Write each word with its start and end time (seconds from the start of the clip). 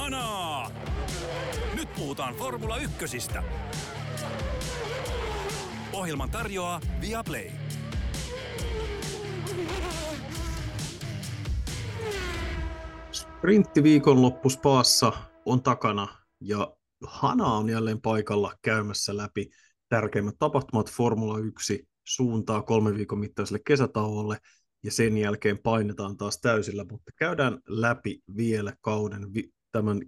Kanaa! 0.00 0.70
Nyt 1.74 1.94
puhutaan 1.94 2.34
Formula 2.34 2.76
Ykkösistä. 2.76 3.42
Ohjelman 5.92 6.30
tarjoaa 6.30 6.80
Viaplay. 7.00 7.50
Sprintti 13.12 13.82
viikonloppu 13.82 14.50
Spaassa 14.50 15.12
on 15.46 15.62
takana 15.62 16.08
ja 16.40 16.76
Hana 17.06 17.46
on 17.46 17.68
jälleen 17.68 18.00
paikalla 18.00 18.54
käymässä 18.62 19.16
läpi 19.16 19.50
tärkeimmät 19.88 20.34
tapahtumat 20.38 20.90
Formula 20.90 21.38
1 21.38 21.88
suuntaa 22.04 22.62
kolmen 22.62 22.94
viikon 22.96 23.18
mittaiselle 23.18 23.60
kesätauolle 23.66 24.36
ja 24.82 24.92
sen 24.92 25.18
jälkeen 25.18 25.58
painetaan 25.58 26.16
taas 26.16 26.40
täysillä, 26.40 26.84
mutta 26.90 27.12
käydään 27.16 27.58
läpi 27.68 28.20
vielä 28.36 28.72
kauden, 28.80 29.26
tämän 29.72 30.00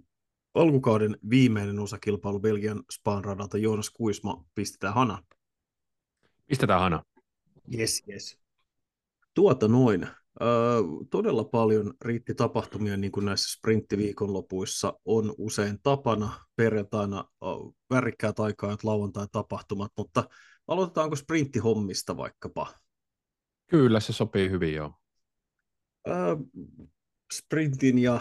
alkukauden 0.53 1.17
viimeinen 1.29 1.79
osakilpailu 1.79 2.39
Belgian 2.39 2.83
Spaan 2.91 3.25
radalta. 3.25 3.57
Joonas 3.57 3.89
Kuisma, 3.89 4.45
pistetään 4.55 4.93
Hana. 4.93 5.23
Pistetään 6.45 6.79
Hana. 6.79 7.03
Yes, 7.77 8.03
yes. 8.09 8.39
Tuota 9.33 9.67
noin. 9.67 10.07
Öö, 10.41 10.81
todella 11.09 11.43
paljon 11.43 11.93
riitti 12.01 12.35
tapahtumia, 12.35 12.97
niin 12.97 13.11
kuin 13.11 13.25
näissä 13.25 13.57
sprinttiviikonlopuissa 13.57 14.99
on 15.05 15.33
usein 15.37 15.79
tapana. 15.83 16.45
Perjantaina 16.55 17.25
värikkäät 17.89 18.39
aikaa, 18.39 18.77
lauantai-tapahtumat, 18.83 19.91
mutta 19.97 20.29
aloitetaanko 20.67 21.15
sprinttihommista 21.15 22.17
vaikkapa? 22.17 22.73
Kyllä, 23.67 23.99
se 23.99 24.13
sopii 24.13 24.49
hyvin 24.49 24.73
joo. 24.73 24.93
Öö, 26.07 26.35
sprintin 27.37 27.99
ja 27.99 28.19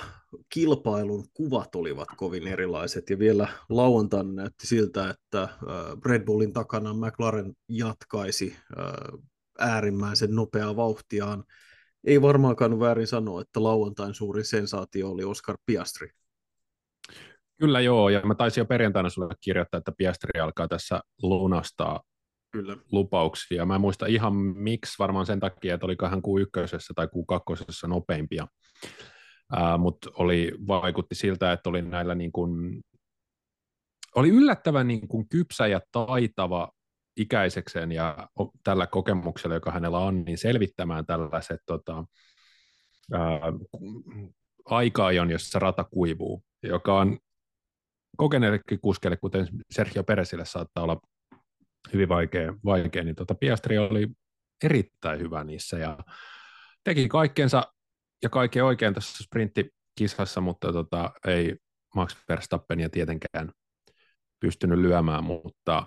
kilpailun 0.48 1.24
kuvat 1.34 1.74
olivat 1.74 2.08
kovin 2.16 2.48
erilaiset 2.48 3.10
ja 3.10 3.18
vielä 3.18 3.48
lauantaina 3.68 4.32
näytti 4.32 4.66
siltä, 4.66 5.10
että 5.10 5.48
Red 6.06 6.24
Bullin 6.24 6.52
takana 6.52 6.94
McLaren 6.94 7.52
jatkaisi 7.68 8.56
äärimmäisen 9.58 10.34
nopeaa 10.34 10.76
vauhtiaan. 10.76 11.44
Ei 12.04 12.22
varmaankaan 12.22 12.80
väärin 12.80 13.06
sanoa, 13.06 13.40
että 13.40 13.62
lauantain 13.62 14.14
suuri 14.14 14.44
sensaatio 14.44 15.10
oli 15.10 15.24
Oscar 15.24 15.56
Piastri. 15.66 16.10
Kyllä 17.60 17.80
joo, 17.80 18.08
ja 18.08 18.20
mä 18.20 18.34
taisin 18.34 18.60
jo 18.60 18.64
perjantaina 18.64 19.10
sulle 19.10 19.34
kirjoittaa, 19.40 19.78
että 19.78 19.92
Piastri 19.96 20.40
alkaa 20.40 20.68
tässä 20.68 21.00
lunastaa 21.22 22.02
Kyllä. 22.52 22.76
lupauksia. 22.92 23.66
Mä 23.66 23.74
en 23.74 23.80
muista 23.80 24.06
ihan 24.06 24.34
miksi, 24.36 24.98
varmaan 24.98 25.26
sen 25.26 25.40
takia, 25.40 25.74
että 25.74 25.86
olikohan 25.86 26.18
Q1 26.18 26.92
tai 26.94 27.06
Q2 27.06 27.88
nopeimpia. 27.88 28.46
Uh, 29.52 29.78
mutta 29.78 30.10
vaikutti 30.66 31.14
siltä, 31.14 31.52
että 31.52 31.70
oli 31.70 31.82
näillä 31.82 32.14
niin 32.14 32.32
kuin, 32.32 32.80
oli 34.14 34.28
yllättävän 34.28 34.88
niin 34.88 35.08
kuin 35.08 35.28
kypsä 35.28 35.66
ja 35.66 35.80
taitava 35.92 36.70
ikäisekseen 37.16 37.92
ja 37.92 38.28
tällä 38.64 38.86
kokemuksella, 38.86 39.54
joka 39.54 39.70
hänellä 39.70 39.98
on, 39.98 40.24
niin 40.24 40.38
selvittämään 40.38 41.06
tällaiset 41.06 41.60
tota, 41.66 42.04
aika-ajon, 44.64 45.30
jossa 45.30 45.58
rata 45.58 45.84
kuivuu, 45.84 46.42
joka 46.62 46.98
on 46.98 47.18
kokeneellekin 48.16 48.80
kuskeille, 48.80 49.16
kuten 49.16 49.48
Sergio 49.70 50.04
Peresille 50.04 50.44
saattaa 50.44 50.84
olla 50.84 51.00
hyvin 51.92 52.08
vaikea, 52.08 52.54
vaikea 52.64 53.04
niin 53.04 53.16
tota 53.16 53.34
Piastri 53.34 53.78
oli 53.78 54.08
erittäin 54.64 55.20
hyvä 55.20 55.44
niissä 55.44 55.78
ja 55.78 55.98
teki 56.84 57.08
kaikkensa 57.08 57.72
ja 58.22 58.28
kaikki 58.28 58.60
oikein 58.60 58.94
tässä 58.94 59.24
sprinttikisassa, 59.24 60.40
mutta 60.40 60.72
tota, 60.72 61.10
ei 61.26 61.56
Max 61.94 62.16
Verstappenia 62.28 62.90
tietenkään 62.90 63.52
pystynyt 64.40 64.78
lyömään, 64.78 65.24
mutta 65.24 65.86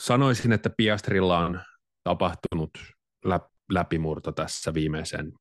sanoisin, 0.00 0.52
että 0.52 0.70
Piastrilla 0.76 1.38
on 1.38 1.60
tapahtunut 2.04 2.70
läpimurto 3.72 4.32
tässä 4.32 4.74
viimeisen 4.74 5.32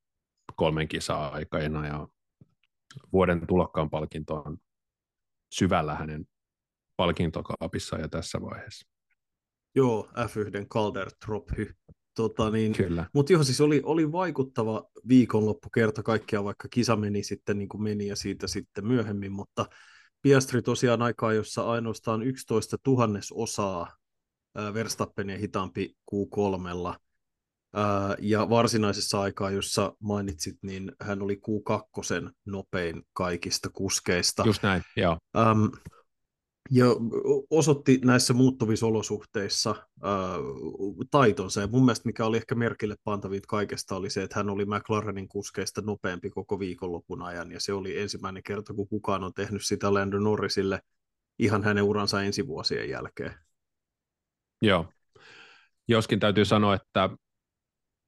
kolmen 0.56 0.88
kisaa 0.88 1.30
aikana 1.30 1.88
ja 1.88 2.08
vuoden 3.14 3.48
tulokkaan 3.48 3.90
palkinto 3.90 4.36
on 4.36 4.58
syvällä 5.54 5.96
hänen 5.96 6.26
palkintokaapissa 6.98 7.98
ja 7.98 8.08
tässä 8.08 8.42
vaiheessa. 8.42 8.90
Joo, 9.76 10.10
F1 10.16 10.68
Calder 10.68 11.12
Trophy. 11.26 11.76
Tota 12.16 12.50
niin, 12.50 12.74
Kyllä. 12.74 13.06
Mutta 13.14 13.34
joo, 13.34 13.44
siis 13.44 13.62
oli, 13.62 13.82
oli 13.86 14.12
vaikuttava 14.12 14.84
viikonloppu 15.08 15.70
kerta 15.70 16.04
kaikkiaan, 16.04 16.46
vaikka 16.46 16.68
kisa 16.68 16.96
meni 16.96 17.24
sitten 17.24 17.58
niin 17.58 17.70
kuin 17.70 17.84
meni 17.84 18.08
ja 18.08 18.16
siitä 18.16 18.48
sitten 18.48 18.88
myöhemmin, 18.88 19.32
mutta 19.32 19.66
Piastri 20.22 20.62
tosiaan 20.62 21.02
aikaa, 21.02 21.34
jossa 21.34 21.64
ainoastaan 21.64 22.24
11 22.24 22.78
tuhannesosaa 22.84 23.96
Verstappenia 24.74 25.38
hitaampi 25.38 25.96
Q3, 26.12 26.96
ja 28.20 28.50
varsinaisessa 28.50 29.22
aikaa, 29.22 29.52
jossa 29.52 29.94
mainitsit, 30.00 30.56
niin 30.62 30.92
hän 31.02 31.22
oli 31.22 31.36
Q2 31.36 32.32
nopein 32.46 33.04
kaikista 33.14 33.70
kuskeista. 33.70 34.44
Just 34.46 34.64
näin, 34.64 34.84
joo. 34.96 35.18
Ähm, 35.38 35.66
ja 36.74 36.86
osoitti 37.50 38.00
näissä 38.06 38.34
muuttuvissa 38.34 38.86
olosuhteissa 38.86 39.70
äh, 39.70 40.12
taitonsa. 41.12 41.62
Ja 41.62 41.68
mun 41.68 41.86
mielestä 41.86 42.06
mikä 42.06 42.26
oli 42.26 42.38
ehkä 42.38 42.56
merkille 42.56 42.96
pantavit 43.04 43.46
kaikesta 43.46 43.96
oli 43.96 44.10
se, 44.10 44.24
että 44.24 44.40
hän 44.40 44.50
oli 44.50 44.66
McLarenin 44.66 45.28
kuskeista 45.28 45.82
nopeampi 45.82 46.30
koko 46.30 46.60
viikonlopun 46.60 47.22
ajan. 47.22 47.52
Ja 47.52 47.60
se 47.60 47.74
oli 47.74 48.00
ensimmäinen 48.00 48.44
kerta, 48.44 48.74
kun 48.74 48.88
kukaan 48.88 49.24
on 49.24 49.34
tehnyt 49.34 49.66
sitä 49.66 49.94
Lando 49.94 50.20
Norrisille 50.20 50.82
ihan 51.40 51.64
hänen 51.64 51.84
uransa 51.84 52.24
ensi 52.24 52.48
vuosien 52.48 52.90
jälkeen. 52.90 53.34
Joo. 54.62 54.86
Joskin 55.88 56.20
täytyy 56.20 56.46
sanoa, 56.46 56.76
että 56.76 57.10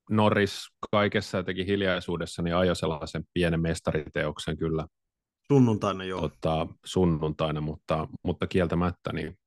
Norris 0.10 0.68
kaikessa 0.92 1.44
teki 1.44 1.66
hiljaisuudessa, 1.66 2.42
niin 2.42 2.56
ajoi 2.56 2.76
sellaisen 2.76 3.24
pienen 3.34 3.62
mestariteoksen 3.62 4.58
kyllä 4.58 4.88
Sunnuntaina 5.54 6.04
joo. 6.04 6.22
Tota, 6.22 6.68
sunnuntaina, 6.86 7.62
mutta, 7.62 8.08
mutta 8.24 8.48
kieltämättä 8.48 9.14
niin 9.14 9.38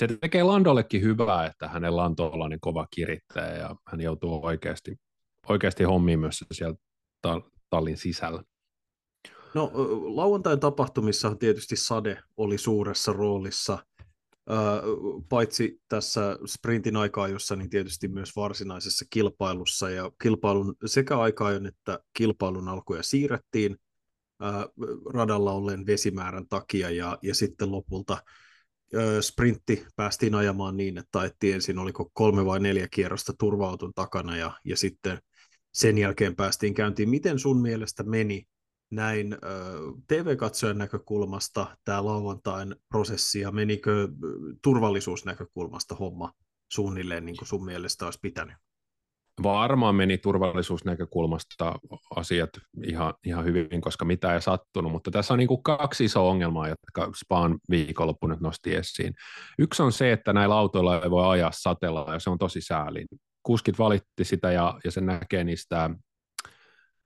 se 0.00 0.08
tekee 0.20 0.42
Landollekin 0.42 1.02
hyvää, 1.02 1.46
että 1.46 1.68
hänellä 1.68 2.04
on 2.04 2.16
tuollainen 2.16 2.60
kova 2.60 2.86
kirittäjä 2.90 3.56
ja 3.56 3.76
hän 3.86 4.00
joutuu 4.00 4.46
oikeasti, 4.46 4.96
oikeasti 5.48 5.84
hommiin 5.84 6.20
myös 6.20 6.44
siellä 6.52 6.76
tallin 7.70 7.96
sisällä. 7.96 8.42
No 9.54 9.72
lauantain 10.16 10.60
tapahtumissa 10.60 11.34
tietysti 11.34 11.76
sade 11.76 12.22
oli 12.36 12.58
suuressa 12.58 13.12
roolissa, 13.12 13.78
paitsi 15.28 15.80
tässä 15.88 16.38
sprintin 16.46 16.96
aikaa, 16.96 17.28
jossa 17.28 17.56
niin 17.56 17.70
tietysti 17.70 18.08
myös 18.08 18.36
varsinaisessa 18.36 19.04
kilpailussa 19.10 19.90
ja 19.90 20.10
kilpailun 20.22 20.74
sekä 20.86 21.18
aikaa, 21.18 21.50
että 21.52 21.98
kilpailun 22.16 22.68
alkuja 22.68 23.02
siirrettiin– 23.02 23.76
radalla 25.14 25.52
olleen 25.52 25.86
vesimäärän 25.86 26.48
takia 26.48 26.90
ja, 26.90 27.18
ja 27.22 27.34
sitten 27.34 27.72
lopulta 27.72 28.18
sprintti 29.20 29.86
päästiin 29.96 30.34
ajamaan 30.34 30.76
niin, 30.76 30.98
että 30.98 31.08
taettiin 31.12 31.54
ensin 31.54 31.78
oliko 31.78 32.10
kolme 32.12 32.44
vai 32.44 32.60
neljä 32.60 32.88
kierrosta 32.90 33.32
turvautun 33.38 33.94
takana 33.94 34.36
ja, 34.36 34.52
ja 34.64 34.76
sitten 34.76 35.18
sen 35.72 35.98
jälkeen 35.98 36.36
päästiin 36.36 36.74
käyntiin. 36.74 37.10
Miten 37.10 37.38
sun 37.38 37.62
mielestä 37.62 38.02
meni 38.02 38.46
näin 38.90 39.36
TV-katsojan 40.08 40.78
näkökulmasta 40.78 41.76
tämä 41.84 42.04
lauantain 42.04 42.76
prosessi 42.88 43.40
ja 43.40 43.50
menikö 43.50 44.08
turvallisuusnäkökulmasta 44.62 45.94
homma 45.94 46.32
suunnilleen 46.72 47.24
niin 47.26 47.36
kuin 47.36 47.48
sun 47.48 47.64
mielestä 47.64 48.04
olisi 48.04 48.18
pitänyt? 48.22 48.56
Varmaan 49.42 49.94
meni 49.94 50.18
turvallisuusnäkökulmasta 50.18 51.78
asiat 52.16 52.50
ihan, 52.84 53.14
ihan 53.26 53.44
hyvin, 53.44 53.80
koska 53.80 54.04
mitä 54.04 54.34
ei 54.34 54.42
sattunut, 54.42 54.92
mutta 54.92 55.10
tässä 55.10 55.34
on 55.34 55.38
niin 55.38 55.48
kuin 55.48 55.62
kaksi 55.62 56.04
isoa 56.04 56.30
ongelmaa, 56.30 56.68
jotka 56.68 57.10
Spaan 57.16 57.58
viikonloppu 57.70 58.26
nyt 58.26 58.40
nosti 58.40 58.74
esiin. 58.74 59.14
Yksi 59.58 59.82
on 59.82 59.92
se, 59.92 60.12
että 60.12 60.32
näillä 60.32 60.54
autoilla 60.54 61.02
ei 61.02 61.10
voi 61.10 61.28
ajaa 61.28 61.50
satella, 61.54 62.12
ja 62.12 62.18
se 62.18 62.30
on 62.30 62.38
tosi 62.38 62.60
säälin. 62.60 63.06
Kuskit 63.42 63.78
valitti 63.78 64.24
sitä, 64.24 64.52
ja, 64.52 64.78
ja 64.84 64.90
se 64.90 65.00
näkee 65.00 65.44
niistä 65.44 65.90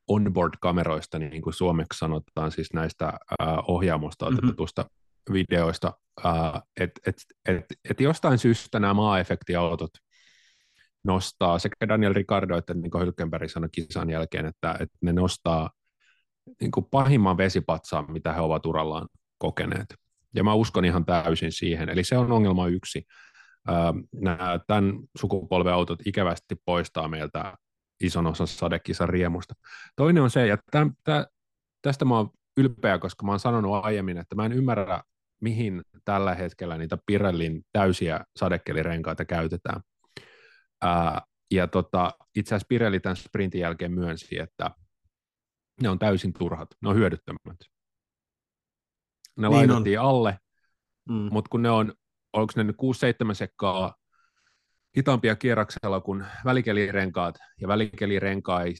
onboard-kameroista, 0.08 1.18
niin 1.18 1.42
kuin 1.42 1.54
suomeksi 1.54 1.98
sanotaan, 1.98 2.50
siis 2.50 2.72
näistä 2.72 3.06
äh, 3.06 3.48
ohjaamosta 3.68 4.26
otetusta 4.26 4.82
mm-hmm. 4.82 5.32
videoista, 5.32 5.92
äh, 6.26 6.62
että 6.80 7.00
et, 7.06 7.16
et, 7.48 7.64
et 7.90 8.00
jostain 8.00 8.38
syystä 8.38 8.80
nämä 8.80 8.94
maa-efektiautot 8.94 9.90
nostaa 11.04 11.58
sekä 11.58 11.88
Daniel 11.88 12.14
Ricardo 12.14 12.56
että 12.56 12.74
niin 12.74 13.00
Hylkenberg 13.00 13.50
sanoi 13.50 13.68
kisan 13.72 14.10
jälkeen, 14.10 14.46
että, 14.46 14.76
että 14.80 14.98
ne 15.00 15.12
nostaa 15.12 15.70
niin 16.60 16.70
kuin 16.70 16.86
pahimman 16.90 17.36
vesipatsaan, 17.36 18.12
mitä 18.12 18.32
he 18.32 18.40
ovat 18.40 18.66
urallaan 18.66 19.08
kokeneet. 19.38 19.94
Ja 20.34 20.44
mä 20.44 20.54
uskon 20.54 20.84
ihan 20.84 21.04
täysin 21.04 21.52
siihen. 21.52 21.88
Eli 21.88 22.04
se 22.04 22.18
on 22.18 22.32
ongelma 22.32 22.66
yksi. 22.66 23.06
Nämä 24.12 24.60
tämän 24.66 24.94
sukupolven 25.18 25.72
autot 25.72 25.98
ikävästi 26.06 26.54
poistaa 26.64 27.08
meiltä 27.08 27.54
ison 28.00 28.26
osan 28.26 28.46
sadekisan 28.46 29.08
riemusta. 29.08 29.54
Toinen 29.96 30.22
on 30.22 30.30
se, 30.30 30.46
ja 30.46 30.58
tämän, 30.70 30.92
tästä 31.82 32.04
mä 32.04 32.16
oon 32.16 32.30
ylpeä, 32.56 32.98
koska 32.98 33.26
mä 33.26 33.32
oon 33.32 33.40
sanonut 33.40 33.84
aiemmin, 33.84 34.18
että 34.18 34.34
mä 34.34 34.46
en 34.46 34.52
ymmärrä, 34.52 35.02
mihin 35.40 35.82
tällä 36.04 36.34
hetkellä 36.34 36.78
niitä 36.78 36.98
Pirellin 37.06 37.62
täysiä 37.72 38.20
sadekelirenkaita 38.36 39.24
käytetään. 39.24 39.80
Ää, 40.84 41.22
ja 41.50 41.68
tota, 41.68 42.12
itse 42.36 42.54
asiassa 42.54 42.66
Pirelli 42.68 43.00
tämän 43.00 43.16
sprintin 43.16 43.60
jälkeen 43.60 43.92
myönsi, 43.92 44.38
että 44.38 44.70
ne 45.82 45.88
on 45.88 45.98
täysin 45.98 46.32
turhat, 46.32 46.68
ne 46.82 46.88
on 46.88 46.96
hyödyttömät. 46.96 47.40
Ne 49.36 49.48
niin 49.48 49.50
laitettiin 49.50 50.00
on. 50.00 50.06
alle, 50.06 50.38
mm. 51.08 51.28
mutta 51.32 51.48
kun 51.48 51.62
ne 51.62 51.70
on, 51.70 51.94
onko 52.32 52.52
ne 52.56 52.64
nyt 52.64 52.76
6-7 53.30 53.34
sekkaa 53.34 53.94
hitaampia 54.96 55.36
kierroksella 55.36 56.00
kuin 56.00 56.24
välikelirenkaat, 56.44 57.34
ja 57.60 57.68
välikelirenkaat 57.68 58.74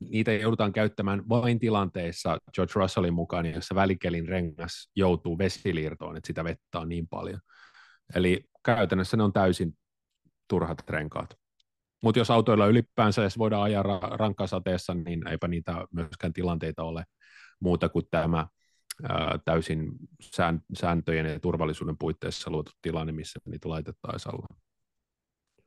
niitä 0.00 0.32
joudutaan 0.32 0.72
käyttämään 0.72 1.28
vain 1.28 1.58
tilanteissa 1.58 2.38
George 2.54 2.72
Russellin 2.74 3.14
mukaan, 3.14 3.46
jossa 3.46 3.74
välikelin 3.74 4.28
rengas 4.28 4.90
joutuu 4.96 5.38
vesiliirtoon, 5.38 6.16
että 6.16 6.26
sitä 6.26 6.44
vettä 6.44 6.78
on 6.78 6.88
niin 6.88 7.08
paljon. 7.08 7.40
Eli 8.14 8.44
käytännössä 8.64 9.16
ne 9.16 9.22
on 9.22 9.32
täysin 9.32 9.72
turhat 10.50 10.78
renkaat. 10.88 11.34
Mutta 12.02 12.18
jos 12.18 12.30
autoilla 12.30 12.66
ylipäänsä 12.66 13.22
edes 13.22 13.38
voidaan 13.38 13.62
ajaa 13.62 13.82
ra- 13.82 14.16
rankkasateessa, 14.16 14.94
niin 14.94 15.28
eipä 15.28 15.48
niitä 15.48 15.86
myöskään 15.92 16.32
tilanteita 16.32 16.82
ole 16.82 17.04
muuta 17.60 17.88
kuin 17.88 18.04
tämä 18.10 18.46
ää, 19.08 19.38
täysin 19.44 19.92
sääntöjen 20.74 21.26
ja 21.26 21.40
turvallisuuden 21.40 21.98
puitteissa 21.98 22.50
luotu 22.50 22.72
tilanne, 22.82 23.12
missä 23.12 23.40
niitä 23.44 23.68
laitettaisiin 23.68 24.34
alla. 24.34 24.46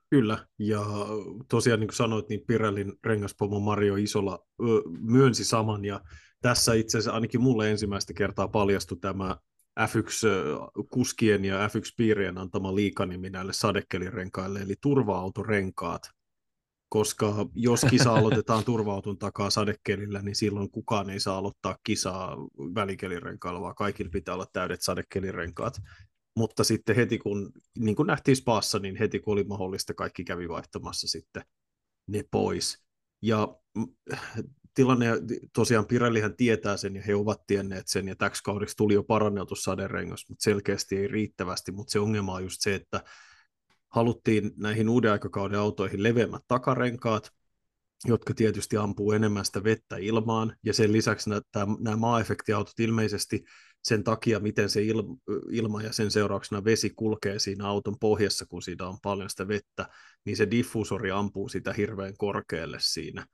Kyllä, 0.09 0.47
ja 0.59 0.81
tosiaan 1.49 1.79
niin 1.79 1.87
kuin 1.87 1.95
sanoit, 1.95 2.29
niin 2.29 2.41
Pirellin 2.47 2.93
rengaspomo 3.03 3.59
Mario 3.59 3.95
Isola 3.95 4.39
myönsi 4.99 5.43
saman, 5.43 5.85
ja 5.85 6.01
tässä 6.41 6.73
itse 6.73 6.97
asiassa 6.97 7.15
ainakin 7.15 7.41
mulle 7.41 7.71
ensimmäistä 7.71 8.13
kertaa 8.13 8.47
paljastui 8.47 8.97
tämä 9.01 9.37
F1-kuskien 9.79 11.45
ja 11.45 11.67
F1-piirien 11.67 12.37
antama 12.37 12.75
liikanimi 12.75 13.29
näille 13.29 13.53
sadekelirenkaille, 13.53 14.59
eli 14.59 14.75
turva-autorenkaat, 14.81 16.01
koska 16.89 17.33
jos 17.55 17.85
kisa 17.89 18.13
aloitetaan 18.15 18.63
turva-auton 18.63 19.17
takaa 19.17 19.49
sadekelillä, 19.49 20.21
niin 20.21 20.35
silloin 20.35 20.71
kukaan 20.71 21.09
ei 21.09 21.19
saa 21.19 21.37
aloittaa 21.37 21.77
kisaa 21.83 22.37
välikelirenkailla, 22.75 23.61
vaan 23.61 23.75
kaikilla 23.75 24.11
pitää 24.11 24.35
olla 24.35 24.47
täydet 24.53 24.81
sadekelirenkaat 24.81 25.73
mutta 26.37 26.63
sitten 26.63 26.95
heti 26.95 27.17
kun, 27.17 27.51
niin 27.79 27.95
kuin 27.95 28.07
nähtiin 28.07 28.35
Spaassa, 28.35 28.79
niin 28.79 28.95
heti 28.95 29.19
kun 29.19 29.33
oli 29.33 29.43
mahdollista, 29.43 29.93
kaikki 29.93 30.23
kävi 30.23 30.49
vaihtamassa 30.49 31.07
sitten 31.07 31.43
ne 32.07 32.23
pois. 32.31 32.83
Ja 33.21 33.57
mm, 33.77 33.87
tilanne, 34.73 35.07
tosiaan 35.53 35.85
Pirellihän 35.85 36.35
tietää 36.35 36.77
sen 36.77 36.95
ja 36.95 37.01
he 37.01 37.15
ovat 37.15 37.41
tienneet 37.47 37.87
sen 37.87 38.07
ja 38.07 38.15
täksi 38.15 38.43
kaudeksi 38.43 38.77
tuli 38.77 38.93
jo 38.93 39.03
paranneltu 39.03 39.55
saderengas, 39.55 40.25
mutta 40.29 40.43
selkeästi 40.43 40.97
ei 40.97 41.07
riittävästi, 41.07 41.71
mutta 41.71 41.91
se 41.91 41.99
ongelma 41.99 42.33
on 42.33 42.43
just 42.43 42.61
se, 42.61 42.75
että 42.75 43.03
haluttiin 43.89 44.51
näihin 44.57 44.89
uuden 44.89 45.11
aikakauden 45.11 45.59
autoihin 45.59 46.03
leveämmät 46.03 46.41
takarenkaat, 46.47 47.31
jotka 48.05 48.33
tietysti 48.33 48.77
ampuu 48.77 49.11
enemmän 49.11 49.45
sitä 49.45 49.63
vettä 49.63 49.97
ilmaan, 49.97 50.55
ja 50.63 50.73
sen 50.73 50.93
lisäksi 50.93 51.29
nämä, 51.29 51.41
nämä 51.79 51.97
maa-efektiautot 51.97 52.79
ilmeisesti 52.79 53.43
sen 53.83 54.03
takia, 54.03 54.39
miten 54.39 54.69
se 54.69 54.81
ilma 55.51 55.81
ja 55.81 55.93
sen 55.93 56.11
seurauksena 56.11 56.63
vesi 56.63 56.89
kulkee 56.89 57.39
siinä 57.39 57.67
auton 57.67 57.99
pohjassa, 57.99 58.45
kun 58.45 58.61
siinä 58.61 58.87
on 58.87 58.97
paljon 59.03 59.29
sitä 59.29 59.47
vettä, 59.47 59.89
niin 60.25 60.37
se 60.37 60.51
diffusori 60.51 61.11
ampuu 61.11 61.49
sitä 61.49 61.73
hirveän 61.73 62.17
korkealle 62.17 62.77
siinä. 62.81 63.25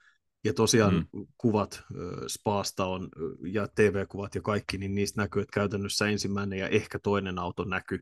Ja 0.44 0.54
tosiaan 0.54 1.08
mm. 1.14 1.26
kuvat 1.38 1.84
Spaasta 2.28 2.86
on, 2.86 3.10
ja 3.46 3.68
TV-kuvat 3.76 4.36
ja 4.36 4.42
kaikki, 4.42 4.78
niin 4.78 4.96
niistä 4.96 5.22
näkyy, 5.22 5.42
että 5.42 5.54
käytännössä 5.54 6.08
ensimmäinen 6.08 6.60
ja 6.60 6.68
ehkä 6.68 7.00
toinen 7.00 7.40
auto 7.40 7.64
näkyy. 7.64 8.00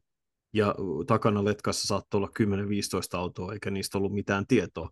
Ja 0.54 0.75
takana 1.07 1.45
letkassa 1.45 1.88
saattoi 1.88 2.18
olla 2.18 2.30
10-15 3.16 3.18
autoa, 3.18 3.54
eikä 3.54 3.72
niistä 3.72 3.98
ollut 3.98 4.13
mitään 4.13 4.48
tietoa. 4.48 4.89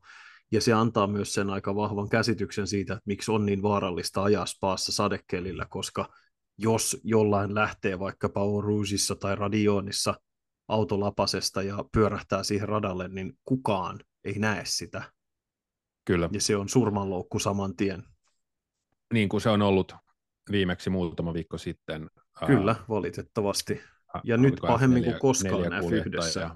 Ja 0.52 0.62
se 0.62 0.74
antaa 0.74 1.08
myös 1.08 1.34
sen 1.34 1.50
aika 1.50 1.76
vahvan 1.76 2.10
käsityksen 2.10 2.68
siitä, 2.68 2.94
että 2.94 3.04
miksi 3.06 3.32
on 3.32 3.46
niin 3.46 3.62
vaarallista 3.62 4.24
ajaa 4.24 4.46
Spaassa 4.46 4.92
sadekelillä, 4.92 5.66
koska– 5.70 6.10
jos 6.58 6.98
jollain 7.04 7.56
lähtee 7.56 8.00
vaikkapa 8.00 8.42
Rougeissa 8.62 9.16
tai 9.16 9.36
Radionissa 9.36 10.16
autolapasesta 10.68 11.62
ja 11.62 11.86
pyörähtää 11.92 12.44
siihen 12.44 12.70
radalle, 12.70 13.08
niin 13.08 13.34
kukaan 13.46 14.00
ei 14.24 14.40
näe 14.40 14.62
sitä. 14.66 15.12
Kyllä. 16.06 16.30
Ja 16.32 16.42
se 16.42 16.56
on 16.56 16.70
surmanloukku 16.70 17.40
saman 17.40 17.76
tien. 17.76 18.04
Niin 19.14 19.30
kuin 19.30 19.42
se 19.42 19.50
on 19.50 19.62
ollut 19.62 19.96
viimeksi 20.52 20.90
muutama 20.90 21.34
viikko 21.34 21.58
sitten. 21.58 22.10
Kyllä, 22.48 22.72
ää, 22.72 22.86
valitettavasti. 22.90 23.82
Ja 24.24 24.38
nyt 24.38 24.56
pahemmin 24.62 25.04
kuin 25.04 25.20
koskaan 25.20 25.62
F1. 25.62 26.40
Ja, 26.40 26.56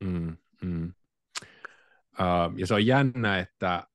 mm, 0.00 0.36
mm. 0.62 0.94
Uh, 2.18 2.58
ja 2.58 2.66
se 2.66 2.74
on 2.74 2.86
jännä, 2.86 3.38
että 3.38 3.86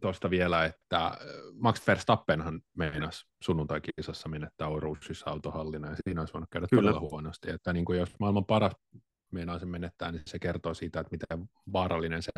tuosta 0.00 0.30
vielä, 0.30 0.64
että 0.64 1.18
Max 1.54 1.86
Verstappenhan 1.86 2.60
meinasi 2.76 3.26
sunnuntai-kisassa 3.42 4.28
menettää 4.28 4.68
Oruusissa 4.68 5.30
autohallina, 5.30 5.90
ja 5.90 5.96
siinä 6.04 6.20
olisi 6.20 6.34
voinut 6.34 6.50
käydä 6.50 6.66
Kyllä. 6.70 6.82
todella 6.82 7.10
huonosti. 7.10 7.50
Että 7.50 7.72
niin 7.72 7.84
kuin 7.84 7.98
jos 7.98 8.18
maailman 8.20 8.44
paras 8.44 8.72
meinaa 9.32 9.58
sen 9.58 9.68
menettää, 9.68 10.12
niin 10.12 10.22
se 10.26 10.38
kertoo 10.38 10.74
siitä, 10.74 11.00
että 11.00 11.10
miten 11.10 11.48
vaarallinen 11.72 12.22
se 12.22 12.30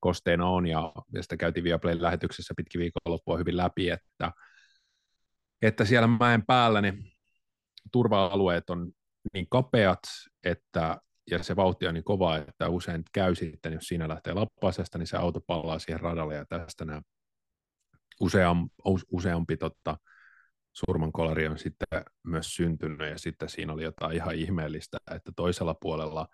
kosteena 0.00 0.46
on, 0.46 0.66
ja, 0.66 0.92
ja 1.12 1.22
sitä 1.22 1.36
käytiin 1.36 1.64
Viaplayn 1.64 2.02
lähetyksessä 2.02 2.54
pitkin 2.56 2.78
viikonloppua 2.78 3.38
hyvin 3.38 3.56
läpi, 3.56 3.90
että, 3.90 4.32
että 5.62 5.84
siellä 5.84 6.06
mäen 6.06 6.46
päällä 6.46 6.80
ne 6.80 6.94
turva-alueet 7.92 8.70
on 8.70 8.92
niin 9.32 9.46
kapeat, 9.50 10.00
että 10.44 11.00
ja 11.30 11.42
se 11.42 11.56
vauhti 11.56 11.86
on 11.86 11.94
niin 11.94 12.04
kova, 12.04 12.36
että 12.36 12.68
usein 12.68 13.02
käy 13.12 13.34
sitten, 13.34 13.72
jos 13.72 13.84
siinä 13.84 14.08
lähtee 14.08 14.32
lappasesta, 14.32 14.98
niin 14.98 15.06
se 15.06 15.16
auto 15.16 15.40
pallaa 15.40 15.78
siihen 15.78 16.00
radalle 16.00 16.34
ja 16.34 16.44
tästä 16.46 16.84
nämä 16.84 17.02
useam, 18.20 18.70
useampi 19.12 19.56
totta, 19.56 19.98
surmankolari 20.72 21.48
on 21.48 21.58
sitten 21.58 22.04
myös 22.26 22.56
syntynyt 22.56 23.10
ja 23.10 23.18
sitten 23.18 23.48
siinä 23.48 23.72
oli 23.72 23.82
jotain 23.82 24.16
ihan 24.16 24.34
ihmeellistä, 24.34 24.98
että 25.14 25.32
toisella 25.36 25.74
puolella 25.74 26.28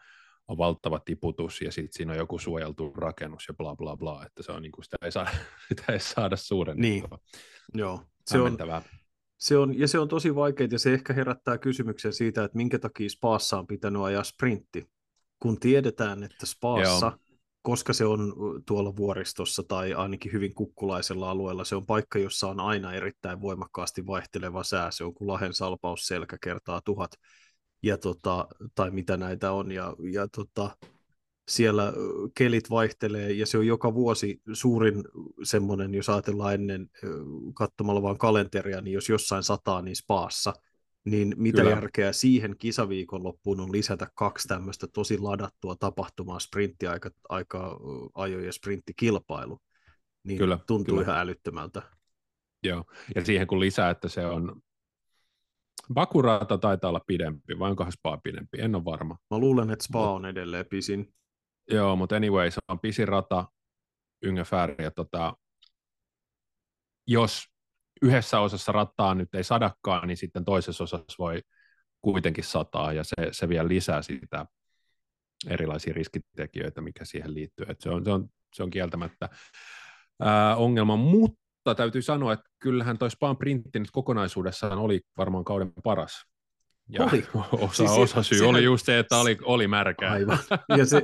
on 0.49 0.59
valtava 0.59 1.01
tiputus 1.01 1.61
ja 1.61 1.73
sitten 1.73 1.93
siinä 1.93 2.13
on 2.13 2.19
joku 2.19 2.39
suojeltu 2.39 2.93
rakennus 2.97 3.45
ja 3.49 3.55
bla 3.55 3.77
bla 3.77 3.97
bla, 3.97 4.25
että 4.27 4.43
se 4.43 4.53
on 4.53 4.63
niin 4.63 4.73
kuin 4.73 4.85
sitä 4.89 4.97
ei 5.03 5.13
saada, 5.13 5.31
sitä 5.69 5.93
ei 5.93 6.01
saada 6.01 6.37
suuren. 6.37 6.77
Niin, 6.77 7.05
joo. 7.75 8.03
Se 8.27 8.41
on, 8.41 8.59
se 9.39 9.57
on, 9.57 9.79
ja 9.79 9.89
se 9.89 9.99
on 9.99 10.09
tosi 10.09 10.35
vaikeaa, 10.35 10.69
ja 10.73 10.79
se 10.79 10.95
ehkä 10.95 11.13
herättää 11.13 11.59
kysymyksen 11.59 12.13
siitä, 12.13 12.45
että 12.45 12.57
minkä 12.57 12.79
takia 12.79 13.09
Spaassa 13.09 13.59
on 13.59 13.67
pitänyt 13.67 14.03
ajaa 14.03 14.25
sprintti, 14.25 14.91
kun 15.43 15.61
tiedetään, 15.61 16.23
että 16.23 16.47
Spaassa, 16.47 17.07
Joo. 17.07 17.28
Koska 17.69 17.93
se 17.93 18.05
on 18.05 18.35
tuolla 18.67 18.97
vuoristossa 18.97 19.63
tai 19.63 19.95
ainakin 19.95 20.33
hyvin 20.33 20.55
kukkulaisella 20.55 21.31
alueella, 21.31 21.65
se 21.65 21.77
on 21.77 21.87
paikka, 21.87 22.19
jossa 22.19 22.49
on 22.49 22.61
aina 22.61 22.93
erittäin 22.93 23.41
voimakkaasti 23.41 24.07
vaihteleva 24.07 24.65
sää, 24.65 24.91
se 24.91 25.05
on 25.05 25.15
kuin 25.15 25.29
Lahen 25.29 25.55
salpaus 25.55 26.07
selkä 26.07 26.37
kertaa 26.43 26.81
tuhat, 26.85 27.11
ja 27.83 27.99
tota, 27.99 28.49
tai 28.75 28.91
mitä 28.91 29.17
näitä 29.17 29.53
on, 29.53 29.73
ja, 29.73 29.95
ja 30.13 30.29
tota, 30.29 30.77
siellä 31.49 31.93
kelit 32.35 32.71
vaihtelee 32.71 33.33
ja 33.33 33.47
se 33.47 33.59
on 33.59 33.67
joka 33.67 33.95
vuosi 33.95 34.41
suurin 34.53 35.05
semmoinen, 35.43 35.95
jos 35.95 36.09
ajatellaan 36.09 36.55
ennen 36.55 36.91
katsomalla 37.55 38.03
vain 38.03 38.19
kalenteria, 38.19 38.81
niin 38.81 38.95
jos 38.95 39.09
jossain 39.09 39.43
sataa, 39.43 39.83
niin 39.83 39.97
spaassa, 39.97 40.53
niin 41.05 41.35
mitä 41.37 41.59
Kyllä. 41.59 41.71
järkeä 41.71 42.13
siihen 42.13 42.55
kisaviikonloppuun 42.59 43.61
on 43.61 43.73
lisätä 43.73 44.07
kaksi 44.15 44.49
tämmöistä 44.49 44.87
tosi 44.87 45.19
ladattua 45.19 45.77
tapahtumaa, 45.77 46.39
sprinttiaika, 46.39 47.11
aika, 47.29 47.81
ajo- 48.15 48.41
ja 48.41 48.53
sprinttikilpailu, 48.53 49.61
niin 50.25 50.39
Kyllä. 50.39 50.59
tuntuu 50.67 50.95
Kyllä. 50.95 51.03
ihan 51.03 51.19
älyttömältä. 51.19 51.83
Joo, 52.63 52.85
ja 53.15 53.25
siihen 53.25 53.47
kun 53.47 53.61
lisää, 53.61 53.91
että 53.91 54.09
se 54.09 54.27
on 54.27 54.63
Bakurata 55.95 56.59
taitaa 56.59 56.89
olla 56.89 57.01
pidempi, 57.07 57.59
vai 57.59 57.71
onkohan 57.71 57.93
Spa 57.93 58.19
pidempi? 58.19 58.61
En 58.61 58.75
ole 58.75 58.85
varma. 58.85 59.17
Mä 59.31 59.39
luulen, 59.39 59.71
että 59.71 59.85
Spa 59.85 60.13
on 60.13 60.27
edelleen 60.27 60.67
pisin. 60.67 61.15
Joo, 61.71 61.97
mutta 61.97 62.17
anyway, 62.17 62.51
se 62.51 62.59
on 62.69 62.81
pisin 62.81 63.09
rata 63.09 63.47
ungefär, 64.29 64.83
ja 64.83 64.91
tota, 64.91 65.37
jos 67.07 67.45
yhdessä 68.03 68.41
osassa 68.41 68.73
rattaa 68.73 69.15
nyt 69.15 69.35
ei 69.35 69.45
sadakaan, 69.45 70.09
niin 70.09 70.17
sitten 70.17 70.45
toisessa 70.45 70.85
osassa 70.85 71.15
voi 71.19 71.43
kuitenkin 72.03 72.45
sataa, 72.45 72.93
ja 72.93 73.05
se, 73.05 73.15
se 73.31 73.49
vielä 73.49 73.69
lisää 73.69 74.03
sitä 74.03 74.47
erilaisia 75.49 75.95
riskitekijöitä, 75.95 76.81
mikä 76.81 77.05
siihen 77.05 77.35
liittyy. 77.35 77.67
Et 77.69 77.81
se, 77.81 77.91
on, 77.91 78.05
se, 78.05 78.11
on, 78.11 78.29
se 78.55 78.63
on 78.63 78.71
kieltämättä 78.71 79.29
ää, 80.21 80.57
ongelma, 80.57 80.97
mutta 80.97 81.75
täytyy 81.77 82.03
sanoa, 82.03 82.33
että 82.33 82.51
kyllähän 82.59 82.99
toi 82.99 83.11
Span 83.11 83.37
printti 83.37 83.79
nyt 83.79 83.91
kokonaisuudessaan 83.91 84.79
oli 84.79 85.01
varmaan 85.17 85.45
kauden 85.45 85.73
paras 85.85 86.25
Ja 86.89 87.05
Oli. 87.05 87.27
osa, 87.53 87.75
Siis 87.75 87.91
osa 87.91 88.23
syy 88.23 88.39
sehän- 88.39 88.51
oli 88.51 88.65
just 88.65 88.87
se, 88.87 88.99
että 88.99 89.17
oli, 89.17 89.39
oli 89.43 89.69
märkää. 89.69 90.13
Aivan. 90.13 90.39
Ja, 90.77 90.87
se, 90.87 91.03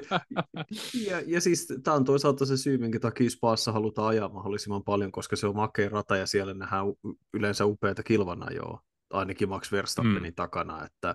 ja, 1.10 1.22
ja 1.26 1.40
siis 1.40 1.68
tämä 1.82 1.94
on 1.96 2.04
toisaalta 2.04 2.46
se 2.46 2.56
syy, 2.56 2.78
minkä 2.78 3.00
takia 3.00 3.30
Spaassa 3.30 3.72
halutaan 3.72 4.08
ajaa 4.08 4.28
mahdollisimman 4.28 4.84
paljon, 4.84 5.12
koska 5.12 5.36
se 5.36 5.46
on 5.46 5.56
makea 5.56 5.88
rata 5.88 6.16
ja 6.16 6.26
siellä 6.26 6.54
nähdään 6.54 6.86
yleensä 7.34 7.64
upeata 7.66 8.02
kilvanajoa, 8.02 8.80
ainakin 9.10 9.48
Max 9.48 9.72
Verstappenin 9.72 10.32
mm. 10.32 10.34
takana, 10.34 10.84
että 10.84 11.14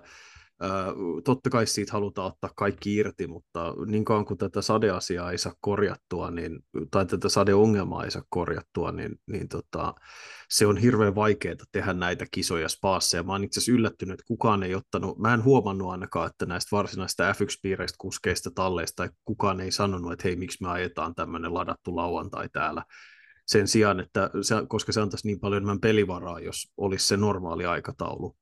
totta 1.24 1.50
kai 1.50 1.66
siitä 1.66 1.92
halutaan 1.92 2.26
ottaa 2.26 2.50
kaikki 2.56 2.96
irti, 2.96 3.26
mutta 3.26 3.74
niin 3.86 4.04
kauan 4.04 4.24
kuin 4.24 4.38
tätä 4.38 4.62
sadeasiaa 4.62 5.30
ei 5.30 5.38
saa 5.38 5.54
korjattua, 5.60 6.30
niin, 6.30 6.58
tai 6.90 7.06
tätä 7.06 7.28
sadeongelmaa 7.28 8.04
ei 8.04 8.10
saa 8.10 8.22
korjattua, 8.28 8.92
niin, 8.92 9.20
niin 9.26 9.48
tota, 9.48 9.94
se 10.48 10.66
on 10.66 10.76
hirveän 10.76 11.14
vaikeaa 11.14 11.54
tehdä 11.72 11.92
näitä 11.92 12.26
kisoja 12.30 12.68
Spaassa, 12.68 13.16
ja 13.16 13.22
mä 13.22 13.32
oon 13.32 13.44
itse 13.44 13.60
asiassa 13.60 13.72
yllättynyt, 13.72 14.12
että 14.14 14.26
kukaan 14.26 14.62
ei 14.62 14.74
ottanut, 14.74 15.18
mä 15.18 15.34
en 15.34 15.44
huomannut 15.44 15.90
ainakaan, 15.90 16.30
että 16.30 16.46
näistä 16.46 16.76
varsinaisista 16.76 17.32
F1-piireistä, 17.32 17.96
kuskeista, 17.98 18.50
talleista, 18.54 19.08
kukaan 19.24 19.60
ei 19.60 19.70
sanonut, 19.70 20.12
että 20.12 20.28
hei, 20.28 20.36
miksi 20.36 20.62
me 20.62 20.68
ajetaan 20.68 21.14
tämmöinen 21.14 21.54
ladattu 21.54 21.96
lauantai 21.96 22.48
täällä, 22.52 22.84
sen 23.46 23.68
sijaan, 23.68 24.00
että 24.00 24.30
se, 24.42 24.54
koska 24.68 24.92
se 24.92 25.00
antaisi 25.00 25.26
niin 25.26 25.40
paljon 25.40 25.56
enemmän 25.56 25.80
pelivaraa, 25.80 26.40
jos 26.40 26.72
olisi 26.76 27.06
se 27.06 27.16
normaali 27.16 27.66
aikataulu, 27.66 28.36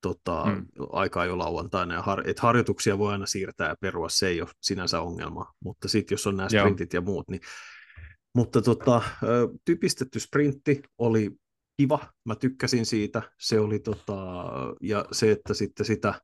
tota, 0.00 0.44
Mm. 0.44 0.66
aikaa 0.92 1.26
jo 1.26 1.38
lauantaina, 1.38 1.94
ja 1.94 2.02
har, 2.02 2.28
et 2.28 2.38
harjoituksia 2.38 2.98
voi 2.98 3.12
aina 3.12 3.26
siirtää 3.26 3.68
ja 3.68 3.76
perua, 3.80 4.08
se 4.08 4.28
ei 4.28 4.40
ole 4.42 4.50
sinänsä 4.60 5.00
ongelma, 5.00 5.52
mutta 5.64 5.88
sitten 5.88 6.14
jos 6.16 6.26
on 6.26 6.36
nämä 6.36 6.48
Joo. 6.52 6.62
sprintit 6.64 6.92
ja 6.92 7.00
muut, 7.00 7.28
niin 7.28 7.40
mutta 8.34 8.62
tota, 8.62 9.02
typistetty 9.64 10.20
sprintti 10.20 10.82
oli 10.98 11.30
kiva, 11.76 11.98
mä 12.24 12.34
tykkäsin 12.34 12.86
siitä, 12.86 13.22
se 13.40 13.60
oli 13.60 13.78
tota, 13.78 14.44
ja 14.82 15.04
se, 15.12 15.30
että 15.30 15.54
sitten 15.54 15.86
sitä 15.86 16.14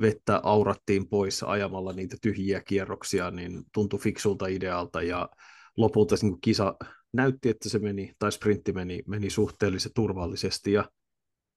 vettä 0.00 0.40
aurattiin 0.42 1.08
pois 1.08 1.42
ajamalla 1.42 1.92
niitä 1.92 2.16
tyhjiä 2.22 2.60
kierroksia, 2.60 3.30
niin 3.30 3.62
tuntui 3.74 3.98
fiksulta 3.98 4.46
idealta. 4.46 5.02
Ja 5.02 5.28
lopulta 5.76 6.14
niin 6.22 6.40
kisa 6.40 6.76
näytti, 7.12 7.48
että 7.48 7.68
se 7.68 7.78
meni, 7.78 8.12
tai 8.18 8.32
sprintti 8.32 8.72
meni, 8.72 9.02
meni 9.06 9.30
suhteellisen 9.30 9.92
turvallisesti. 9.94 10.72
Ja 10.72 10.88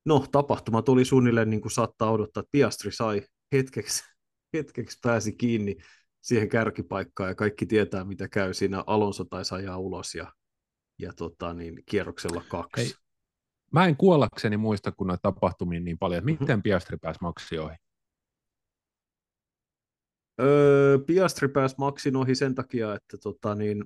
no, 0.06 0.26
tapahtumat 0.32 0.90
oli 0.90 1.06
suunnilleen 1.06 1.50
niin 1.50 1.62
kuin 1.62 1.72
saattaa 1.72 2.12
odottaa, 2.12 2.42
että 2.42 2.52
Piastri 2.52 2.92
sai 2.92 3.22
hetkeksi, 3.52 4.04
hetkeksi 4.58 5.00
pääsi 5.02 5.36
kiinni 5.36 5.76
siihen 6.22 6.50
kärkipaikkaan 6.50 7.30
ja 7.30 7.36
kaikki 7.36 7.66
tietää, 7.66 8.04
mitä 8.04 8.28
käy 8.28 8.54
siinä. 8.54 8.84
Alonso 8.88 9.26
taisi 9.26 9.56
ajaa 9.56 9.78
ulos 9.78 10.16
ja, 10.16 10.34
ja 11.00 11.14
tota, 11.14 11.54
niin, 11.54 11.84
kierroksella 11.86 12.44
kaksi. 12.50 12.84
Hei, 12.84 12.94
Mä 13.72 13.86
en 13.86 13.98
kuollakseni 13.98 14.58
muista, 14.58 14.92
kun 14.92 15.08
noita 15.08 15.22
tapahtumia 15.22 15.80
niin 15.80 15.98
paljon, 15.98 16.18
että 16.30 16.44
miten 16.44 16.62
Piastri 16.62 16.98
pääsi 16.98 17.20
Maxi 17.22 17.58
ohi. 17.58 17.76
Öö, 20.42 21.00
Piastri 21.00 21.48
pääsi 21.48 21.76
Maxin 21.78 22.16
ohi 22.16 22.36
sen 22.36 22.56
takia, 22.56 22.96
että 22.96 23.18
tota, 23.18 23.56
niin, 23.56 23.84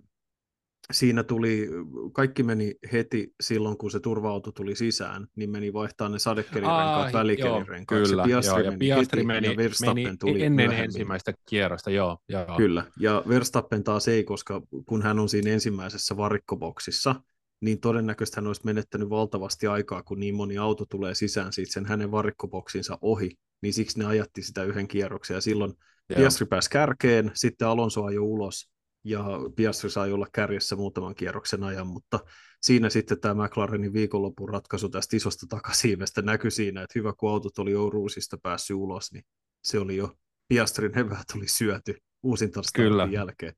siinä 0.94 1.24
tuli, 1.24 1.70
kaikki 2.14 2.44
meni 2.44 2.76
heti 2.92 3.34
silloin, 3.42 3.78
kun 3.78 3.92
se 3.92 4.00
turva-auto 4.00 4.52
tuli 4.52 4.76
sisään, 4.76 5.28
niin 5.36 5.50
meni 5.50 5.74
vaihtaa 5.74 6.10
ne 6.10 6.20
sadekelirenkaat 6.20 7.14
välikelirenkaat. 7.14 8.08
Kyllä, 8.08 8.24
Piastri 8.24 8.52
joo, 8.52 8.60
ja 8.60 8.72
meni 8.72 8.80
Piastri 8.80 9.20
heti 9.20 9.28
meni, 9.28 9.48
ja 9.48 9.58
Verstappen 9.58 10.04
meni 10.04 10.18
tuli 10.18 10.44
ennen 10.44 10.70
myöhemmin. 10.70 10.86
ensimmäistä 10.86 11.34
kierrosta, 11.50 11.92
joo. 11.92 12.18
joo. 12.30 12.58
Kyllä, 12.58 12.84
ja 13.00 13.24
Verstappen 13.28 13.84
taas 13.84 14.08
ei, 14.08 14.24
koska 14.24 14.62
kun 14.86 15.02
hän 15.02 15.20
on 15.20 15.30
siinä 15.30 15.52
ensimmäisessä 15.52 16.18
varikkoboksissa, 16.18 17.16
niin 17.62 17.80
todennäköisesti 17.80 18.38
hän 18.38 18.48
olisi 18.48 18.62
menettänyt 18.66 19.10
valtavasti 19.10 19.68
aikaa, 19.68 20.04
kun 20.04 20.20
niin 20.20 20.36
moni 20.36 20.58
auto 20.58 20.86
tulee 20.86 21.16
sisään 21.16 21.54
siitä 21.54 21.74
sen 21.74 21.86
hänen 21.86 22.12
varikkoboksinsa 22.12 22.98
ohi, 23.02 23.32
niin 23.62 23.74
siksi 23.74 24.00
ne 24.00 24.06
ajatti 24.06 24.42
sitä 24.42 24.64
yhden 24.64 24.88
kierroksen, 24.88 25.36
ja 25.36 25.42
silloin 25.42 25.74
Joo. 26.10 26.18
Piastri 26.18 26.46
pääsi 26.46 26.70
kärkeen, 26.70 27.32
sitten 27.34 27.68
Alonso 27.68 28.04
ajoi 28.04 28.20
ulos, 28.20 28.70
ja 29.04 29.26
Piastri 29.56 29.90
sai 29.90 30.12
olla 30.12 30.28
kärjessä 30.34 30.76
muutaman 30.76 31.16
kierroksen 31.16 31.64
ajan, 31.64 31.88
mutta 31.88 32.20
siinä 32.62 32.90
sitten 32.90 33.20
tämä 33.20 33.46
McLarenin 33.46 33.94
viikonlopun 33.94 34.50
ratkaisu 34.50 34.90
tästä 34.90 35.18
isosta 35.18 35.46
takasiivestä 35.50 36.22
näkyi 36.22 36.52
siinä, 36.52 36.82
että 36.82 37.00
hyvä 37.00 37.14
kun 37.18 37.32
autot 37.32 37.60
oli 37.60 37.72
jo 37.72 37.90
ruusista 37.90 38.38
päässyt 38.44 38.76
ulos, 38.76 39.12
niin 39.14 39.24
se 39.64 39.80
oli 39.80 39.96
jo, 39.96 40.16
Piastrin 40.48 40.98
eväät 40.98 41.26
oli 41.36 41.48
syöty 41.48 41.96
uusinta 42.24 42.62
Kyllä. 42.76 43.08
jälkeen. 43.12 43.54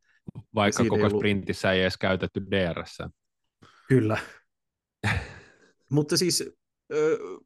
Vaikka 0.55 0.83
koko 0.83 0.95
ei 0.95 1.03
ollut- 1.03 1.19
sprintissä 1.19 1.71
ei 1.71 1.81
edes 1.81 1.97
käytetty 1.97 2.41
DRS. 2.51 2.97
Kyllä. 3.87 4.17
Mutta 5.91 6.17
siis 6.17 6.53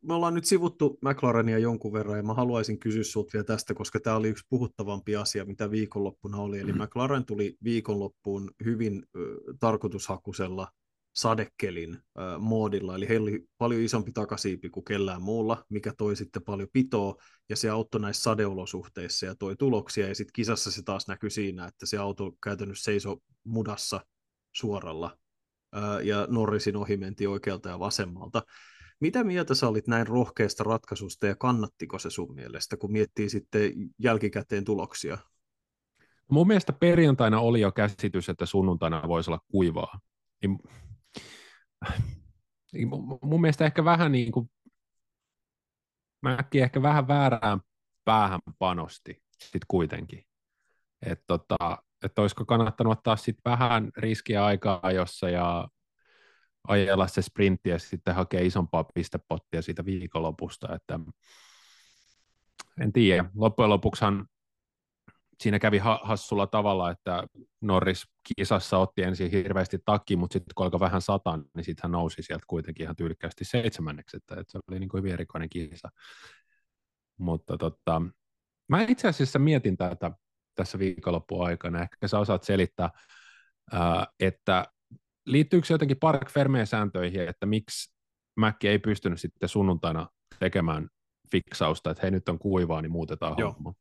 me 0.01 0.13
ollaan 0.13 0.33
nyt 0.33 0.45
sivuttu 0.45 0.97
McLarenia 1.01 1.57
jonkun 1.59 1.93
verran 1.93 2.17
ja 2.17 2.23
mä 2.23 2.33
haluaisin 2.33 2.79
kysyä 2.79 3.03
sinulta 3.03 3.33
vielä 3.33 3.43
tästä, 3.43 3.73
koska 3.73 3.99
tämä 3.99 4.15
oli 4.15 4.27
yksi 4.27 4.45
puhuttavampi 4.49 5.15
asia, 5.15 5.45
mitä 5.45 5.71
viikonloppuna 5.71 6.37
oli. 6.37 6.59
Eli 6.59 6.73
Mm. 6.73 6.83
McLaren 6.83 7.25
tuli 7.25 7.57
viikonloppuun 7.63 8.51
hyvin 8.65 9.03
ö, 9.15 9.19
tarkoitushakusella 9.59 10.67
sadekelin 11.15 11.93
ö, 11.93 12.39
moodilla, 12.39 12.95
eli 12.95 13.09
heillä 13.09 13.29
oli 13.29 13.43
paljon 13.57 13.81
isompi 13.81 14.11
takasiipi 14.11 14.69
kuin 14.69 14.83
kellään 14.83 15.21
muulla, 15.21 15.65
mikä 15.69 15.93
toi 15.97 16.15
sitten 16.15 16.43
paljon 16.43 16.69
pitoa, 16.73 17.15
ja 17.49 17.55
se 17.55 17.69
auttoi 17.69 18.01
näissä 18.01 18.23
sadeolosuhteissa 18.23 19.25
ja 19.25 19.35
toi 19.35 19.55
tuloksia, 19.55 20.07
ja 20.07 20.15
sitten 20.15 20.33
kisassa 20.33 20.71
se 20.71 20.83
taas 20.83 21.07
näkyi 21.07 21.29
siinä, 21.29 21.65
että 21.65 21.85
se 21.85 21.97
auto 21.97 22.31
käytännössä 22.43 22.83
seisoi 22.83 23.17
mudassa 23.43 24.05
suoralla, 24.55 25.17
ja 26.03 26.27
Norrisin 26.29 26.75
ohi 26.75 26.97
mentiin 26.97 27.29
oikealta 27.29 27.69
ja 27.69 27.79
vasemmalta. 27.79 28.41
Mitä 29.05 29.24
mieltä 29.24 29.55
sä 29.55 29.67
olit 29.67 29.88
näin 29.88 30.07
rohkeasta 30.07 30.63
ratkaisusta 30.63 31.27
ja 31.27 31.35
kannattiko 31.35 32.00
se 32.00 32.09
sun 32.09 32.35
mielestä, 32.35 32.77
kun 32.77 32.91
miettii 32.91 33.29
sitten 33.29 33.71
jälkikäteen 34.00 34.65
tuloksia? 34.65 35.17
Mun 36.31 36.47
mielestä 36.47 36.74
perjantaina 36.74 37.39
oli 37.39 37.62
jo 37.62 37.71
käsitys, 37.71 38.29
että 38.29 38.45
sunnuntaina 38.45 39.07
voisi 39.07 39.29
olla 39.29 39.39
kuivaa. 39.51 40.00
Niin, 40.41 40.59
mun- 43.24 43.41
mielestä 43.41 43.65
ehkä 43.65 43.85
vähän 43.85 44.12
niin 44.12 44.31
kuin, 44.31 44.50
mäkin 46.21 46.63
ehkä 46.63 46.81
vähän 46.81 47.07
väärään 47.07 47.59
päähän 48.05 48.39
panosti 48.59 49.24
sit 49.39 49.65
kuitenkin. 49.67 50.25
Että 51.05 51.24
tota, 51.27 51.83
et 52.03 52.19
olisiko 52.19 52.45
kannattanut 52.45 52.97
ottaa 52.97 53.15
sit 53.15 53.38
vähän 53.45 53.91
riskiä 53.97 54.45
aikaa 54.45 54.91
jossa 54.91 55.29
ja 55.29 55.67
ajella 56.67 57.07
se 57.07 57.22
sprintti 57.22 57.69
ja 57.69 57.79
sitten 57.79 58.15
hakea 58.15 58.41
isompaa 58.41 58.84
pistepottia 58.84 59.62
siitä 59.62 59.86
viikonlopusta, 59.86 60.75
että 60.75 61.00
en 62.81 62.93
tiedä. 62.93 63.25
Loppujen 63.36 63.69
lopuksihan 63.69 64.27
siinä 65.39 65.60
kävi 65.60 65.77
ha- 65.77 66.01
hassulla 66.03 66.48
tavalla, 66.48 66.91
että 66.91 67.24
Norris 67.62 68.03
kisassa 68.38 68.77
otti 68.77 69.03
ensin 69.03 69.31
hirveästi 69.31 69.79
takki, 69.86 70.15
mutta 70.15 70.34
sitten 70.34 70.51
kun 70.55 70.63
alkoi 70.63 70.79
vähän 70.79 71.01
sataa, 71.01 71.38
niin 71.38 71.63
sitten 71.63 71.84
hän 71.84 71.91
nousi 71.91 72.24
sieltä 72.24 72.45
kuitenkin 72.48 72.84
ihan 72.84 72.95
tyylikkästi 72.95 73.45
seitsemänneksi, 73.45 74.17
että, 74.17 74.36
että 74.41 74.51
se 74.51 74.60
oli 74.72 74.79
niin 74.79 74.89
kuin 74.89 75.00
hyvin 75.00 75.13
erikoinen 75.13 75.50
kisa. 75.50 75.89
Mutta 77.17 77.57
tota, 77.57 78.01
mä 78.67 78.81
itse 78.81 79.07
asiassa 79.07 79.39
mietin 79.39 79.77
tätä 79.77 80.12
tässä 80.55 80.79
viikonloppuaikana, 80.79 81.77
aikana, 81.77 81.84
ehkä 81.84 82.07
sä 82.07 82.19
osaat 82.19 82.43
selittää, 82.43 82.89
ää, 83.72 84.07
että 84.19 84.65
liittyykö 85.25 85.67
se 85.67 85.74
jotenkin 85.74 85.98
Park 86.00 86.32
Fermeen 86.32 86.67
sääntöihin, 86.67 87.29
että 87.29 87.46
miksi 87.46 87.96
Mäkki 88.36 88.67
ei 88.67 88.79
pystynyt 88.79 89.22
sitten 89.22 89.50
sunnuntaina 89.50 90.10
tekemään 90.39 90.89
fiksausta, 91.32 91.91
että 91.91 92.01
hei 92.01 92.12
nyt 92.12 92.29
on 92.29 92.39
kuivaa, 92.39 92.82
niin 92.82 92.91
muutetaan 92.91 93.36
Joo. 93.38 93.51
homma. 93.51 93.74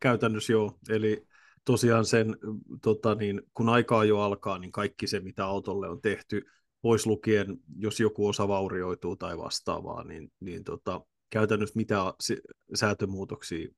Käytännössä 0.00 0.52
joo, 0.52 0.78
eli 0.88 1.26
tosiaan 1.64 2.04
sen, 2.04 2.36
tota 2.82 3.14
niin, 3.14 3.42
kun 3.54 3.68
aikaa 3.68 4.04
jo 4.04 4.20
alkaa, 4.20 4.58
niin 4.58 4.72
kaikki 4.72 5.06
se, 5.06 5.20
mitä 5.20 5.44
autolle 5.44 5.88
on 5.88 6.00
tehty, 6.00 6.42
pois 6.82 7.06
lukien, 7.06 7.56
jos 7.76 8.00
joku 8.00 8.28
osa 8.28 8.48
vaurioituu 8.48 9.16
tai 9.16 9.38
vastaavaa, 9.38 10.04
niin, 10.04 10.32
niin 10.40 10.64
tota, 10.64 11.00
käytännössä 11.30 11.76
mitä 11.76 12.14
säätömuutoksia 12.74 13.68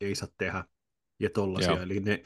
ei 0.00 0.14
saa 0.14 0.28
tehdä 0.38 0.64
ja 1.20 1.30
tollaisia, 1.30 1.72
Joo. 1.72 1.82
eli 1.82 2.00
ne, 2.00 2.22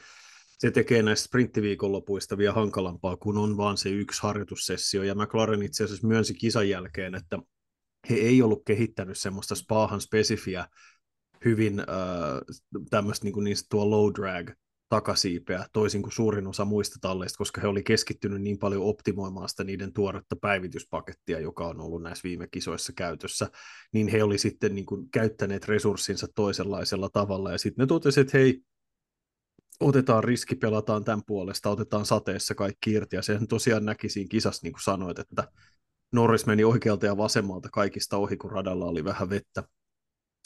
se 0.61 0.71
tekee 0.71 1.03
näistä 1.03 1.25
sprinttiviikonlopuista 1.25 2.39
vielä 2.39 2.53
hankalampaa, 2.53 3.17
kun 3.17 3.39
on 3.39 3.57
vaan 3.57 3.77
se 3.77 3.89
yksi 3.89 4.23
harjoitussessio, 4.23 5.03
ja 5.03 5.15
McLaren 5.15 5.63
itse 5.63 5.85
asiassa 5.85 6.07
myönsi 6.07 6.35
kisan 6.35 6.69
jälkeen, 6.69 7.15
että 7.15 7.39
he 8.11 8.15
ei 8.15 8.43
ollut 8.43 8.63
kehittänyt 8.67 9.19
semmoista 9.19 9.55
spaahan 9.55 10.01
spesifiä 10.01 10.67
hyvin 11.45 11.81
äh, 11.81 11.87
tämmöistä 12.91 13.25
niin, 13.25 13.45
niin 13.45 13.57
sanottua 13.57 13.91
low 13.91 14.13
drag 14.15 14.51
takasiipeä, 14.89 15.67
toisin 15.73 16.03
kuin 16.03 16.13
suurin 16.13 16.47
osa 16.47 16.65
muista 16.65 16.99
talleista, 17.01 17.39
koska 17.39 17.61
he 17.61 17.67
oli 17.67 17.83
keskittynyt 17.83 18.43
niin 18.43 18.59
paljon 18.59 18.83
optimoimaan 18.83 19.49
sitä 19.49 19.65
niiden 19.65 19.93
tuoretta 19.93 20.37
päivityspakettia, 20.37 21.41
joka 21.41 21.67
on 21.67 21.81
ollut 21.81 22.03
näissä 22.03 22.23
viime 22.23 22.49
kisoissa 22.51 22.93
käytössä, 22.97 23.51
niin 23.93 24.09
he 24.09 24.23
oli 24.23 24.39
sitten 24.39 24.75
niin 24.75 24.87
kuin 24.87 25.11
käyttäneet 25.11 25.69
resurssinsa 25.69 26.29
toisenlaisella 26.35 27.09
tavalla, 27.13 27.53
ja 27.53 27.59
sitten 27.59 27.83
ne 27.83 27.87
totesivat, 27.87 28.27
että 28.27 28.39
hei, 28.39 28.63
otetaan 29.81 30.25
riski, 30.25 30.57
pelataan 30.57 31.05
tämän 31.05 31.23
puolesta, 31.27 31.71
otetaan 31.71 32.07
sateessa 32.07 32.55
kaikki 32.55 32.91
irti, 32.91 33.17
ja 33.17 33.23
sen 33.23 33.49
tosiaan 33.49 33.85
näki 33.85 34.09
siinä 34.09 34.29
kisassa, 34.29 34.61
niin 34.63 34.73
kuin 34.73 34.83
sanoit, 34.83 35.19
että 35.19 35.49
Norris 36.13 36.47
meni 36.47 36.65
oikealta 36.65 37.07
ja 37.07 37.17
vasemmalta 37.17 37.69
kaikista 37.73 38.17
ohi, 38.17 38.37
kun 38.37 38.53
radalla 38.53 38.87
oli 38.87 39.05
vähän 39.05 39.31
vettä. 39.31 39.65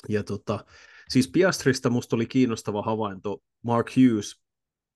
Ja 0.08 0.24
tota, 0.24 0.64
siis 1.08 1.28
Piastrista 1.28 1.90
musta 1.90 2.16
oli 2.16 2.26
kiinnostava 2.26 2.82
havainto. 2.82 3.42
Mark 3.62 3.90
Hughes, 3.96 4.42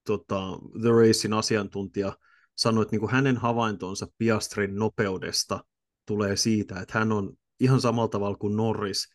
tota, 0.07 0.41
The 0.81 0.89
Racein 0.89 1.33
asiantuntija, 1.33 2.17
sanoi, 2.57 2.83
että 2.83 2.93
niin 2.93 3.01
kuin 3.01 3.13
hänen 3.13 3.37
havaintonsa 3.37 4.07
Piastrin 4.19 4.77
nopeudesta 4.77 5.65
tulee 6.07 6.37
siitä, 6.37 6.81
että 6.81 6.99
hän 6.99 7.13
on 7.13 7.33
ihan 7.61 7.81
samalla 7.81 8.09
tavalla 8.09 8.37
kuin 8.37 8.57
Norris, 8.57 9.09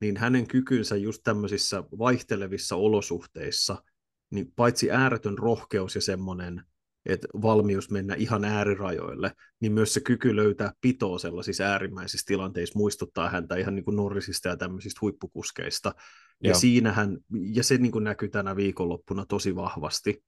niin 0.00 0.16
hänen 0.16 0.46
kykynsä 0.46 0.96
just 0.96 1.22
tämmöisissä 1.24 1.82
vaihtelevissa 1.98 2.76
olosuhteissa, 2.76 3.82
niin 4.30 4.52
paitsi 4.56 4.90
ääretön 4.90 5.38
rohkeus 5.38 5.94
ja 5.94 6.00
semmoinen 6.00 6.62
että 7.06 7.28
valmius 7.42 7.90
mennä 7.90 8.14
ihan 8.14 8.44
äärirajoille, 8.44 9.32
niin 9.60 9.72
myös 9.72 9.94
se 9.94 10.00
kyky 10.00 10.36
löytää 10.36 10.72
pitoa 10.80 11.18
sellaisissa 11.18 11.64
äärimmäisissä 11.64 12.24
tilanteissa 12.26 12.78
muistuttaa 12.78 13.30
häntä 13.30 13.56
ihan 13.56 13.74
niin 13.74 13.84
kuin 13.84 13.96
Norrisista 13.96 14.48
ja 14.48 14.56
tämmöisistä 14.56 14.98
huippukuskeista. 15.00 15.94
Ja, 16.42 16.50
Joo. 16.50 16.58
siinähän, 16.58 17.18
ja 17.52 17.64
se 17.64 17.78
niin 17.78 17.92
kuin 17.92 18.04
näkyy 18.04 18.28
tänä 18.28 18.56
viikonloppuna 18.56 19.26
tosi 19.26 19.56
vahvasti. 19.56 20.24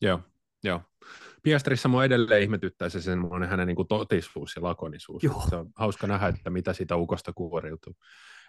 Joo, 0.00 0.20
Joo. 0.64 0.80
Piastrissa 1.42 1.88
mua 1.88 2.04
edelleen 2.04 2.42
ihmetyttää 2.42 2.88
se 2.88 3.02
semmoinen 3.02 3.48
hänen 3.48 3.66
niin 3.66 3.76
kuin 3.76 3.88
totisuus 3.88 4.56
ja 4.56 4.62
lakonisuus. 4.62 5.22
Joo. 5.22 5.46
Se 5.50 5.56
on 5.56 5.70
hauska 5.76 6.06
nähdä, 6.06 6.28
että 6.28 6.50
mitä 6.50 6.72
siitä 6.72 6.96
ukosta 6.96 7.32
kuoriutuu. 7.32 7.94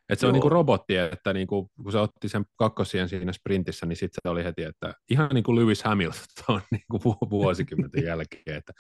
Et 0.09 0.19
se 0.19 0.25
Joo. 0.25 0.29
on 0.29 0.33
niinku 0.33 0.49
robotti, 0.49 0.95
että 0.95 1.33
niinku, 1.33 1.71
kun 1.83 1.91
se 1.91 1.97
otti 1.97 2.29
sen 2.29 2.45
kakkosien 2.55 3.09
siinä 3.09 3.31
sprintissä, 3.31 3.85
niin 3.85 3.95
sitten 3.95 4.19
se 4.23 4.29
oli 4.29 4.43
heti, 4.43 4.63
että 4.63 4.93
ihan 5.09 5.29
niin 5.33 5.43
kuin 5.43 5.59
Lewis 5.59 5.83
Hamilton 5.83 6.61
niinku 6.71 6.99
vuosikymmenten 7.29 8.03
jälkeen, 8.11 8.57
että 8.57 8.73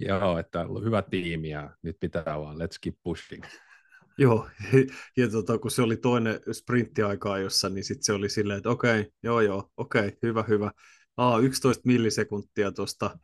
joo, 0.00 0.38
että 0.38 0.66
hyvä 0.84 1.02
tiimi 1.02 1.50
ja 1.50 1.70
nyt 1.82 1.96
pitää 2.00 2.24
vaan, 2.40 2.56
let's 2.56 2.78
keep 2.80 2.94
pushing. 3.02 3.44
Joo, 4.18 4.48
ja 5.16 5.28
tota, 5.30 5.58
kun 5.58 5.70
se 5.70 5.82
oli 5.82 5.96
toinen 5.96 6.40
sprinttiaikaa 6.52 7.38
jossa, 7.38 7.68
niin 7.68 7.84
sitten 7.84 8.04
se 8.04 8.12
oli 8.12 8.28
silleen, 8.28 8.56
että 8.56 8.70
okei, 8.70 9.00
okay, 9.00 9.12
joo 9.22 9.40
joo, 9.40 9.70
okei, 9.76 10.06
okay, 10.06 10.18
hyvä 10.22 10.44
hyvä. 10.48 10.70
Aa, 11.16 11.38
11 11.38 11.82
millisekuntia 11.86 12.72
tuosta 12.72 13.18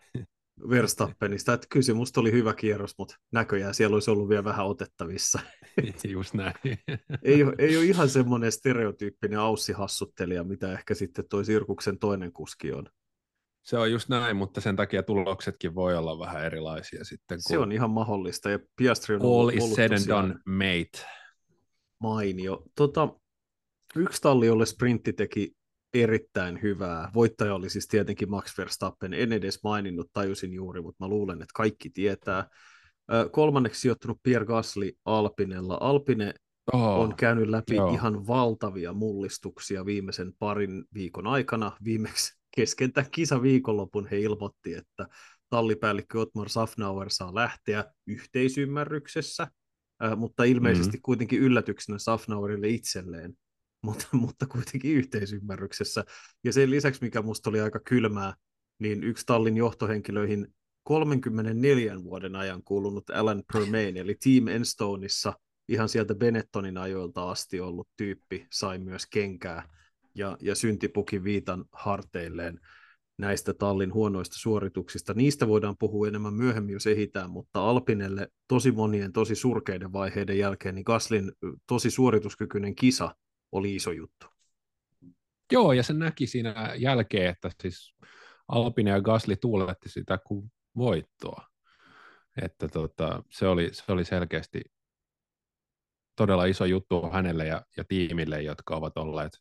Verstappenista, 0.70 1.52
että 1.52 1.66
kyllä 1.70 1.84
se 1.84 1.92
musta 1.92 2.20
oli 2.20 2.32
hyvä 2.32 2.54
kierros, 2.54 2.94
mutta 2.98 3.16
näköjään 3.32 3.74
siellä 3.74 3.94
olisi 3.94 4.10
ollut 4.10 4.28
vielä 4.28 4.44
vähän 4.44 4.66
otettavissa. 4.66 5.38
Just 6.08 6.34
näin. 6.34 6.54
ei, 7.22 7.42
ole, 7.42 7.54
ei 7.58 7.76
ole 7.76 7.84
ihan 7.84 8.08
semmoinen 8.08 8.52
stereotyyppinen 8.52 9.38
aussihassuttelija, 9.38 10.44
mitä 10.44 10.72
ehkä 10.72 10.94
sitten 10.94 11.24
toi 11.30 11.44
Sirkuksen 11.44 11.98
toinen 11.98 12.32
kuski 12.32 12.72
on. 12.72 12.86
Se 13.62 13.78
on 13.78 13.92
just 13.92 14.08
näin, 14.08 14.36
mutta 14.36 14.60
sen 14.60 14.76
takia 14.76 15.02
tuloksetkin 15.02 15.74
voi 15.74 15.96
olla 15.96 16.18
vähän 16.18 16.44
erilaisia 16.44 17.04
sitten. 17.04 17.36
Kun... 17.36 17.52
Se 17.52 17.58
on 17.58 17.72
ihan 17.72 17.90
mahdollista, 17.90 18.50
ja 18.50 18.58
Piastri 18.76 19.14
on 19.14 19.22
All 19.22 19.28
ollut, 19.28 19.54
is 19.54 19.74
said 19.74 19.92
and 19.92 20.08
done, 20.08 20.34
mate. 20.44 21.06
Mainio. 22.00 22.62
Tota, 22.76 23.08
yksi 23.96 24.22
talli, 24.22 24.46
jolle 24.46 24.66
sprintti 24.66 25.12
teki 25.12 25.57
erittäin 25.94 26.62
hyvää. 26.62 27.10
Voittaja 27.14 27.54
oli 27.54 27.70
siis 27.70 27.88
tietenkin 27.88 28.30
Max 28.30 28.58
Verstappen. 28.58 29.14
En 29.14 29.32
edes 29.32 29.62
maininnut, 29.62 30.10
tajusin 30.12 30.52
juuri, 30.52 30.82
mutta 30.82 31.04
mä 31.04 31.08
luulen, 31.08 31.42
että 31.42 31.52
kaikki 31.54 31.90
tietää. 31.90 32.48
Kolmanneksi 33.32 33.80
sijoittunut 33.80 34.18
Pierre 34.22 34.46
Gasly 34.46 34.92
Alpinella. 35.04 35.78
Alpine 35.80 36.34
oh, 36.72 37.00
on 37.00 37.16
käynyt 37.16 37.48
läpi 37.48 37.74
joo. 37.74 37.92
ihan 37.94 38.26
valtavia 38.26 38.92
mullistuksia 38.92 39.86
viimeisen 39.86 40.32
parin 40.38 40.84
viikon 40.94 41.26
aikana. 41.26 41.72
Viimeksi 41.84 42.38
kesken 42.56 42.92
tämän 42.92 43.10
kisaviikonlopun 43.10 44.06
he 44.06 44.18
ilmoitti, 44.18 44.74
että 44.74 45.08
tallipäällikkö 45.50 46.20
Otmar 46.20 46.48
Safnauer 46.48 47.10
saa 47.10 47.34
lähteä 47.34 47.84
yhteisymmärryksessä, 48.06 49.48
mutta 50.16 50.44
ilmeisesti 50.44 50.88
mm-hmm. 50.88 51.02
kuitenkin 51.02 51.40
yllätyksenä 51.40 51.98
Safnauerille 51.98 52.68
itselleen 52.68 53.34
mutta, 53.82 54.06
mutta 54.22 54.46
kuitenkin 54.46 54.94
yhteisymmärryksessä. 54.94 56.04
Ja 56.44 56.52
sen 56.52 56.70
lisäksi, 56.70 57.04
mikä 57.04 57.22
musta 57.22 57.50
oli 57.50 57.60
aika 57.60 57.80
kylmää, 57.80 58.34
niin 58.78 59.04
yksi 59.04 59.26
tallin 59.26 59.56
johtohenkilöihin 59.56 60.54
34 60.82 62.04
vuoden 62.04 62.36
ajan 62.36 62.62
kuulunut 62.62 63.10
Alan 63.10 63.42
Permain, 63.52 63.96
eli 63.96 64.16
Team 64.24 64.48
Enstoneissa 64.48 65.32
ihan 65.68 65.88
sieltä 65.88 66.14
Benettonin 66.14 66.78
ajoilta 66.78 67.30
asti 67.30 67.60
ollut 67.60 67.88
tyyppi, 67.96 68.46
sai 68.52 68.78
myös 68.78 69.06
kenkää 69.06 69.68
ja, 70.14 70.36
ja 70.40 70.54
syntipukin 70.54 71.24
viitan 71.24 71.64
harteilleen 71.72 72.60
näistä 73.18 73.54
tallin 73.54 73.94
huonoista 73.94 74.36
suorituksista. 74.38 75.14
Niistä 75.14 75.48
voidaan 75.48 75.76
puhua 75.78 76.08
enemmän 76.08 76.34
myöhemmin, 76.34 76.72
jos 76.72 76.86
ehitään, 76.86 77.30
mutta 77.30 77.70
Alpinelle 77.70 78.28
tosi 78.48 78.72
monien 78.72 79.12
tosi 79.12 79.34
surkeiden 79.34 79.92
vaiheiden 79.92 80.38
jälkeen, 80.38 80.74
niin 80.74 80.84
Gaslin 80.86 81.32
tosi 81.66 81.90
suorituskykyinen 81.90 82.74
kisa 82.74 83.14
oli 83.52 83.74
iso 83.74 83.92
juttu. 83.92 84.26
Joo, 85.52 85.72
ja 85.72 85.82
se 85.82 85.92
näki 85.92 86.26
siinä 86.26 86.74
jälkeen, 86.78 87.30
että 87.30 87.50
siis 87.62 87.94
Alpine 88.48 88.90
ja 88.90 89.00
Gasly 89.00 89.36
tuuletti 89.36 89.88
sitä 89.88 90.18
kuin 90.18 90.52
voittoa. 90.76 91.46
Että 92.42 92.68
tota, 92.68 93.22
se, 93.30 93.48
oli, 93.48 93.68
se 93.72 93.92
oli 93.92 94.04
selkeästi 94.04 94.62
todella 96.16 96.44
iso 96.44 96.64
juttu 96.64 97.10
hänelle 97.10 97.46
ja, 97.46 97.62
ja 97.76 97.84
tiimille, 97.88 98.42
jotka 98.42 98.76
ovat 98.76 98.98
olleet 98.98 99.32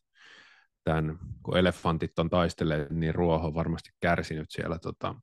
tämän, 0.84 1.18
kun 1.42 1.56
elefantit 1.56 2.18
on 2.18 2.30
taistelleet, 2.30 2.90
niin 2.90 3.14
ruoho 3.14 3.46
on 3.46 3.54
varmasti 3.54 3.90
kärsinyt 4.00 4.50
siellä 4.50 4.78
tota, 4.78 5.14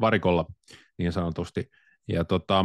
varikolla 0.00 0.46
niin 0.98 1.12
sanotusti. 1.12 1.70
Ja 2.08 2.24
tota, 2.24 2.64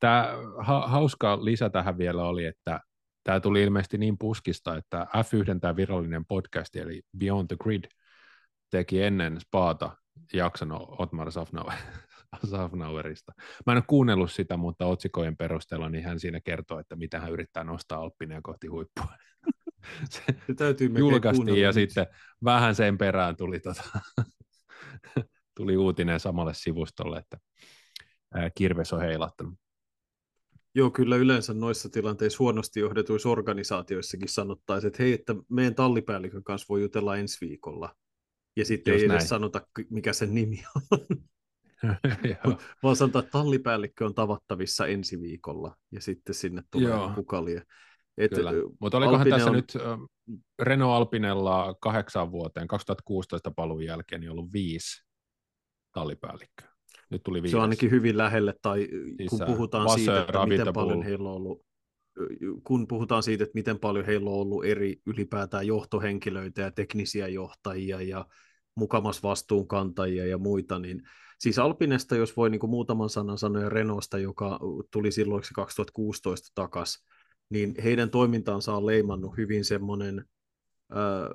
tämä 0.00 0.34
ha, 0.58 0.86
hauska 0.86 1.44
lisä 1.44 1.70
tähän 1.70 1.98
vielä 1.98 2.24
oli, 2.24 2.44
että 2.44 2.80
tämä 3.28 3.40
tuli 3.40 3.62
ilmeisesti 3.62 3.98
niin 3.98 4.18
puskista, 4.18 4.76
että 4.76 5.06
F1, 5.16 5.60
tämä 5.60 5.76
virallinen 5.76 6.24
podcast, 6.24 6.76
eli 6.76 7.02
Beyond 7.18 7.46
the 7.48 7.56
Grid, 7.62 7.84
teki 8.70 9.02
ennen 9.02 9.40
Spaata 9.40 9.96
jakson 10.32 10.72
Otmar 10.98 11.32
Safnauer, 11.32 11.78
Safnauerista. 12.50 13.32
Mä 13.66 13.72
en 13.72 13.76
ole 13.76 13.84
kuunnellut 13.86 14.32
sitä, 14.32 14.56
mutta 14.56 14.86
otsikojen 14.86 15.36
perusteella 15.36 15.88
niin 15.88 16.04
hän 16.04 16.20
siinä 16.20 16.40
kertoo, 16.40 16.78
että 16.78 16.96
mitä 16.96 17.20
hän 17.20 17.32
yrittää 17.32 17.64
nostaa 17.64 18.00
Alppinia 18.00 18.40
kohti 18.42 18.66
huippua. 18.66 19.06
Se, 20.10 20.22
täytyy 20.56 20.90
julkaistiin 20.98 21.60
ja 21.60 21.72
sitten 21.72 22.06
vähän 22.44 22.74
sen 22.74 22.98
perään 22.98 23.36
tuli, 23.36 23.60
tota, 23.60 23.82
tuli 25.56 25.76
uutinen 25.76 26.20
samalle 26.20 26.54
sivustolle, 26.54 27.18
että 27.18 27.38
kirves 28.54 28.92
on 28.92 29.00
heilattanut. 29.00 29.54
Joo, 30.74 30.90
kyllä 30.90 31.16
yleensä 31.16 31.54
noissa 31.54 31.88
tilanteissa 31.88 32.38
huonosti 32.38 32.80
johdetuissa 32.80 33.28
organisaatioissakin 33.28 34.28
sanottaisiin, 34.28 34.88
että 34.88 35.02
hei, 35.02 35.12
että 35.12 35.34
meidän 35.48 35.74
tallipäällikön 35.74 36.44
kanssa 36.44 36.66
voi 36.68 36.82
jutella 36.82 37.16
ensi 37.16 37.46
viikolla. 37.46 37.94
Ja 38.56 38.64
sitten 38.64 38.92
Just 38.92 39.02
ei 39.02 39.08
näin. 39.08 39.18
edes 39.18 39.28
sanota, 39.28 39.66
mikä 39.90 40.12
sen 40.12 40.34
nimi 40.34 40.62
on. 40.74 41.18
vaan 42.82 42.96
sanotaan, 42.96 43.24
että 43.24 43.38
tallipäällikkö 43.38 44.06
on 44.06 44.14
tavattavissa 44.14 44.86
ensi 44.86 45.20
viikolla, 45.20 45.76
ja 45.92 46.00
sitten 46.00 46.34
sinne 46.34 46.62
tulee 46.70 46.88
Joo. 46.88 47.12
kukalie. 47.14 47.62
Et, 48.18 48.30
Mutta 48.80 48.96
olikohan 48.96 49.20
Alpine 49.20 49.36
tässä 49.36 49.50
on... 49.50 49.56
nyt 49.56 49.72
Renault 50.58 50.96
Alpinella 50.96 51.74
kahdeksan 51.80 52.32
vuoteen, 52.32 52.68
2016 52.68 53.50
paluun 53.50 53.84
jälkeen, 53.84 54.20
niin 54.20 54.30
ollut 54.30 54.52
viisi 54.52 55.04
tallipäällikköä. 55.92 56.77
Nyt 57.10 57.22
tuli 57.22 57.42
viides. 57.42 57.50
Se 57.50 57.56
on 57.56 57.62
ainakin 57.62 57.90
hyvin 57.90 58.18
lähelle, 58.18 58.54
tai 58.62 58.88
siis 59.16 59.30
kun 59.30 59.46
puhutaan 59.46 59.90
siitä, 59.90 60.20
että 60.20 60.46
miten 60.46 60.72
paljon 60.74 61.02
heillä 61.02 61.28
on 61.28 61.34
ollut 61.34 61.68
kun 62.64 62.86
puhutaan 62.86 63.22
siitä, 63.22 63.44
että 63.44 63.54
miten 63.54 63.78
paljon 63.78 64.06
heillä 64.06 64.30
on 64.30 64.36
ollut 64.36 64.64
eri 64.64 64.96
ylipäätään 65.06 65.66
johtohenkilöitä 65.66 66.62
ja 66.62 66.70
teknisiä 66.70 67.28
johtajia 67.28 68.02
ja 68.02 68.26
mukamas 68.74 69.22
vastuunkantajia 69.22 70.26
ja 70.26 70.38
muita, 70.38 70.78
niin 70.78 71.02
siis 71.38 71.58
Alpinesta, 71.58 72.16
jos 72.16 72.36
voi 72.36 72.50
niin 72.50 72.60
kuin 72.60 72.70
muutaman 72.70 73.10
sanan 73.10 73.38
sanoa 73.38 73.68
Renosta, 73.68 74.18
joka 74.18 74.58
tuli 74.92 75.12
silloin 75.12 75.42
2016 75.54 76.48
takas, 76.54 77.04
niin 77.50 77.74
heidän 77.84 78.10
toimintaansa 78.10 78.74
on 78.74 78.86
leimannut 78.86 79.36
hyvin 79.36 79.64
semmoinen, 79.64 80.24
äh, 80.92 81.30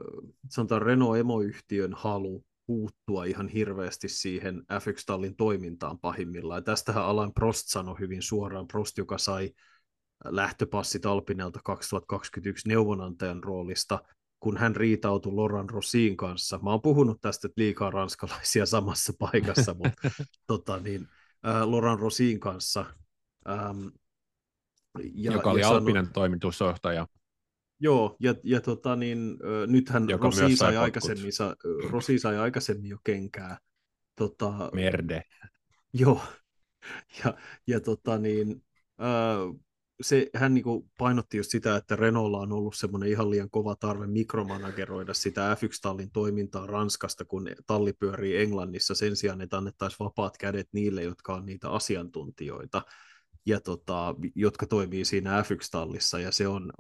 sanotaan 0.50 0.82
Renault-emoyhtiön 0.82 1.94
halu 1.94 2.46
puuttua 2.74 3.26
ihan 3.26 3.48
hirveästi 3.48 4.10
siihen 4.10 4.56
F1-tallin 4.60 5.36
toimintaan 5.36 6.00
pahimmillaan. 6.00 6.58
Ja 6.58 6.62
tästähän 6.62 7.06
Alan 7.06 7.34
Prost 7.34 7.68
sanoi 7.68 8.00
hyvin 8.00 8.22
suoraan, 8.22 8.68
Prost, 8.68 8.98
joka 8.98 9.18
sai 9.18 9.52
lähtöpassit 10.26 11.06
Alpinelta 11.06 11.60
2021 11.64 12.68
neuvonantajan 12.68 13.44
roolista, 13.44 14.00
kun 14.40 14.58
hän 14.58 14.76
riitautui 14.76 15.34
Loran 15.34 15.70
Rosin 15.70 16.18
kanssa. 16.18 16.60
Mä 16.64 16.70
oon 16.70 16.82
puhunut 16.82 17.22
tästä, 17.22 17.48
että 17.48 17.62
liikaa 17.62 17.92
ranskalaisia 17.92 18.66
samassa 18.66 19.14
paikassa, 19.32 19.74
mutta 19.74 20.10
tota, 20.48 20.80
niin, 20.80 21.08
äh, 21.48 21.64
Loran 21.64 22.00
Rosin 22.00 22.40
kanssa. 22.40 22.86
Ähm, 23.50 23.88
ja, 25.14 25.32
joka 25.32 25.52
oli 25.52 25.62
ja 25.62 25.70
Alpinen 25.70 26.06
sano... 26.06 26.14
toimitusjohtaja. 26.14 27.08
Joo, 27.84 28.16
ja, 28.20 28.36
ja 28.44 28.62
tota, 28.62 28.96
niin, 28.96 29.38
ö, 29.44 29.68
nythän 29.68 30.10
Joka 30.10 30.26
Rosi 30.26 30.56
sai, 30.56 30.78
aikaisemmin, 30.78 31.34
sa, 31.34 31.56
Rosi 31.90 32.20
sai 32.20 32.38
aikaisemmin 32.38 32.90
jo 32.90 32.98
kenkää. 33.04 33.58
Tota, 34.16 34.70
Merde. 34.74 35.24
Joo, 35.94 36.22
ja, 37.24 37.34
ja 37.68 37.80
tota, 37.80 38.18
niin, 38.18 38.64
ö, 39.02 39.04
se, 40.02 40.30
hän 40.36 40.54
niin 40.54 40.64
kuin 40.64 40.92
painotti 40.98 41.38
just 41.38 41.52
sitä, 41.52 41.76
että 41.76 41.96
Renaultlla 41.96 42.40
on 42.40 42.52
ollut 42.52 42.76
semmoinen 42.76 43.10
ihan 43.10 43.30
liian 43.30 43.50
kova 43.50 43.76
tarve 43.76 44.08
mikromanageroida 44.08 45.14
sitä 45.14 45.54
F1-tallin 45.54 46.12
toimintaa 46.12 46.68
Ranskasta, 46.68 47.26
kun 47.26 47.50
talli 47.68 47.94
pyörii 47.94 48.38
Englannissa 48.38 48.96
sen 48.96 49.16
sijaan, 49.16 49.42
että 49.42 49.58
annettaisiin 49.58 50.00
vapaat 50.00 50.38
kädet 50.38 50.68
niille, 50.72 51.04
jotka 51.04 51.34
on 51.34 51.46
niitä 51.46 51.70
asiantuntijoita 51.70 52.82
ja 53.46 53.62
tota, 53.62 54.16
jotka 54.36 54.66
toimii 54.66 55.06
siinä 55.06 55.42
F1-tallissa, 55.42 56.20
ja 56.20 56.32
se 56.32 56.48
on, 56.48 56.74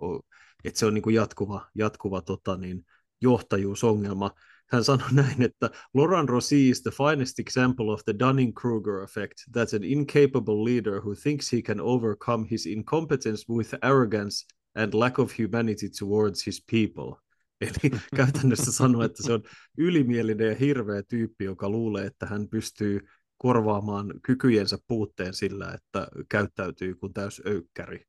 että 0.63 0.80
se 0.80 0.86
on 0.86 0.93
niin 0.93 1.02
kuin 1.02 1.15
jatkuva, 1.15 1.67
jatkuva 1.76 2.21
tota, 2.21 2.58
niin, 2.58 2.86
johtajuusongelma. 3.21 4.32
Hän 4.69 4.84
sanoi 4.84 5.13
näin, 5.23 5.41
että 5.41 5.69
Laurent 5.93 6.30
Rossi 6.30 6.69
is 6.69 6.82
the 6.82 6.91
finest 6.91 7.39
example 7.39 7.93
of 7.93 8.02
the 8.06 8.13
Dunning-Kruger 8.19 9.04
effect. 9.04 9.34
That's 9.58 9.76
an 9.76 9.84
incapable 9.84 10.63
leader 10.63 11.02
who 11.02 11.15
thinks 11.15 11.54
he 11.54 11.62
can 11.62 11.82
overcome 11.82 12.47
his 12.52 12.65
incompetence 12.65 13.45
with 13.49 13.76
arrogance 13.82 14.45
and 14.76 14.93
lack 14.93 15.19
of 15.19 15.34
humanity 15.39 15.89
towards 15.99 16.47
his 16.47 16.63
people. 16.71 17.15
Eli 17.62 17.91
käytännössä 18.15 18.71
sanoi, 18.71 19.06
että 19.06 19.23
se 19.23 19.34
on 19.34 19.43
ylimielinen 19.78 20.47
ja 20.47 20.56
hirveä 20.56 21.04
tyyppi, 21.04 21.45
joka 21.45 21.69
luulee, 21.69 22.06
että 22.06 22.26
hän 22.26 22.49
pystyy 22.49 22.99
korvaamaan 23.38 24.13
kykyjensä 24.23 24.78
puutteen 24.88 25.34
sillä, 25.34 25.73
että 25.73 26.08
käyttäytyy 26.30 26.95
kuin 26.95 27.13
täys 27.13 27.41
öykkäri. 27.47 28.06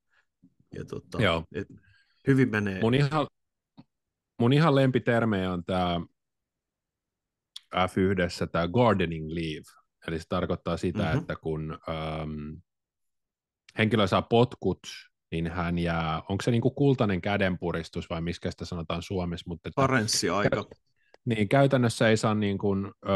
Ja 0.75 0.85
tota, 0.85 1.23
Joo. 1.23 1.45
Et 1.55 1.69
hyvin 2.27 2.51
menee. 2.51 2.81
Mun 2.81 2.95
ihan, 2.95 3.27
mun 4.41 4.53
ihan 4.53 4.75
lempitermejä 4.75 5.53
on 5.53 5.65
tämä 5.65 6.01
F1, 7.77 8.49
tämä 8.53 8.69
gardening 8.69 9.31
leave. 9.31 9.65
Eli 10.09 10.19
se 10.19 10.25
tarkoittaa 10.29 10.77
sitä, 10.77 10.99
Mhm. 10.99 11.07
mm-hmm. 11.07 11.21
että 11.21 11.37
kun 11.37 11.79
ähm, 11.89 12.57
henkilö 13.79 14.07
saa 14.07 14.23
potkut, 14.23 14.81
niin 15.33 15.51
hän 15.51 15.79
jää, 15.79 16.23
onko 16.29 16.43
se 16.43 16.51
niinku 16.51 16.71
kultainen 16.71 17.21
kädenpuristus 17.21 18.11
vai 18.11 18.21
miskä 18.21 18.51
sitä 18.51 18.65
sanotaan 18.65 19.03
Suomessa, 19.03 19.45
mutta 19.49 19.69
että, 19.69 19.81
Karenssiaika. 19.83 20.65
niin 21.25 21.49
käytännössä 21.49 22.09
ei 22.09 22.17
saa, 22.17 22.35
niin 22.35 22.59
kuin, 22.59 22.87
ö, 22.87 23.11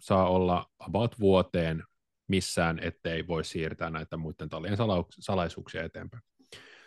saa 0.00 0.28
olla 0.28 0.66
about 0.78 1.20
vuoteen 1.20 1.84
missään, 2.28 2.78
ettei 2.82 3.26
voi 3.26 3.44
siirtää 3.44 3.90
näitä 3.90 4.16
muiden 4.16 4.48
tallien 4.48 4.76
salaisuuksia 5.20 5.84
eteenpäin. 5.84 6.22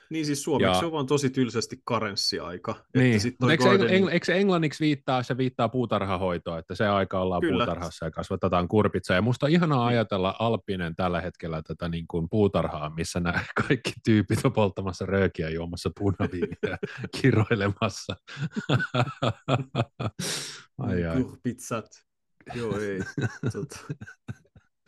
Niin 0.10 0.26
siis 0.26 0.44
suomeksi 0.44 0.80
Ja- 0.80 0.86
on 0.86 0.92
vaan 0.92 1.06
tosi 1.06 1.30
tylsästi 1.30 1.82
karenssiaika. 1.86 2.76
Niin, 2.96 3.12
Että 3.12 3.22
sit 3.24 3.36
eikö, 3.52 3.64
engl- 3.64 3.68
gardening- 3.68 3.90
engl- 4.08 4.10
eikö 4.10 4.26
se 4.26 4.34
englanniksi 4.38 4.84
viittaa, 4.86 5.24
se 5.24 5.38
viittaa 5.38 5.70
puutarhahoitoa, 5.70 6.60
että 6.60 6.76
se 6.76 6.88
aika 6.88 7.20
ollaan 7.22 7.42
Kyllä. 7.42 7.66
puutarhassa 7.66 8.06
ja 8.06 8.12
kasvatetaan 8.12 8.68
kurpitsa. 8.68 9.14
Ja 9.14 9.22
musta 9.22 9.46
on 9.46 9.52
ihanaa 9.52 9.86
ajatella 9.86 10.36
Alppinen 10.40 10.96
tällä 10.96 11.22
hetkellä 11.22 11.62
tätä 11.68 11.90
niin 11.90 12.06
kuin 12.08 12.28
puutarhaa, 12.30 12.90
missä 12.90 13.20
nämä 13.20 13.44
kaikki 13.68 13.94
tyypit 14.06 14.46
on 14.46 14.54
polttamassa 14.54 15.06
röökiä 15.06 15.50
juomassa 15.50 15.90
punaviiniä 16.00 16.78
kiroilemassa. 17.22 18.16
ai 20.78 21.06
ai. 21.06 21.24
Kurpitsat. 21.24 21.86
Joo, 22.56 22.78
ei. 22.80 23.00
tota. 23.52 23.80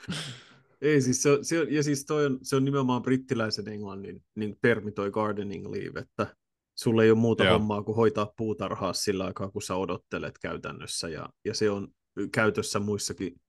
Ei 0.81 1.01
siis 1.01 1.21
se 1.21 1.29
on, 1.31 1.45
se 1.45 1.59
on, 1.59 1.71
ja 1.71 1.83
siis 1.83 2.05
toi 2.05 2.25
on, 2.25 2.39
se 2.41 2.55
on 2.55 2.65
nimenomaan 2.65 3.01
brittiläisen 3.01 3.67
englannin 3.67 4.23
niin 4.35 4.57
termi 4.61 4.91
toi 4.91 5.11
gardening 5.11 5.67
leave, 5.67 5.99
että 5.99 6.35
sulla 6.75 7.03
ei 7.03 7.11
ole 7.11 7.19
muuta 7.19 7.43
Joo. 7.43 7.53
hommaa 7.53 7.83
kuin 7.83 7.95
hoitaa 7.95 8.33
puutarhaa 8.37 8.93
sillä 8.93 9.25
aikaa, 9.25 9.51
kun 9.51 9.61
sä 9.61 9.75
odottelet 9.75 10.39
käytännössä, 10.39 11.09
ja, 11.09 11.29
ja 11.45 11.53
se 11.53 11.69
on 11.69 11.87
käytössä 12.31 12.79
muissakin, 12.79 13.41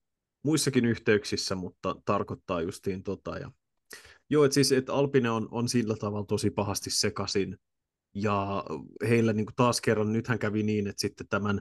muissakin 0.42 0.84
yhteyksissä, 0.84 1.54
mutta 1.54 1.96
tarkoittaa 2.04 2.60
justiin 2.60 3.02
tota. 3.02 3.38
Ja, 3.38 3.50
joo, 4.30 4.44
että 4.44 4.54
siis 4.54 4.72
et 4.72 4.90
Alpine 4.90 5.30
on, 5.30 5.48
on 5.50 5.68
sillä 5.68 5.96
tavalla 5.96 6.26
tosi 6.26 6.50
pahasti 6.50 6.90
sekasin, 6.90 7.56
ja 8.14 8.64
heillä 9.08 9.32
niin 9.32 9.46
taas 9.56 9.80
kerran, 9.80 10.12
nythän 10.12 10.38
kävi 10.38 10.62
niin, 10.62 10.86
että 10.86 11.00
sitten 11.00 11.28
tämän 11.28 11.60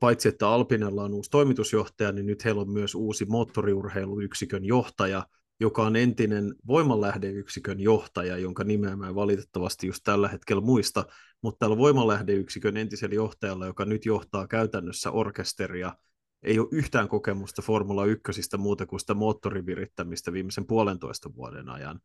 paitsi 0.00 0.28
että 0.28 0.48
Alpinella 0.48 1.04
on 1.04 1.14
uusi 1.14 1.30
toimitusjohtaja, 1.30 2.12
niin 2.12 2.26
nyt 2.26 2.44
heillä 2.44 2.60
on 2.60 2.70
myös 2.70 2.94
uusi 2.94 3.24
moottoriurheiluyksikön 3.24 4.64
johtaja, 4.64 5.26
joka 5.60 5.82
on 5.82 5.96
entinen 5.96 6.54
voimanlähdeyksikön 6.66 7.80
johtaja, 7.80 8.36
jonka 8.38 8.64
nimeä 8.64 8.96
mä 8.96 9.08
en 9.08 9.14
valitettavasti 9.14 9.86
just 9.86 10.00
tällä 10.04 10.28
hetkellä 10.28 10.62
muista, 10.62 11.04
mutta 11.42 11.58
tällä 11.58 11.76
voimanlähdeyksikön 11.76 12.76
entisellä 12.76 13.14
johtajalla, 13.14 13.66
joka 13.66 13.84
nyt 13.84 14.06
johtaa 14.06 14.46
käytännössä 14.46 15.10
orkesteria, 15.10 15.94
ei 16.42 16.58
ole 16.58 16.68
yhtään 16.72 17.08
kokemusta 17.08 17.62
Formula 17.62 18.04
1 18.04 18.56
muuta 18.58 18.86
kuin 18.86 19.00
sitä 19.00 19.14
moottorivirittämistä 19.14 20.32
viimeisen 20.32 20.66
puolentoista 20.66 21.34
vuoden 21.34 21.68
ajan. 21.68 22.00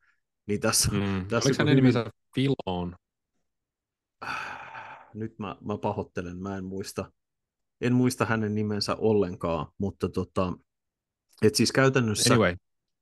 Niin 0.46 0.60
tässä, 0.60 0.92
Mm. 0.92 1.26
tässä 1.28 1.50
Oliko 1.50 1.58
hänen 1.64 1.78
hyvin- 1.78 1.94
nimensä 1.94 2.12
Filon? 2.36 2.96
nyt 5.14 5.40
mä, 5.40 5.56
mä 5.66 5.78
pahoittelen, 5.78 6.38
mä 6.38 6.58
en 6.58 6.66
muista, 6.66 7.12
en 7.84 7.94
muista 7.94 8.26
hänen 8.26 8.56
nimensä 8.56 8.96
ollenkaan, 8.96 9.68
mutta 9.78 10.10
tota, 10.10 10.54
et 11.42 11.56
siis 11.56 11.72
käytännössä 11.72 12.34
Anyway, 12.34 12.56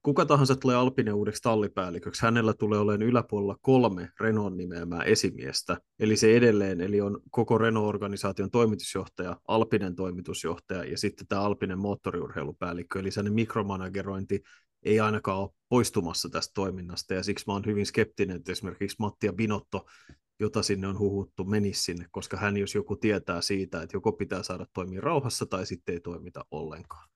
kuka 0.04 0.26
tahansa 0.26 0.56
tulee 0.56 0.76
Alpinen 0.76 1.14
uudeksi 1.14 1.42
tallipäälliköksi, 1.42 2.22
hänellä 2.22 2.54
tulee 2.54 2.80
olemaan 2.80 3.02
yläpuolella 3.02 3.58
kolme 3.62 4.10
Renault 4.20 4.56
nimeämää 4.56 5.04
esimiestä, 5.04 5.78
eli 6.00 6.18
se 6.18 6.38
edelleen, 6.38 6.82
eli 6.82 7.02
on 7.02 7.20
koko 7.32 7.58
Renault-organisaation 7.58 8.52
toimitusjohtaja, 8.52 9.38
Alpinen 9.48 9.96
toimitusjohtaja 9.96 10.84
ja 10.84 10.98
sitten 10.98 11.28
tämä 11.28 11.42
Alpinen 11.42 11.80
moottoriurheilupäällikkö, 11.80 13.00
eli 13.00 13.12
sellainen 13.12 13.34
mikromanagerointi 13.34 14.42
ei 14.84 15.00
ainakaan 15.00 15.38
ole 15.38 15.50
poistumassa 15.70 16.30
tästä 16.30 16.52
toiminnasta, 16.54 17.14
ja 17.14 17.24
siksi 17.24 17.46
mä 17.48 17.54
oon 17.54 17.66
hyvin 17.66 17.86
skeptinen, 17.86 18.36
että 18.36 18.52
esimerkiksi 18.52 18.98
Mattia 19.00 19.34
Binotto, 19.34 19.86
jota 20.42 20.64
sinne 20.64 20.88
on 20.88 21.00
huhuttu, 21.00 21.46
menisi 21.46 21.84
sinne, 21.84 22.06
koska 22.12 22.38
hän 22.38 22.58
jos 22.58 22.76
joku 22.76 22.96
tietää 22.96 23.42
siitä, 23.42 23.82
että 23.82 23.98
joko 23.98 24.12
pitää 24.12 24.44
saada 24.44 24.66
toimia 24.74 25.02
rauhassa 25.02 25.46
tai 25.46 25.66
sitten 25.66 25.94
ei 25.94 26.00
toimita 26.00 26.46
ollenkaan. 26.52 27.10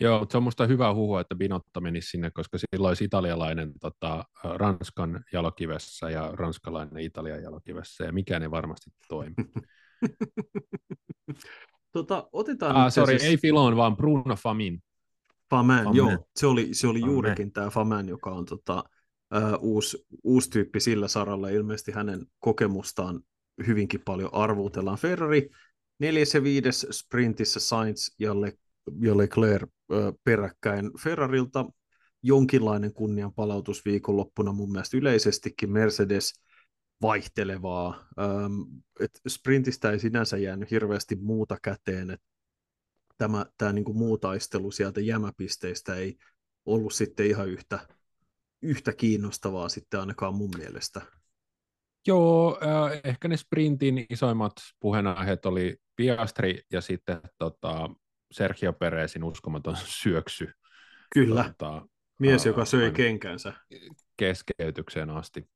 Joo, 0.00 0.18
mutta 0.18 0.32
se 0.32 0.36
on 0.36 0.42
musta 0.42 0.66
hyvä 0.66 0.94
huhu, 0.94 1.16
että 1.16 1.34
Binotto 1.34 1.80
menisi 1.80 2.08
sinne, 2.08 2.30
koska 2.30 2.58
silloin 2.58 2.90
olisi 2.90 3.04
italialainen 3.04 3.72
tota, 3.80 4.24
Ranskan 4.44 5.24
jalokivessä 5.32 6.10
ja 6.10 6.30
ranskalainen 6.32 7.02
Italian 7.02 7.42
jalokivessä, 7.42 8.04
ja 8.04 8.12
mikään 8.12 8.42
ei 8.42 8.50
varmasti 8.50 8.90
toimi. 9.08 9.34
Tota, 11.92 12.28
otetaan 12.32 12.76
ah, 12.76 12.92
sorry, 12.92 13.14
asiassa- 13.14 13.26
ei 13.26 13.36
Filon, 13.36 13.76
vaan 13.76 13.96
Bruno 13.96 14.36
Famin. 14.36 14.82
Faman. 15.50 15.94
joo, 15.94 16.26
se 16.36 16.46
oli, 16.46 16.68
se 16.72 16.88
oli 16.88 17.00
juurikin 17.00 17.52
tämä 17.52 17.70
Faman, 17.70 18.08
joka 18.08 18.30
on 18.30 18.44
tota, 18.44 18.84
ää, 19.30 19.56
uusi, 19.56 20.06
uusi 20.24 20.50
tyyppi 20.50 20.80
sillä 20.80 21.08
saralla. 21.08 21.48
Ilmeisesti 21.48 21.92
hänen 21.92 22.26
kokemustaan 22.38 23.20
hyvinkin 23.66 24.00
paljon 24.04 24.34
arvuutellaan. 24.34 24.98
Ferrari 24.98 25.50
neljäs 25.98 26.34
ja 26.34 26.42
viides 26.42 26.86
sprintissä 26.90 27.60
Sainz 27.60 28.14
ja, 28.18 28.40
Le, 28.40 28.52
ja 29.00 29.16
Leclerc 29.16 29.70
ää, 29.92 30.12
peräkkäin. 30.24 30.90
Ferrarilta 31.02 31.64
jonkinlainen 32.22 32.92
kunnian 32.92 33.34
palautus 33.34 33.84
viikonloppuna 33.84 34.52
mun 34.52 34.72
mielestä 34.72 34.96
yleisestikin 34.96 35.72
Mercedes 35.72 36.32
vaihtelevaa. 37.02 38.08
Ähm, 38.20 38.60
et 39.00 39.20
sprintistä 39.28 39.90
ei 39.90 39.98
sinänsä 39.98 40.36
jäänyt 40.36 40.70
hirveästi 40.70 41.16
muuta 41.16 41.56
käteen, 41.62 42.10
et 42.10 42.22
tämä, 43.18 43.46
tämä 43.58 43.72
niin 43.72 43.84
kuin 43.84 43.98
muu 43.98 44.18
taistelu 44.18 44.70
sieltä 44.70 45.00
jämäpisteistä 45.00 45.94
ei 45.94 46.16
ollut 46.66 46.94
sitten 46.94 47.26
ihan 47.26 47.48
yhtä, 47.48 47.88
yhtä 48.66 48.92
kiinnostavaa 48.92 49.68
sitten 49.68 50.00
ainakaan 50.00 50.34
mun 50.34 50.50
mielestä. 50.58 51.02
Joo, 52.06 52.58
äh, 52.62 53.00
ehkä 53.04 53.28
ne 53.28 53.36
sprintin 53.36 54.06
isoimmat 54.10 54.52
puheenaiheet 54.80 55.46
oli 55.46 55.76
Piastri 55.96 56.60
ja 56.72 56.80
sitten 56.80 57.20
tota, 57.38 57.90
Sergio 58.32 58.72
Perezin 58.72 59.24
uskomaton 59.24 59.76
syöksy 60.02 60.52
Kyllä, 61.14 61.44
tota, 61.44 61.86
mies, 62.18 62.42
aa, 62.42 62.50
joka 62.50 62.64
söi 62.64 62.92
kenkänsä. 62.92 63.52
keskeytykseen 64.16 65.10
asti. 65.10 65.48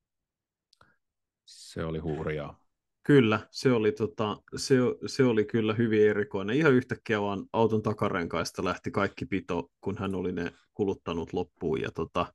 Se 1.44 1.84
oli 1.84 1.98
hurjaa. 1.98 2.60
Kyllä, 3.02 3.48
se 3.50 3.72
oli, 3.72 3.92
tota, 3.92 4.42
se, 4.56 4.74
se 5.06 5.24
oli 5.24 5.44
kyllä 5.44 5.74
hyvin 5.74 6.08
erikoinen. 6.08 6.56
Ihan 6.56 6.72
yhtäkkiä 6.72 7.20
vaan 7.20 7.46
auton 7.52 7.82
takarenkaista 7.82 8.64
lähti 8.64 8.90
kaikki 8.90 9.26
pito, 9.26 9.70
kun 9.80 9.96
hän 9.98 10.14
oli 10.14 10.32
ne 10.32 10.52
kuluttanut 10.74 11.32
loppuun. 11.32 11.80
Ja, 11.80 11.90
tota, 11.90 12.34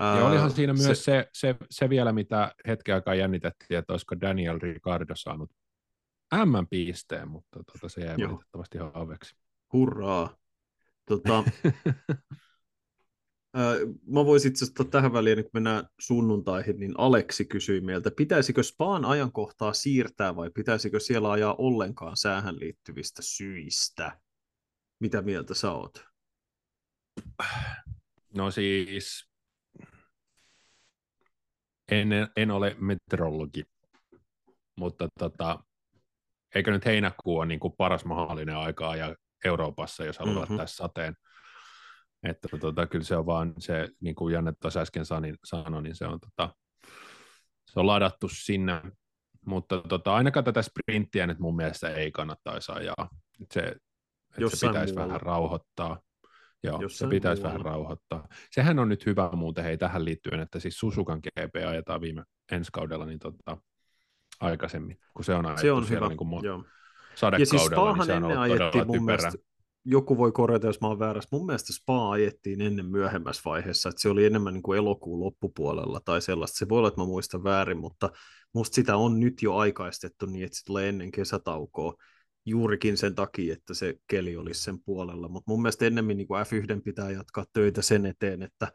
ää, 0.00 0.18
Ja 0.18 0.26
olihan 0.26 0.50
siinä 0.50 0.72
myös 0.72 1.04
se, 1.04 1.28
se, 1.32 1.56
se 1.70 1.88
vielä, 1.88 2.12
mitä 2.12 2.54
hetken 2.68 2.94
aikaa 2.94 3.14
jännitettiin, 3.14 3.78
että 3.78 3.92
olisiko 3.92 4.20
Daniel 4.20 4.58
Ricardo 4.58 5.16
saanut 5.16 5.50
M-pisteen, 6.34 7.28
mutta 7.28 7.62
tota, 7.72 7.88
se 7.88 8.00
jäi 8.00 8.14
Joo. 8.18 8.30
valitettavasti 8.30 8.78
haaveeksi. 8.78 9.36
Hurraa. 9.72 10.36
Tota, 11.08 11.44
mä 14.14 14.24
voisin 14.24 14.50
itse 14.50 14.64
asiassa 14.64 14.84
tähän 14.84 15.12
väliin, 15.12 15.42
kun 15.42 15.50
mennään 15.52 15.84
sunnuntaihin, 16.00 16.80
niin 16.80 16.94
Aleksi 16.98 17.44
kysyi 17.44 17.80
meiltä, 17.80 18.10
pitäisikö 18.10 18.62
Spaan 18.62 19.04
ajankohtaa 19.04 19.72
siirtää 19.72 20.36
vai 20.36 20.50
pitäisikö 20.50 21.00
siellä 21.00 21.30
ajaa 21.30 21.54
ollenkaan 21.58 22.16
säähän 22.16 22.60
liittyvistä 22.60 23.22
syistä? 23.22 24.20
Mitä 25.00 25.22
mieltä 25.22 25.54
sä 25.54 25.72
oot? 25.72 26.04
No 28.34 28.50
siis, 28.50 29.25
En, 31.90 32.08
en 32.36 32.50
ole 32.50 32.76
meteorologi, 32.78 33.64
mutta 34.76 35.08
tota, 35.18 35.58
eikö 36.54 36.70
nyt 36.70 36.84
heinäkuu 36.84 37.38
ole 37.38 37.46
niin 37.46 37.60
kuin 37.60 37.74
paras 37.78 38.04
mahdollinen 38.04 38.56
aika 38.56 38.96
ja 38.96 39.14
Euroopassa, 39.44 40.04
jos 40.04 40.18
haluaa 40.18 40.44
mm-hmm. 40.44 40.56
tässä 40.56 40.76
sateen. 40.76 41.16
Että 42.22 42.48
tota, 42.60 42.86
kyllä 42.86 43.04
se 43.04 43.16
on 43.16 43.26
vaan 43.26 43.54
se, 43.58 43.88
niin 44.00 44.14
kuin 44.14 44.34
Janne 44.34 44.52
tuossa 44.60 44.80
äsken 44.80 45.04
sanoi, 45.44 45.82
niin 45.82 45.96
se 45.96 46.06
on, 46.06 46.20
tota, 46.20 46.54
se 47.70 47.80
on 47.80 47.86
ladattu 47.86 48.28
sinne. 48.28 48.82
Mutta 49.46 49.82
tota, 49.88 50.14
ainakaan 50.14 50.44
tätä 50.44 50.62
sprinttiä 50.62 51.26
nyt 51.26 51.38
mun 51.38 51.56
mielestä 51.56 51.90
ei 51.90 52.12
kannattaisi 52.12 52.72
ajaa. 52.72 53.08
Se, 53.52 53.60
että 53.60 54.56
se 54.56 54.66
pitäisi 54.66 54.92
muualla. 54.94 55.08
vähän 55.08 55.20
rauhoittaa. 55.20 56.00
Joo, 56.62 56.82
Jossain 56.82 57.10
se 57.10 57.14
pitäisi 57.14 57.42
muualla. 57.42 57.58
vähän 57.58 57.72
rauhoittaa. 57.72 58.28
Sehän 58.50 58.78
on 58.78 58.88
nyt 58.88 59.06
hyvä 59.06 59.30
muuten, 59.32 59.64
hei 59.64 59.78
tähän 59.78 60.04
liittyen, 60.04 60.40
että 60.40 60.60
siis 60.60 60.78
Susukan 60.78 61.18
GP 61.18 61.56
ajetaan 61.68 62.00
viime 62.00 62.22
ensi 62.52 62.72
kaudella 62.72 63.06
niin 63.06 63.18
tota, 63.18 63.58
aikaisemmin, 64.40 64.98
kun 65.14 65.24
se 65.24 65.34
on 65.34 65.46
ajettu 65.46 65.62
se 65.62 65.72
on 65.72 65.86
siellä 65.86 65.96
hyvä. 65.96 66.08
niin 66.08 66.16
kuin 66.16 66.44
Joo. 66.44 66.64
sadekaudella, 67.14 67.42
ja 67.42 67.46
siis 67.46 67.62
niin 67.62 67.68
se 68.06 68.12
on 68.14 68.24
ollut 68.24 68.38
ajettiin 68.38 68.86
mun 68.86 69.04
mielestä, 69.04 69.38
joku 69.84 70.18
voi 70.18 70.32
korjata, 70.32 70.66
jos 70.66 70.80
mä 70.80 70.88
oon 70.88 70.98
väärässä. 70.98 71.28
Mun 71.32 71.46
mielestä 71.46 71.72
Spa 71.72 72.10
ajettiin 72.10 72.60
ennen 72.60 72.86
myöhemmässä 72.86 73.42
vaiheessa, 73.44 73.88
että 73.88 74.02
se 74.02 74.08
oli 74.08 74.24
enemmän 74.24 74.54
niin 74.54 74.62
kuin 74.62 74.78
elokuun 74.78 75.20
loppupuolella 75.20 76.00
tai 76.04 76.22
sellaista. 76.22 76.58
Se 76.58 76.68
voi 76.68 76.78
olla, 76.78 76.88
että 76.88 77.00
mä 77.00 77.06
muistan 77.06 77.44
väärin, 77.44 77.78
mutta 77.78 78.10
musta 78.54 78.74
sitä 78.74 78.96
on 78.96 79.20
nyt 79.20 79.42
jo 79.42 79.56
aikaistettu 79.56 80.26
niin, 80.26 80.44
että 80.44 80.58
se 80.58 80.64
tulee 80.64 80.88
ennen 80.88 81.10
kesätaukoa 81.10 81.94
juurikin 82.46 82.96
sen 82.96 83.14
takia, 83.14 83.52
että 83.52 83.74
se 83.74 83.94
keli 84.06 84.36
olisi 84.36 84.62
sen 84.62 84.80
puolella. 84.80 85.28
Mutta 85.28 85.50
mun 85.50 85.62
mielestä 85.62 85.84
ennemmin 85.84 86.16
niin 86.16 86.26
kuin 86.28 86.46
F1 86.46 86.82
pitää 86.84 87.10
jatkaa 87.10 87.44
töitä 87.52 87.82
sen 87.82 88.06
eteen, 88.06 88.42
että 88.42 88.72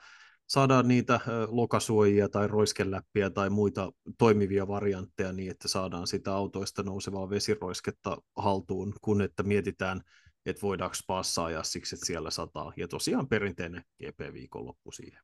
saadaan 0.48 0.88
niitä 0.88 1.20
lokasuojia 1.48 2.30
tai 2.30 2.48
roiskeläppiä 2.48 3.30
tai 3.30 3.50
muita 3.50 3.92
toimivia 4.18 4.68
variantteja 4.68 5.34
niin, 5.34 5.52
että 5.52 5.68
saadaan 5.68 6.08
sitä 6.08 6.34
autoista 6.34 6.84
nousevaa 6.84 7.30
vesiroisketta 7.30 8.18
haltuun, 8.38 8.94
kun 9.02 9.22
että 9.22 9.44
mietitään, 9.44 10.02
että 10.46 10.62
voidaanko 10.62 10.94
Spaassa 10.94 11.46
ajaa 11.46 11.64
siksi, 11.64 11.96
että 11.96 12.06
siellä 12.06 12.32
sataa. 12.32 12.74
Ja 12.78 12.88
tosiaan 12.88 13.28
perinteinen 13.28 13.84
GP-viikonloppu 14.04 14.92
siihen. 14.92 15.22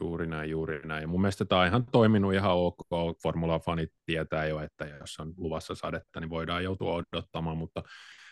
Juuri 0.00 0.26
näin, 0.26 0.50
juuri 0.50 0.80
näin. 0.84 1.02
Ja 1.02 1.08
mun 1.08 1.20
mielestä 1.20 1.44
tämä 1.44 1.60
on 1.60 1.66
ihan 1.66 1.86
toiminut 1.86 2.34
ihan 2.34 2.56
ok. 2.56 2.78
Formula-fanit 3.22 3.92
tietää 4.06 4.46
jo, 4.46 4.60
että 4.60 4.84
jos 4.84 5.20
on 5.20 5.34
luvassa 5.36 5.74
sadetta, 5.74 6.20
niin 6.20 6.30
voidaan 6.30 6.64
joutua 6.64 6.94
odottamaan, 6.94 7.58
mutta 7.58 7.82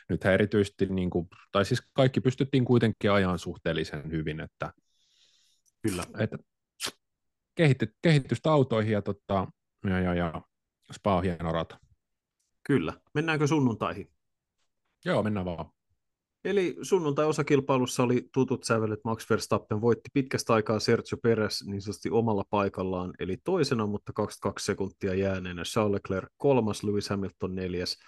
nyt 0.09 0.24
erityisesti, 0.24 0.87
niin 0.87 1.11
kuin, 1.11 1.28
tai 1.52 1.64
siis 1.64 1.82
kaikki 1.92 2.20
pystyttiin 2.20 2.64
kuitenkin 2.64 3.11
ajan 3.11 3.38
suhteellisen 3.38 4.11
hyvin, 4.11 4.40
että, 4.40 4.72
Kyllä. 5.82 6.04
että 6.18 6.38
kehity, 7.54 7.94
kehitystä 8.02 8.52
autoihin 8.52 8.92
ja, 8.92 9.02
tota, 9.02 9.46
ja, 9.85 10.00
ja, 10.00 10.14
ja 10.14 10.42
Spa 10.92 11.16
on 11.16 11.22
hieno 11.22 11.52
rata. 11.52 11.78
Kyllä. 12.66 12.92
Mennäänkö 13.14 13.46
sunnuntaihin? 13.46 14.11
Joo, 15.04 15.22
mennään 15.22 15.46
vaan. 15.46 15.75
Eli 16.46 16.76
sunnuntai-osakilpailussa 16.82 18.02
oli 18.02 18.28
tutut 18.32 18.64
sävelet. 18.64 19.00
Max 19.04 19.30
Verstappen 19.30 19.80
voitti 19.80 20.11
pitkästä 20.12 20.54
aikaa 20.54 20.80
Sergio 20.80 21.18
Perez 21.22 21.62
niin 21.62 21.82
sanotusti 21.82 22.11
omalla 22.11 22.44
paikallaan, 22.50 23.12
eli 23.18 23.37
toisena, 23.44 23.87
mutta 23.87 24.12
22 24.12 24.64
sekuntia 24.64 25.14
jääneenä. 25.14 25.62
Charles 25.62 25.92
Leclerc 25.92 26.28
kolmas, 26.37 26.82
Lewis 26.85 27.11
Hamilton 27.11 27.54
neljäs. 27.54 27.98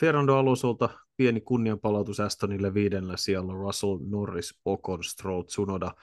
Fernando 0.00 0.36
Alonsolta 0.36 0.88
pieni 1.16 1.40
kunnianpalautus 1.40 2.20
Astonille 2.20 2.74
viidennellä 2.74 3.16
siellä 3.16 3.52
Russell 3.52 3.98
Norris, 4.08 4.60
Ocon, 4.64 5.04
Stroll, 5.04 5.42
Tsunoda 5.42 5.94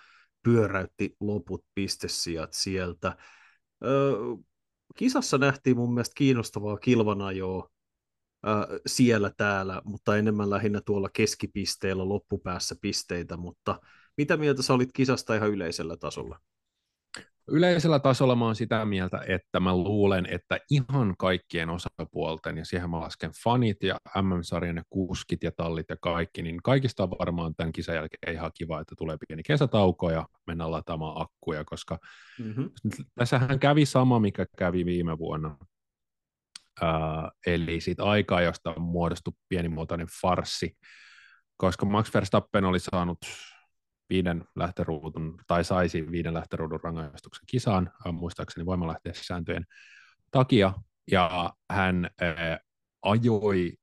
pyöräytti 0.44 1.16
loput 1.20 1.66
pistesijat 1.76 2.54
sieltä. 2.54 3.18
Öö, 3.86 4.14
kisassa 4.96 5.38
nähtiin 5.38 5.78
mun 5.78 5.94
mielestä 5.94 6.14
kiinnostavaa 6.18 6.78
kilvanajoa 6.78 7.73
siellä 8.86 9.32
täällä, 9.38 9.82
mutta 9.86 10.18
enemmän 10.18 10.50
lähinnä 10.50 10.82
tuolla 10.86 11.10
keskipisteellä 11.14 12.10
loppupäässä 12.10 12.76
pisteitä, 12.82 13.38
mutta 13.38 13.80
mitä 14.18 14.38
mieltä 14.38 14.62
sä 14.62 14.74
olit 14.74 14.90
kisasta 14.94 15.36
ihan 15.36 15.50
yleisellä 15.50 15.98
tasolla? 15.98 16.40
Yleisellä 17.48 18.00
tasolla 18.00 18.36
mä 18.36 18.46
oon 18.46 18.56
sitä 18.56 18.86
mieltä, 18.86 19.24
että 19.28 19.60
mä 19.60 19.78
luulen, 19.78 20.26
että 20.30 20.60
ihan 20.72 21.16
kaikkien 21.18 21.70
osapuolten, 21.70 22.58
ja 22.58 22.66
siihen 22.66 22.90
mä 22.90 23.00
lasken 23.00 23.32
fanit 23.44 23.84
ja 23.84 23.98
MM-sarjan 24.22 24.76
ja 24.76 24.84
kuskit 24.90 25.44
ja 25.44 25.52
tallit 25.58 25.86
ja 25.90 25.96
kaikki, 26.02 26.42
niin 26.42 26.60
kaikista 26.64 27.04
on 27.04 27.10
varmaan 27.10 27.56
tämän 27.56 27.72
kisan 27.72 27.96
jälkeen 27.96 28.34
ihan 28.34 28.52
kiva, 28.58 28.80
että 28.80 28.96
tulee 28.98 29.18
pieni 29.28 29.44
kesätauko 29.44 30.12
ja 30.12 30.28
mennään 30.48 30.72
lataamaan 30.72 31.22
akkuja, 31.22 31.64
koska 31.66 32.00
mm-hmm. 32.40 32.70
tässähän 33.16 33.60
kävi 33.60 33.86
sama, 33.86 34.20
mikä 34.20 34.46
kävi 34.58 34.86
viime 34.86 35.18
vuonna 35.18 35.58
Uh, 36.82 37.32
eli 37.48 37.82
siitä 37.82 38.04
aikaa, 38.04 38.42
josta 38.42 38.80
muodostui 38.80 39.34
pienimuotoinen 39.50 40.08
farsi, 40.22 40.78
koska 41.58 41.86
Max 41.86 42.14
Verstappen 42.14 42.66
oli 42.66 42.80
saanut 42.80 43.18
viiden 44.10 44.46
lähtöruudun, 44.56 45.38
tai 45.48 45.64
saisi 45.64 46.12
viiden 46.12 46.34
lähtöruudun 46.34 46.80
rangaistuksen 46.84 47.46
kisaan, 47.48 47.92
uh, 48.06 48.14
muistaakseni 48.14 48.66
voimalähteessääntöjen 48.66 49.66
takia, 50.32 50.74
ja 51.12 51.54
hän 51.70 52.10
uh, 52.22 52.68
ajoi 53.02 53.74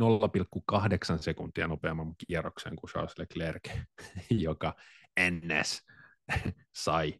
0,8 0.00 1.22
sekuntia 1.22 1.68
nopeamman 1.68 2.14
kierroksen 2.26 2.76
kuin 2.76 2.90
Charles 2.90 3.18
Leclerc, 3.18 3.70
joka 4.30 4.74
ns. 5.20 5.82
sai 6.84 7.14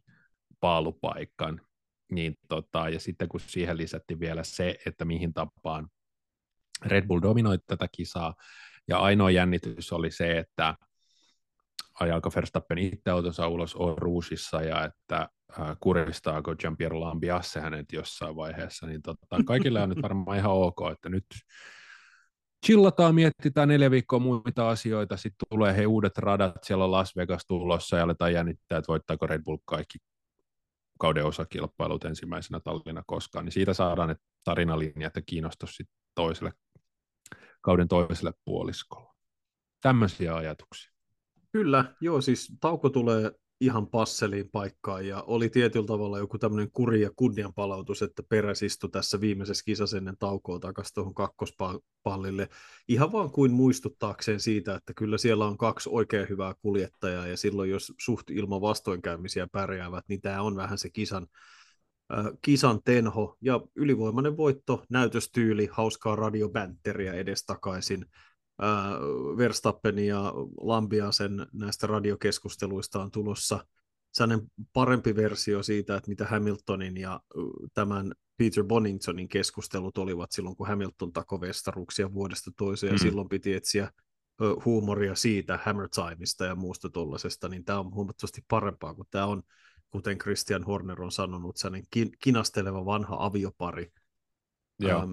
paalupaikan 0.59 1.61
niin 2.11 2.35
tota, 2.47 2.89
ja 2.89 2.99
sitten 2.99 3.29
kun 3.29 3.39
siihen 3.39 3.77
lisättiin 3.77 4.19
vielä 4.19 4.43
se, 4.43 4.77
että 4.85 5.05
mihin 5.05 5.33
tapaan 5.33 5.87
Red 6.85 7.07
Bull 7.07 7.21
dominoi 7.21 7.57
tätä 7.67 7.87
kisaa, 7.91 8.35
ja 8.87 8.99
ainoa 8.99 9.31
jännitys 9.31 9.91
oli 9.91 10.11
se, 10.11 10.37
että 10.37 10.75
ajaako 11.99 12.31
Verstappen 12.35 12.77
itse 12.77 13.09
autonsa 13.09 13.47
ulos 13.47 13.75
Oruusissa 13.75 14.61
ja 14.61 14.85
että 14.85 15.29
äh, 15.59 15.77
kuristaako 15.79 16.51
Jean-Pierre 16.51 16.99
Lambiasse 16.99 17.59
hänet 17.59 17.85
jossain 17.93 18.35
vaiheessa, 18.35 18.87
niin 18.87 19.01
tota, 19.01 19.43
kaikille 19.45 19.81
on 19.81 19.89
nyt 19.89 20.01
varmaan 20.01 20.37
ihan 20.37 20.51
ok, 20.51 20.77
että 20.91 21.09
nyt 21.09 21.25
chillataan, 22.65 23.15
mietitään 23.15 23.67
neljä 23.67 23.91
viikkoa 23.91 24.19
muita 24.19 24.69
asioita, 24.69 25.17
sitten 25.17 25.47
tulee 25.49 25.77
he 25.77 25.85
uudet 25.85 26.17
radat, 26.17 26.63
siellä 26.63 26.83
on 26.83 26.91
Las 26.91 27.15
Vegas 27.15 27.45
tulossa 27.47 27.97
ja 27.97 28.03
aletaan 28.03 28.33
jännittää, 28.33 28.77
että 28.77 28.87
voittaako 28.87 29.27
Red 29.27 29.43
Bull 29.43 29.57
kaikki 29.65 29.97
kauden 30.99 31.25
osakilpailut 31.25 32.05
ensimmäisenä 32.05 32.59
tallina 32.59 33.03
koskaan, 33.07 33.45
niin 33.45 33.53
siitä 33.53 33.73
saadaan 33.73 34.09
ne 34.09 34.15
tarinalinjat 34.43 35.15
ja 35.15 35.21
kiinnostus 35.25 35.75
sitten 35.75 35.97
toiselle, 36.15 36.53
kauden 37.61 37.87
toiselle 37.87 38.33
puoliskolle. 38.45 39.13
Tämmöisiä 39.81 40.35
ajatuksia. 40.35 40.96
Kyllä, 41.57 41.85
joo, 42.01 42.21
siis 42.21 42.53
tauko 42.61 42.89
tulee 42.89 43.31
ihan 43.61 43.87
passeliin 43.87 44.49
paikkaan 44.51 45.07
ja 45.07 45.23
oli 45.27 45.49
tietyllä 45.49 45.85
tavalla 45.85 46.19
joku 46.19 46.37
tämmöinen 46.37 46.71
kuri 46.71 47.01
ja 47.01 47.09
kunnianpalautus, 47.15 48.01
että 48.01 48.23
peräs 48.23 48.63
istui 48.63 48.89
tässä 48.89 49.21
viimeisessä 49.21 49.63
kisassa 49.65 49.97
ennen 49.97 50.17
taukoa 50.17 50.59
takaisin 50.59 50.93
tuohon 50.93 51.13
kakkospallille. 51.13 52.49
Ihan 52.87 53.11
vaan 53.11 53.31
kuin 53.31 53.51
muistuttaakseen 53.51 54.39
siitä, 54.39 54.75
että 54.75 54.93
kyllä 54.93 55.17
siellä 55.17 55.45
on 55.45 55.57
kaksi 55.57 55.89
oikein 55.93 56.29
hyvää 56.29 56.53
kuljettajaa 56.61 57.27
ja 57.27 57.37
silloin 57.37 57.69
jos 57.69 57.93
suht 57.99 58.29
ilman 58.29 58.61
vastoinkäymisiä 58.61 59.47
pärjäävät, 59.51 60.05
niin 60.07 60.21
tämä 60.21 60.41
on 60.41 60.55
vähän 60.55 60.77
se 60.77 60.89
kisan, 60.89 61.27
äh, 62.17 62.25
kisan 62.41 62.79
tenho 62.85 63.37
ja 63.41 63.61
ylivoimainen 63.75 64.37
voitto, 64.37 64.83
näytöstyyli, 64.89 65.69
hauskaa 65.71 66.15
radiobänteriä 66.15 67.13
edestakaisin. 67.13 68.05
Verstappen 69.37 69.99
ja 69.99 70.33
Lambiasen 70.61 71.47
näistä 71.53 71.87
radiokeskusteluista 71.87 73.01
on 73.01 73.11
tulossa 73.11 73.65
sellainen 74.11 74.47
parempi 74.73 75.15
versio 75.15 75.63
siitä, 75.63 75.95
että 75.95 76.09
mitä 76.09 76.25
Hamiltonin 76.25 76.97
ja 76.97 77.21
tämän 77.73 78.11
Peter 78.37 78.63
Boningtonin 78.63 79.27
keskustelut 79.27 79.97
olivat 79.97 80.31
silloin, 80.31 80.55
kun 80.55 80.67
Hamilton 80.67 81.13
takoi 81.13 81.41
vestaruksia 81.41 82.13
vuodesta 82.13 82.51
toiseen, 82.57 82.91
mm. 82.91 82.95
ja 82.95 82.99
silloin 82.99 83.29
piti 83.29 83.53
etsiä 83.53 83.91
huumoria 84.65 85.15
siitä 85.15 85.59
Hammer 85.63 85.89
Timeista 85.89 86.45
ja 86.45 86.55
muusta 86.55 86.89
tuollaisesta, 86.89 87.49
niin 87.49 87.65
tämä 87.65 87.79
on 87.79 87.93
huomattavasti 87.93 88.41
parempaa, 88.47 88.93
kun 88.93 89.05
tämä 89.11 89.25
on, 89.25 89.43
kuten 89.89 90.17
Christian 90.17 90.63
Horner 90.63 91.01
on 91.01 91.11
sanonut, 91.11 91.57
sellainen 91.57 91.87
kinasteleva 92.23 92.85
vanha 92.85 93.15
aviopari, 93.19 93.91
Joo. 94.79 95.01
Ähm, 95.01 95.11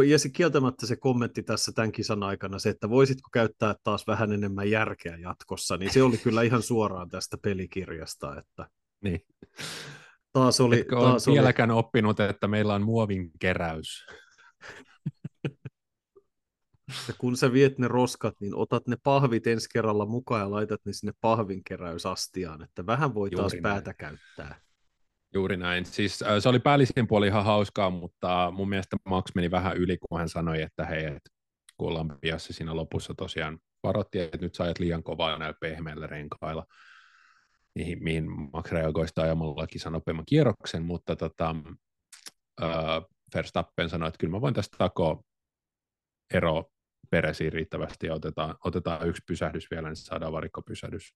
ja 0.00 0.18
se 0.18 0.28
kieltämättä 0.28 0.86
se 0.86 0.96
kommentti 0.96 1.42
tässä 1.42 1.72
tämän 1.72 1.92
kisan 1.92 2.22
aikana, 2.22 2.58
se, 2.58 2.68
että 2.68 2.90
voisitko 2.90 3.28
käyttää 3.32 3.74
taas 3.84 4.06
vähän 4.06 4.32
enemmän 4.32 4.70
järkeä 4.70 5.16
jatkossa, 5.16 5.76
niin 5.76 5.92
se 5.92 6.02
oli 6.02 6.18
kyllä 6.18 6.42
ihan 6.42 6.62
suoraan 6.62 7.08
tästä 7.08 7.38
pelikirjasta. 7.42 8.38
Että 8.38 8.68
niin. 9.04 9.20
Taas 10.32 10.60
oli, 10.60 10.80
Etkö 10.80 10.96
taas 10.96 11.28
ole 11.28 11.34
vieläkään 11.34 11.70
oli... 11.70 11.78
oppinut, 11.78 12.20
että 12.20 12.48
meillä 12.48 12.74
on 12.74 12.82
muovin 12.82 13.30
keräys? 13.38 14.06
Ja 17.08 17.14
kun 17.18 17.36
sä 17.36 17.52
viet 17.52 17.78
ne 17.78 17.88
roskat, 17.88 18.34
niin 18.40 18.54
otat 18.54 18.86
ne 18.86 18.96
pahvit 19.02 19.46
ensi 19.46 19.68
kerralla 19.72 20.06
mukaan 20.06 20.40
ja 20.40 20.50
laitat 20.50 20.80
ne 20.84 20.92
sinne 20.92 21.12
pahvin 21.20 21.64
keräysastiaan, 21.64 22.62
että 22.62 22.86
vähän 22.86 23.14
voi 23.14 23.28
Juuri 23.32 23.42
taas 23.42 23.52
näin. 23.52 23.62
päätä 23.62 23.94
käyttää. 23.94 24.60
Juuri 25.34 25.56
näin. 25.56 25.84
Siis 25.84 26.18
se 26.38 26.48
oli 26.48 26.58
päällisin 26.58 27.06
puoli 27.08 27.26
ihan 27.26 27.44
hauskaa, 27.44 27.90
mutta 27.90 28.50
mun 28.50 28.68
mielestä 28.68 28.96
Max 29.08 29.24
meni 29.34 29.50
vähän 29.50 29.76
yli, 29.76 29.98
kun 29.98 30.18
hän 30.18 30.28
sanoi, 30.28 30.62
että 30.62 30.86
hei, 30.86 31.04
et, 31.04 31.22
kun 31.76 31.88
ollaan 31.88 32.18
piassa 32.20 32.52
siinä 32.52 32.76
lopussa 32.76 33.14
tosiaan 33.14 33.58
varoittiin, 33.82 34.24
että 34.24 34.38
nyt 34.40 34.54
sä 34.54 34.64
ajat 34.64 34.78
liian 34.78 35.02
kovaa 35.02 35.38
näillä 35.38 35.56
pehmeillä 35.60 36.06
renkailla, 36.06 36.66
mihin, 37.74 38.04
mihin 38.04 38.24
Max 38.52 38.72
reagoi 38.72 39.08
sitä 39.08 39.22
ajamalla 39.22 39.66
kisan 39.66 39.92
nopeamman 39.92 40.26
kierroksen, 40.26 40.82
mutta 40.82 41.16
tota, 41.16 41.56
äh, 42.62 42.68
Verstappen 43.34 43.88
sanoi, 43.88 44.08
että 44.08 44.18
kyllä 44.18 44.30
mä 44.30 44.40
voin 44.40 44.54
tästä 44.54 44.76
takoa 44.78 45.22
ero 46.34 46.64
peresiin 47.10 47.52
riittävästi 47.52 48.06
ja 48.06 48.14
otetaan, 48.14 48.54
otetaan 48.64 49.08
yksi 49.08 49.22
pysähdys 49.26 49.70
vielä, 49.70 49.88
niin 49.88 49.96
saadaan 49.96 50.32
varikkopysähdys 50.32 51.14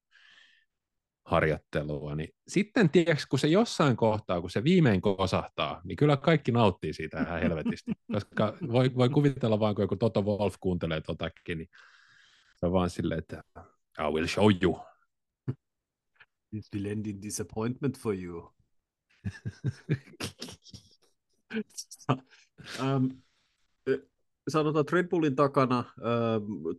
harjoittelua, 1.26 2.14
niin 2.14 2.28
sitten 2.48 2.90
tiedätkö, 2.90 3.24
kun 3.30 3.38
se 3.38 3.48
jossain 3.48 3.96
kohtaa, 3.96 4.40
kun 4.40 4.50
se 4.50 4.64
viimein 4.64 5.00
kosahtaa, 5.00 5.80
niin 5.84 5.96
kyllä 5.96 6.16
kaikki 6.16 6.52
nauttii 6.52 6.92
siitä 6.92 7.22
ihan 7.22 7.40
helvetisti, 7.40 7.92
koska 8.14 8.56
voi, 8.72 8.94
voi 8.96 9.08
kuvitella 9.08 9.60
vaan, 9.60 9.74
kun 9.74 9.82
joku 9.82 9.96
Toto 9.96 10.22
Wolf 10.22 10.54
kuuntelee 10.60 11.00
totakin, 11.00 11.58
niin 11.58 11.68
se 12.56 12.66
on 12.66 12.72
vaan 12.72 12.90
silleen, 12.90 13.18
että 13.18 13.42
I 13.98 14.02
will 14.12 14.26
show 14.26 14.50
you. 14.62 14.80
It 16.52 16.64
will 16.74 16.86
end 16.86 17.06
in 17.06 17.22
disappointment 17.22 17.98
for 17.98 18.14
you. 18.14 18.54
um, 22.80 23.22
sanotaan, 24.48 24.84
Red 24.92 25.08
Bullin 25.08 25.36
takana, 25.36 25.78
äh, 25.78 25.84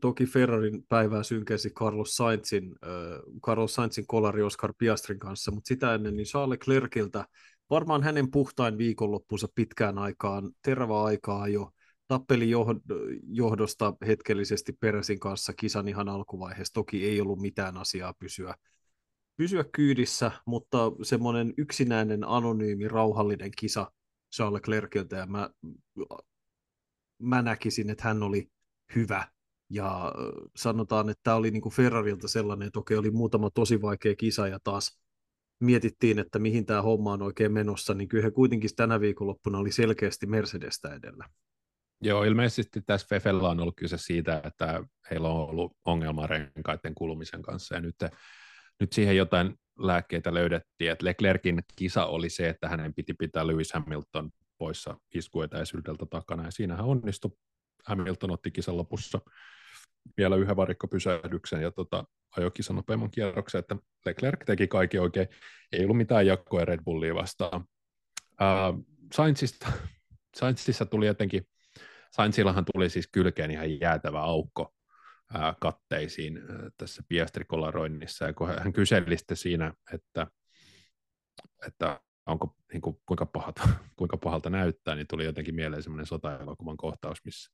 toki 0.01 0.25
Ferrarin 0.25 0.84
päivää 0.89 1.23
synkäsi 1.23 1.69
Carlos 1.69 2.15
Sainzin, 2.15 2.75
äh, 2.84 3.39
Carlos 3.45 3.75
Sainzin 3.75 4.08
kolari 4.08 4.43
Oscar 4.43 4.73
Piastrin 4.77 5.19
kanssa, 5.19 5.51
mutta 5.51 5.67
sitä 5.67 5.93
ennen 5.93 6.15
niin 6.15 6.25
Charles 6.25 6.49
Leclerciltä 6.49 7.25
varmaan 7.69 8.03
hänen 8.03 8.32
puhtain 8.32 8.77
viikonloppunsa 8.77 9.47
pitkään 9.56 9.97
aikaan, 9.97 10.51
terävä 10.62 11.03
aikaa 11.03 11.47
jo, 11.47 11.71
tappeli 12.08 12.49
johdosta 13.27 13.93
hetkellisesti 14.08 14.73
Peresin 14.73 15.19
kanssa 15.19 15.53
kisan 15.53 15.88
ihan 15.88 16.10
alkuvaiheessa. 16.10 16.73
Toki 16.73 17.06
ei 17.06 17.21
ollut 17.21 17.39
mitään 17.39 17.77
asiaa 17.77 18.13
pysyä, 18.19 18.56
pysyä 19.38 19.63
kyydissä, 19.71 20.32
mutta 20.45 20.91
semmoinen 21.03 21.53
yksinäinen, 21.58 22.27
anonyymi, 22.27 22.88
rauhallinen 22.88 23.51
kisa 23.58 23.91
Charles 24.36 24.53
Leclerciltä, 24.53 25.15
ja 25.15 25.25
mä 25.25 25.49
mä 27.19 27.41
näkisin, 27.41 27.89
että 27.89 28.03
hän 28.03 28.23
oli 28.23 28.49
hyvä. 28.95 29.27
Ja 29.69 30.13
sanotaan, 30.56 31.10
että 31.10 31.21
tämä 31.23 31.36
oli 31.36 31.51
niin 31.51 31.62
kuin 31.62 31.75
Ferrarilta 31.75 32.27
sellainen, 32.27 32.67
että 32.67 32.80
okei, 32.80 32.97
oli 32.97 33.12
muutama 33.12 33.49
tosi 33.49 33.82
vaikea 33.82 34.15
kisa 34.15 34.47
ja 34.47 34.60
taas 34.63 35.01
mietittiin, 35.60 36.19
että 36.19 36.39
mihin 36.39 36.65
tämä 36.65 36.82
homma 36.82 37.13
on 37.13 37.21
oikein 37.21 37.53
menossa, 37.53 37.93
niin 37.93 38.08
kyllä 38.08 38.23
he 38.23 38.32
kuitenkin 38.32 38.69
tänä 38.75 38.99
viikonloppuna 38.99 39.58
oli 39.58 39.71
selkeästi 39.71 40.25
Mercedestä 40.25 40.93
edellä. 40.93 41.30
Joo, 42.01 42.23
ilmeisesti 42.23 42.82
tässä 42.82 43.08
Fefellä 43.10 43.49
on 43.49 43.60
ollut 43.60 43.75
kyse 43.75 43.97
siitä, 43.97 44.41
että 44.43 44.84
heillä 45.12 45.30
on 45.30 45.49
ollut 45.49 45.77
ongelma 45.86 46.27
renkaiden 46.27 46.95
kulumisen 46.95 47.41
kanssa, 47.41 47.75
ja 47.75 47.82
nyt, 47.82 47.95
nyt 48.80 48.93
siihen 48.93 49.17
jotain 49.17 49.56
lääkkeitä 49.80 50.34
löydettiin, 50.34 50.91
että 50.91 51.06
Leclerkin 51.06 51.63
kisa 51.75 52.06
oli 52.06 52.30
se, 52.30 52.49
että 52.49 52.69
hänen 52.69 52.93
piti 52.93 53.13
pitää 53.13 53.47
Lewis 53.47 53.73
Hamilton 53.73 54.32
poissa 54.58 54.98
iskuetäisyydeltä 55.13 56.06
takana, 56.06 56.46
ja 56.46 56.52
siinähän 56.52 56.86
onnistui. 56.86 57.32
Hamilton 57.86 58.32
otti 58.32 58.52
kisan 58.52 58.78
lopussa 58.78 59.22
vielä 60.17 60.36
yhden 60.36 60.56
varikkopysähdyksen 60.56 61.62
ja 61.62 61.72
tota, 61.72 62.04
ajoi 62.38 62.52
kisan 62.52 62.76
nopeamman 62.76 63.12
kierroksen, 63.12 63.60
että 63.60 63.76
Leclerc 64.06 64.46
teki 64.46 64.67
kaikki 64.67 65.00
oikein. 65.00 65.28
Ei 65.72 65.84
ollut 65.84 65.98
mitään 65.98 66.28
jakkoja 66.28 66.65
Red 66.65 66.80
Bullia 66.84 67.15
vastaan. 67.15 67.65
Uh, 68.32 68.86
Sainzista, 69.13 69.72
Sainzissa 70.39 70.86
tuli 70.86 71.08
jotenkin, 71.08 71.48
Sainzillahan 72.12 72.65
tuli 72.74 72.89
siis 72.89 73.10
kylkeen 73.12 73.52
ihan 73.52 73.80
jäätävä 73.80 74.22
aukko 74.22 74.74
ää, 75.34 75.56
katteisiin 75.60 76.38
ää, 76.38 76.70
tässä 76.78 77.04
Piastri-kolaroinnissa, 77.08 78.26
ja 78.26 78.34
kun 78.34 78.48
hän 78.48 78.74
kyseli 78.74 79.17
siinä, 79.34 79.74
että, 79.93 80.28
että 81.67 82.00
onko, 82.27 82.55
niin 82.73 82.81
kuin, 82.81 83.01
kuinka, 83.05 83.25
pahalta, 83.25 83.69
kuinka 83.97 84.17
pahalta 84.17 84.49
näyttää, 84.49 84.95
niin 84.95 85.07
tuli 85.07 85.25
jotenkin 85.25 85.55
mieleen 85.55 85.83
semmoinen 85.83 86.05
sota-elokuvan 86.05 86.77
kohtaus, 86.77 87.25
missä 87.25 87.51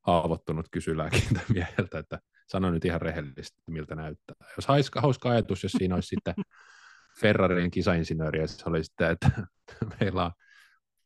haavoittunut 0.00 0.66
kysyy 0.70 0.96
lääkintämieheltä, 0.96 1.98
että 2.02 2.20
sano 2.46 2.70
nyt 2.70 2.84
ihan 2.84 3.00
rehellisesti, 3.00 3.62
miltä 3.70 3.94
näyttää. 3.94 4.36
Jos 4.56 4.66
hauska, 4.66 5.00
hauska 5.00 5.30
ajatus, 5.30 5.62
jos 5.62 5.72
siinä 5.72 5.94
olisi 5.94 6.08
sitten 6.08 6.34
Ferrarin 7.20 7.70
kisainsinööri, 7.70 8.40
ja 8.40 8.46
se 8.46 8.62
oli 8.66 8.84
sitten, 8.84 9.10
että 9.10 9.30
meillä 10.00 10.24
on 10.24 10.32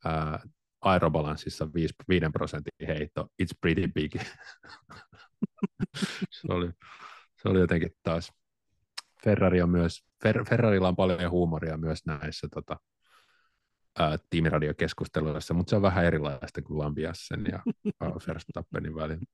ää, 0.04 0.40
aerobalanssissa 0.80 1.72
5, 1.74 1.94
5 2.08 2.26
prosentin 2.32 2.86
heitto, 2.86 3.28
it's 3.42 3.58
pretty 3.60 3.88
big. 3.94 4.12
se, 6.30 6.48
oli, 6.48 6.70
se 7.42 7.48
oli 7.48 7.60
jotenkin 7.60 7.90
taas 8.02 8.32
Ferrari 9.24 9.62
on 9.62 9.70
myös, 9.70 10.04
Fer, 10.22 10.44
Ferrarilla 10.48 10.88
on 10.88 10.96
paljon 10.96 11.30
huumoria 11.30 11.76
myös 11.76 12.06
näissä 12.06 12.48
tota, 12.54 12.76
ää, 13.98 14.18
tiimiradiokeskusteluissa, 14.30 15.54
mutta 15.54 15.70
se 15.70 15.76
on 15.76 15.82
vähän 15.82 16.04
erilaista 16.04 16.62
kuin 16.62 16.78
Lambiassen 16.78 17.44
ja 17.52 17.62
Verstappenin 18.28 18.94
välillä. 18.94 19.24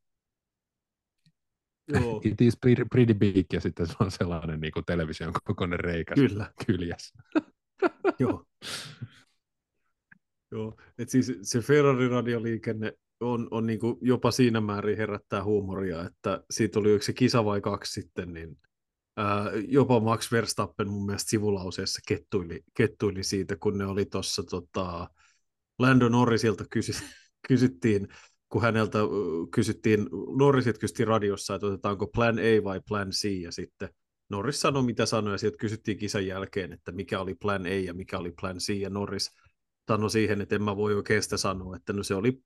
Joo. 1.88 2.20
It 2.24 2.40
is 2.40 2.56
pretty, 2.60 2.84
pretty 2.90 3.14
big, 3.14 3.46
ja 3.52 3.60
sitten 3.60 3.86
se 3.86 3.94
on 4.00 4.10
sellainen 4.10 4.60
niin 4.60 4.72
kuin 4.72 4.84
television 4.84 5.32
kokoinen 5.44 5.80
reikä 5.80 6.14
Kyllä. 6.14 6.52
kyljessä. 6.66 7.22
Joo. 8.18 8.44
Joo, 10.52 10.76
et 10.98 11.08
siis 11.08 11.32
se 11.42 11.60
Ferrari-radioliikenne 11.60 12.92
on, 13.20 13.48
on 13.50 13.66
niin 13.66 13.80
kuin 13.80 13.98
jopa 14.00 14.30
siinä 14.30 14.60
määrin 14.60 14.96
herättää 14.96 15.44
huumoria, 15.44 16.06
että 16.06 16.44
siitä 16.50 16.78
oli 16.78 16.90
yksi 16.90 17.14
kisa 17.14 17.44
vai 17.44 17.60
kaksi 17.60 18.00
sitten, 18.00 18.32
niin 18.32 18.58
jopa 19.68 20.00
Max 20.00 20.32
Verstappen 20.32 20.88
mun 20.88 21.06
mielestä 21.06 21.30
sivulauseessa 21.30 22.00
kettuili, 22.08 22.60
kettuili 22.74 23.24
siitä, 23.24 23.56
kun 23.56 23.78
ne 23.78 23.86
oli 23.86 24.04
tuossa 24.04 24.42
tota, 24.42 25.10
Lando 25.78 26.08
Norrisilta 26.08 26.64
kysy, 26.70 26.92
kysyttiin, 27.48 28.08
kun 28.48 28.62
häneltä 28.62 28.98
kysyttiin, 29.54 30.06
Norrisit 30.38 30.78
kysyi 30.78 31.04
radiossa, 31.04 31.54
että 31.54 31.66
otetaanko 31.66 32.06
plan 32.06 32.38
A 32.38 32.64
vai 32.64 32.80
plan 32.88 33.10
C, 33.10 33.40
ja 33.42 33.52
sitten 33.52 33.88
Norris 34.30 34.60
sanoi, 34.60 34.82
mitä 34.82 35.06
sanoi, 35.06 35.34
ja 35.34 35.38
sieltä 35.38 35.58
kysyttiin 35.58 35.98
kisan 35.98 36.26
jälkeen, 36.26 36.72
että 36.72 36.92
mikä 36.92 37.20
oli 37.20 37.34
plan 37.34 37.66
A 37.66 37.68
ja 37.84 37.94
mikä 37.94 38.18
oli 38.18 38.32
plan 38.40 38.56
C, 38.56 38.68
ja 38.68 38.90
Norris 38.90 39.30
sanoi 39.88 40.10
siihen, 40.10 40.40
että 40.40 40.54
en 40.54 40.62
mä 40.62 40.76
voi 40.76 40.94
oikein 40.94 41.22
sitä 41.22 41.36
sanoa, 41.36 41.76
että 41.76 41.92
no 41.92 42.02
se 42.02 42.14
oli, 42.14 42.42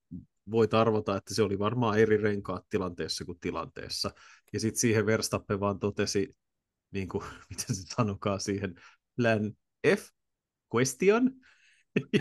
voit 0.51 0.75
arvata, 0.75 1.17
että 1.17 1.35
se 1.35 1.43
oli 1.43 1.59
varmaan 1.59 1.99
eri 1.99 2.17
renkaat 2.17 2.65
tilanteessa 2.71 3.25
kuin 3.25 3.41
tilanteessa. 3.41 4.11
Ja 4.53 4.61
sitten 4.61 4.81
siihen 4.81 5.07
Verstappen 5.07 5.61
vaan 5.61 5.79
totesi, 5.79 6.37
niin 6.95 7.09
kuin, 7.09 7.25
miten 7.51 7.77
se 7.77 7.83
sanokaa 7.97 8.39
siihen, 8.39 8.75
plan 9.17 9.53
F, 9.87 10.09
question. 10.75 11.31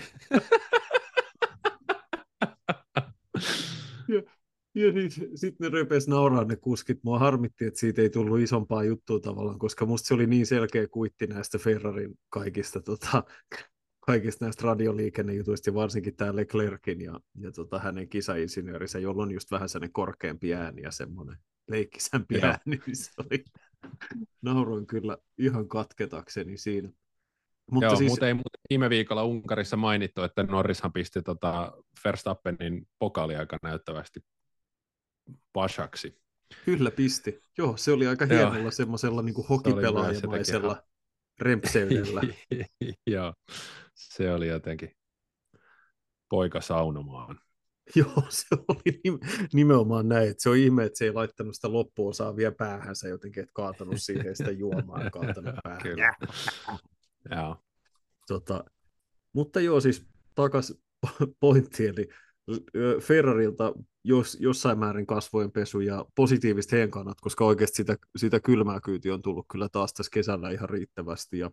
ja, 4.14 4.22
ja 4.76 4.92
niin, 4.92 5.12
sitten 5.12 5.56
ne 5.60 5.70
röpes 5.70 6.08
nauraa 6.08 6.44
ne 6.44 6.56
kuskit. 6.56 7.04
Mua 7.04 7.20
harmitti, 7.20 7.66
että 7.66 7.80
siitä 7.80 8.02
ei 8.02 8.10
tullut 8.10 8.40
isompaa 8.40 8.84
juttua 8.84 9.20
tavallaan, 9.20 9.60
koska 9.60 9.86
musta 9.86 10.08
se 10.08 10.14
oli 10.14 10.28
niin 10.28 10.46
selkeä 10.46 10.88
kuitti 10.88 11.28
näistä 11.28 11.58
Ferrarin 11.58 12.20
kaikista, 12.30 12.82
tota, 12.82 13.24
kaikista 14.08 14.46
näistä 14.46 14.64
radioliikennejutuista, 14.64 15.70
ja 15.70 15.74
varsinkin 15.74 16.16
tämä 16.16 16.36
Leclerkin 16.36 17.02
ja, 17.02 17.20
ja 17.40 17.52
tota, 17.52 17.80
hänen 17.80 18.10
kisainsinöörinsä, 18.10 19.00
jolla 19.00 19.24
on 19.24 19.32
just 19.32 19.52
vähän 19.52 19.70
sellainen 19.70 19.94
korkeampi 19.94 20.54
ääni 20.54 20.82
ja 20.82 20.92
semmoinen 20.92 21.38
leikkisämpi 21.68 22.42
ääni, 22.42 22.60
niin 22.66 22.96
se 22.96 23.12
oli 23.18 23.44
nauroin 24.42 24.88
kyllä 24.88 25.18
ihan 25.38 25.68
katketakseni 25.68 26.58
siinä. 26.58 26.90
Mutta 27.72 27.86
Joo, 27.86 27.96
siis... 27.96 28.12
mutta 28.12 28.28
ei 28.28 28.34
mutta 28.34 28.60
viime 28.70 28.90
viikolla 28.90 29.24
Unkarissa 29.24 29.78
mainittu, 29.78 30.22
että 30.22 30.44
Norrishan 30.44 30.94
pisti 30.94 31.22
tota 31.22 31.72
Verstappenin 32.06 32.88
pokaali 33.00 33.36
aika 33.36 33.58
näyttävästi 33.64 34.20
Pashaksi. 35.54 36.22
Kyllä 36.66 36.92
pisti. 36.92 37.42
Joo, 37.58 37.78
se 37.78 37.92
oli 37.92 38.08
aika 38.08 38.26
hienolla 38.26 38.72
semmoisella 38.72 39.22
niin 39.22 39.34
kuin 39.36 39.48
hokipelaajamaisella 39.48 40.84
rempseydellä. 41.40 42.22
Joo, 43.08 43.34
se 43.96 44.34
oli 44.34 44.48
jotenkin 44.48 44.92
poika 46.30 46.62
saunomaan. 46.62 47.40
Joo, 47.96 48.24
se 48.30 48.46
oli 48.68 49.18
nimenomaan 49.54 50.10
näin. 50.10 50.30
Että 50.30 50.44
se 50.44 50.50
on 50.50 50.58
ihme, 50.58 50.84
että 50.84 50.98
se 50.98 51.06
ei 51.06 51.14
laittanut 51.14 51.56
sitä 51.56 51.74
loppuosaa 51.74 52.36
vielä 52.36 52.56
päähänsä 52.58 53.08
jotenkin, 53.08 53.44
että 53.44 53.54
kaatanut 53.54 53.96
siihen 53.98 54.36
sitä 54.36 54.52
juomaa 54.52 55.04
ja 55.04 55.12
kaatanut 55.12 55.56
päähän. 55.64 55.82
Kyllä. 55.82 56.14
Joo. 57.32 57.58
Tota, 58.28 58.64
mutta 59.34 59.62
joo, 59.62 59.80
siis 59.80 60.06
takas 60.36 60.74
pointti, 61.40 61.88
eli 61.88 62.08
Ferrarilta 63.02 63.74
jos, 64.04 64.38
jossain 64.40 64.80
määrin 64.80 65.08
kasvojen 65.08 65.52
pesu 65.52 65.80
ja 65.80 66.06
positiivista 66.16 66.76
heidän 66.76 66.92
kannat, 66.92 67.22
koska 67.22 67.46
oikeasti 67.46 67.76
sitä, 67.76 67.98
sitä 68.16 68.40
kylmää 68.40 68.80
kyyti 68.80 69.12
on 69.12 69.22
tullut 69.22 69.46
kyllä 69.52 69.70
taas 69.70 69.94
tässä 69.94 70.10
kesällä 70.14 70.50
ihan 70.50 70.70
riittävästi. 70.70 71.40
Ja 71.40 71.52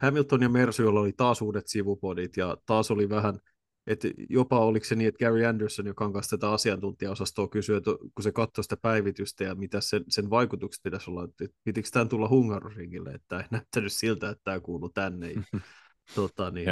Hamilton 0.00 0.42
ja 0.42 0.48
Mersuilla 0.48 1.00
oli 1.00 1.12
taas 1.12 1.42
uudet 1.42 1.68
sivupodit 1.68 2.36
ja 2.36 2.56
taas 2.66 2.90
oli 2.90 3.08
vähän, 3.08 3.38
että 3.86 4.08
jopa 4.28 4.60
oliko 4.60 4.84
se 4.84 4.94
niin, 4.94 5.08
että 5.08 5.24
Gary 5.24 5.44
Anderson, 5.44 5.86
joka 5.86 6.04
on 6.04 6.12
kanssa 6.12 6.36
tätä 6.36 6.52
asiantuntijaosastoa, 6.52 7.48
kysyi, 7.48 7.76
että 7.76 7.90
kun 8.14 8.22
se 8.22 8.32
katsoi 8.32 8.64
sitä 8.64 8.76
päivitystä 8.76 9.44
ja 9.44 9.54
mitä 9.54 9.80
sen, 9.80 10.04
sen 10.08 10.30
vaikutukset 10.30 10.82
pitäisi 10.82 11.10
olla, 11.10 11.24
että 11.24 11.54
pitikö 11.64 11.88
tämän 11.92 12.08
tulla 12.08 12.28
Hungaroringille, 12.28 13.10
että 13.10 13.38
ei 13.38 13.44
näyttänyt 13.50 13.92
siltä, 13.92 14.30
että 14.30 14.44
tämä 14.44 14.60
kuuluu 14.60 14.88
tänne. 14.88 15.28
tota, 16.14 16.50
niin, 16.50 16.66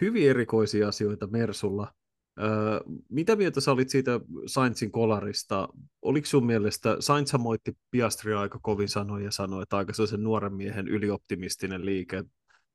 hyvin 0.00 0.30
erikoisia 0.30 0.88
asioita 0.88 1.26
Mersulla. 1.26 1.94
Öö, 2.40 2.80
mitä 3.08 3.36
mieltä 3.36 3.60
sä 3.60 3.72
olit 3.72 3.88
siitä 3.88 4.20
Sainzin 4.46 4.92
kolarista? 4.92 5.68
Oliko 6.02 6.26
sun 6.26 6.46
mielestä, 6.46 6.96
Sainz 7.00 7.34
moitti 7.38 7.72
Piastria 7.90 8.40
aika 8.40 8.58
kovin 8.62 8.88
sanoja 8.88 9.24
ja 9.24 9.30
sanoi, 9.30 9.62
että 9.62 9.76
aika 9.76 9.92
sellaisen 9.92 10.22
nuoren 10.22 10.54
miehen 10.54 10.88
ylioptimistinen 10.88 11.86
liike. 11.86 12.24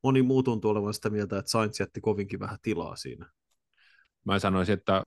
Moni 0.02 0.22
muu 0.22 0.42
tuntuu 0.42 0.70
olevan 0.70 0.94
sitä 0.94 1.10
mieltä, 1.10 1.38
että 1.38 1.50
Sainz 1.50 1.80
jätti 1.80 2.00
kovinkin 2.00 2.40
vähän 2.40 2.58
tilaa 2.62 2.96
siinä. 2.96 3.30
Mä 4.28 4.38
sanoisin, 4.38 4.72
että 4.72 5.02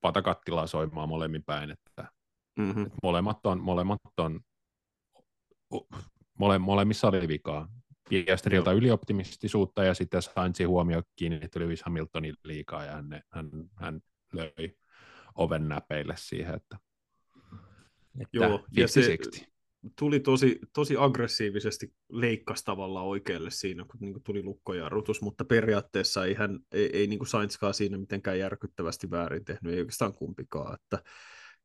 patakattilaa 0.00 0.66
soimaan 0.66 1.08
molemmin 1.08 1.44
päin, 1.44 1.70
että, 1.70 2.12
mm-hmm. 2.58 2.82
että 2.82 2.96
molemmat 3.02 3.46
on, 3.46 3.60
molemmat 3.60 4.00
on 4.18 4.40
mole, 6.38 6.58
molemmissa 6.58 7.08
oli 7.08 7.28
vikaa. 7.28 7.68
Piastrilta 8.08 8.72
ylioptimistisuutta 8.72 9.84
ja 9.84 9.94
sitten 9.94 10.22
Sainzin 10.22 10.68
huomio 10.68 11.02
kiinnittyi 11.16 11.62
Lewis 11.62 11.82
Hamiltonin 11.82 12.34
liikaa 12.44 12.84
ja 12.84 12.92
hän, 12.92 13.22
hän, 13.30 13.50
hän 13.76 14.00
löi 14.32 14.76
oven 15.34 15.68
näpeille 15.68 16.14
siihen, 16.16 16.54
että, 16.54 16.78
että 18.20 18.36
Joo, 18.36 18.64
ja 18.76 18.88
se 18.88 19.18
tuli 19.98 20.20
tosi, 20.20 20.58
tosi 20.74 20.94
aggressiivisesti 20.98 21.92
leikkas 22.08 22.64
tavalla 22.64 23.02
oikealle 23.02 23.50
siinä, 23.50 23.84
kun 23.84 24.00
niin 24.00 24.12
kuin 24.12 24.22
tuli 24.22 24.42
lukkojarrutus, 24.42 25.22
mutta 25.22 25.44
periaatteessa 25.44 26.24
ei, 26.24 26.34
hän, 26.34 26.58
ei, 26.72 26.90
ei 26.92 27.06
niin 27.06 27.18
kuin 27.18 27.28
Sainzkaan 27.28 27.74
siinä 27.74 27.98
mitenkään 27.98 28.38
järkyttävästi 28.38 29.10
väärin 29.10 29.44
tehnyt, 29.44 29.72
ei 29.72 29.80
oikeastaan 29.80 30.14
kumpikaan, 30.14 30.74
että 30.74 31.02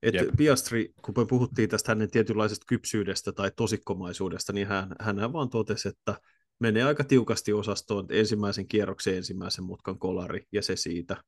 et 0.01 0.15
Piastri, 0.37 0.93
kun 1.01 1.13
me 1.17 1.25
puhuttiin 1.25 1.69
tästä 1.69 1.91
hänen 1.91 2.11
tietynlaisesta 2.11 2.65
kypsyydestä 2.67 3.31
tai 3.31 3.51
tosikkomaisuudesta, 3.55 4.53
niin 4.53 4.67
hän, 4.67 4.95
hän 4.99 5.33
vaan 5.33 5.49
totesi, 5.49 5.87
että 5.87 6.15
menee 6.59 6.83
aika 6.83 7.03
tiukasti 7.03 7.53
osastoon 7.53 8.05
ensimmäisen 8.09 8.67
kierroksen 8.67 9.15
ensimmäisen 9.15 9.63
mutkan 9.63 9.99
kolari 9.99 10.47
ja 10.51 10.61
se 10.61 10.75
siitä. 10.75 11.23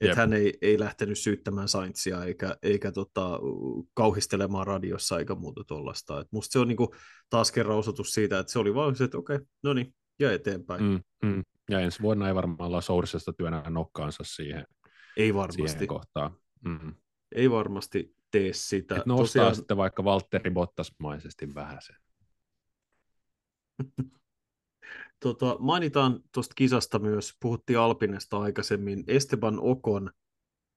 Että 0.00 0.16
hän 0.16 0.32
ei, 0.32 0.58
ei 0.62 0.78
lähtenyt 0.78 1.18
syyttämään 1.18 1.68
Saintsia 1.68 2.24
eikä, 2.24 2.56
eikä 2.62 2.92
tota, 2.92 3.40
kauhistelemaan 3.94 4.66
radiossa 4.66 5.18
eikä 5.18 5.34
muuta 5.34 5.64
tuollaista. 5.64 6.24
musta 6.30 6.52
se 6.52 6.58
on 6.58 6.68
niinku 6.68 6.94
taas 7.30 7.52
kerran 7.52 7.78
osoitus 7.78 8.12
siitä, 8.12 8.38
että 8.38 8.52
se 8.52 8.58
oli 8.58 8.74
vaan 8.74 8.96
se, 8.96 9.04
että 9.04 9.18
okei, 9.18 9.36
okay, 9.36 9.46
no 9.62 9.72
niin, 9.72 9.94
ja 10.18 10.32
eteenpäin. 10.32 10.82
Mm, 10.82 11.00
mm. 11.22 11.44
Ja 11.70 11.80
ensi 11.80 12.02
vuonna 12.02 12.28
ei 12.28 12.34
varmaan 12.34 12.66
olla 12.70 12.80
Soursesta 12.80 13.32
työnä 13.32 13.62
nokkaansa 13.68 14.24
siihen, 14.26 14.66
ei 15.16 15.34
varmasti. 15.34 15.68
siihen 15.68 15.88
kohtaan. 15.88 16.36
Mm 16.64 16.94
ei 17.32 17.50
varmasti 17.50 18.14
tee 18.30 18.52
sitä. 18.52 18.96
Et 18.96 19.06
nostaa 19.06 19.24
Tosiaan... 19.24 19.54
sitten 19.54 19.76
vaikka 19.76 20.04
Valtteri 20.04 20.50
Bottasmaisesti 20.50 21.54
vähän 21.54 21.78
sen. 21.80 21.96
tota, 25.20 25.56
mainitaan 25.58 26.20
tuosta 26.34 26.54
kisasta 26.54 26.98
myös, 26.98 27.34
puhuttiin 27.40 27.78
Alpinesta 27.78 28.38
aikaisemmin, 28.38 29.04
Esteban 29.06 29.58
Okon 29.60 30.10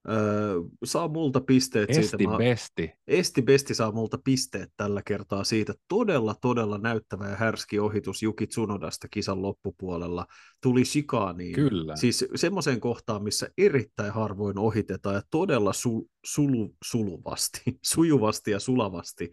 Öö, 0.09 0.61
saa 0.83 1.07
multa 1.07 1.41
pisteet 1.41 1.89
Esti 1.89 2.03
siitä. 2.03 2.15
Esti 2.15 2.37
Besti. 2.37 2.91
Esti 3.07 3.41
Besti 3.41 3.75
saa 3.75 3.91
multa 3.91 4.17
pisteet 4.23 4.69
tällä 4.77 5.01
kertaa 5.05 5.43
siitä. 5.43 5.73
Todella, 5.87 6.35
todella 6.41 6.77
näyttävä 6.77 7.29
ja 7.29 7.35
härski 7.35 7.79
ohitus 7.79 8.23
Juki 8.23 8.47
Tsunodasta 8.47 9.07
kisan 9.07 9.41
loppupuolella. 9.41 10.25
Tuli 10.63 10.85
shikaaniin. 10.85 11.55
Kyllä. 11.55 11.95
Siis 11.95 12.25
semmoiseen 12.35 12.79
kohtaan, 12.79 13.23
missä 13.23 13.49
erittäin 13.57 14.13
harvoin 14.13 14.59
ohitetaan 14.59 15.15
ja 15.15 15.21
todella 15.31 15.73
su, 15.73 16.09
sulu, 16.25 16.75
suluvasti, 16.83 17.61
sujuvasti 17.93 18.51
ja 18.51 18.59
sulavasti 18.59 19.31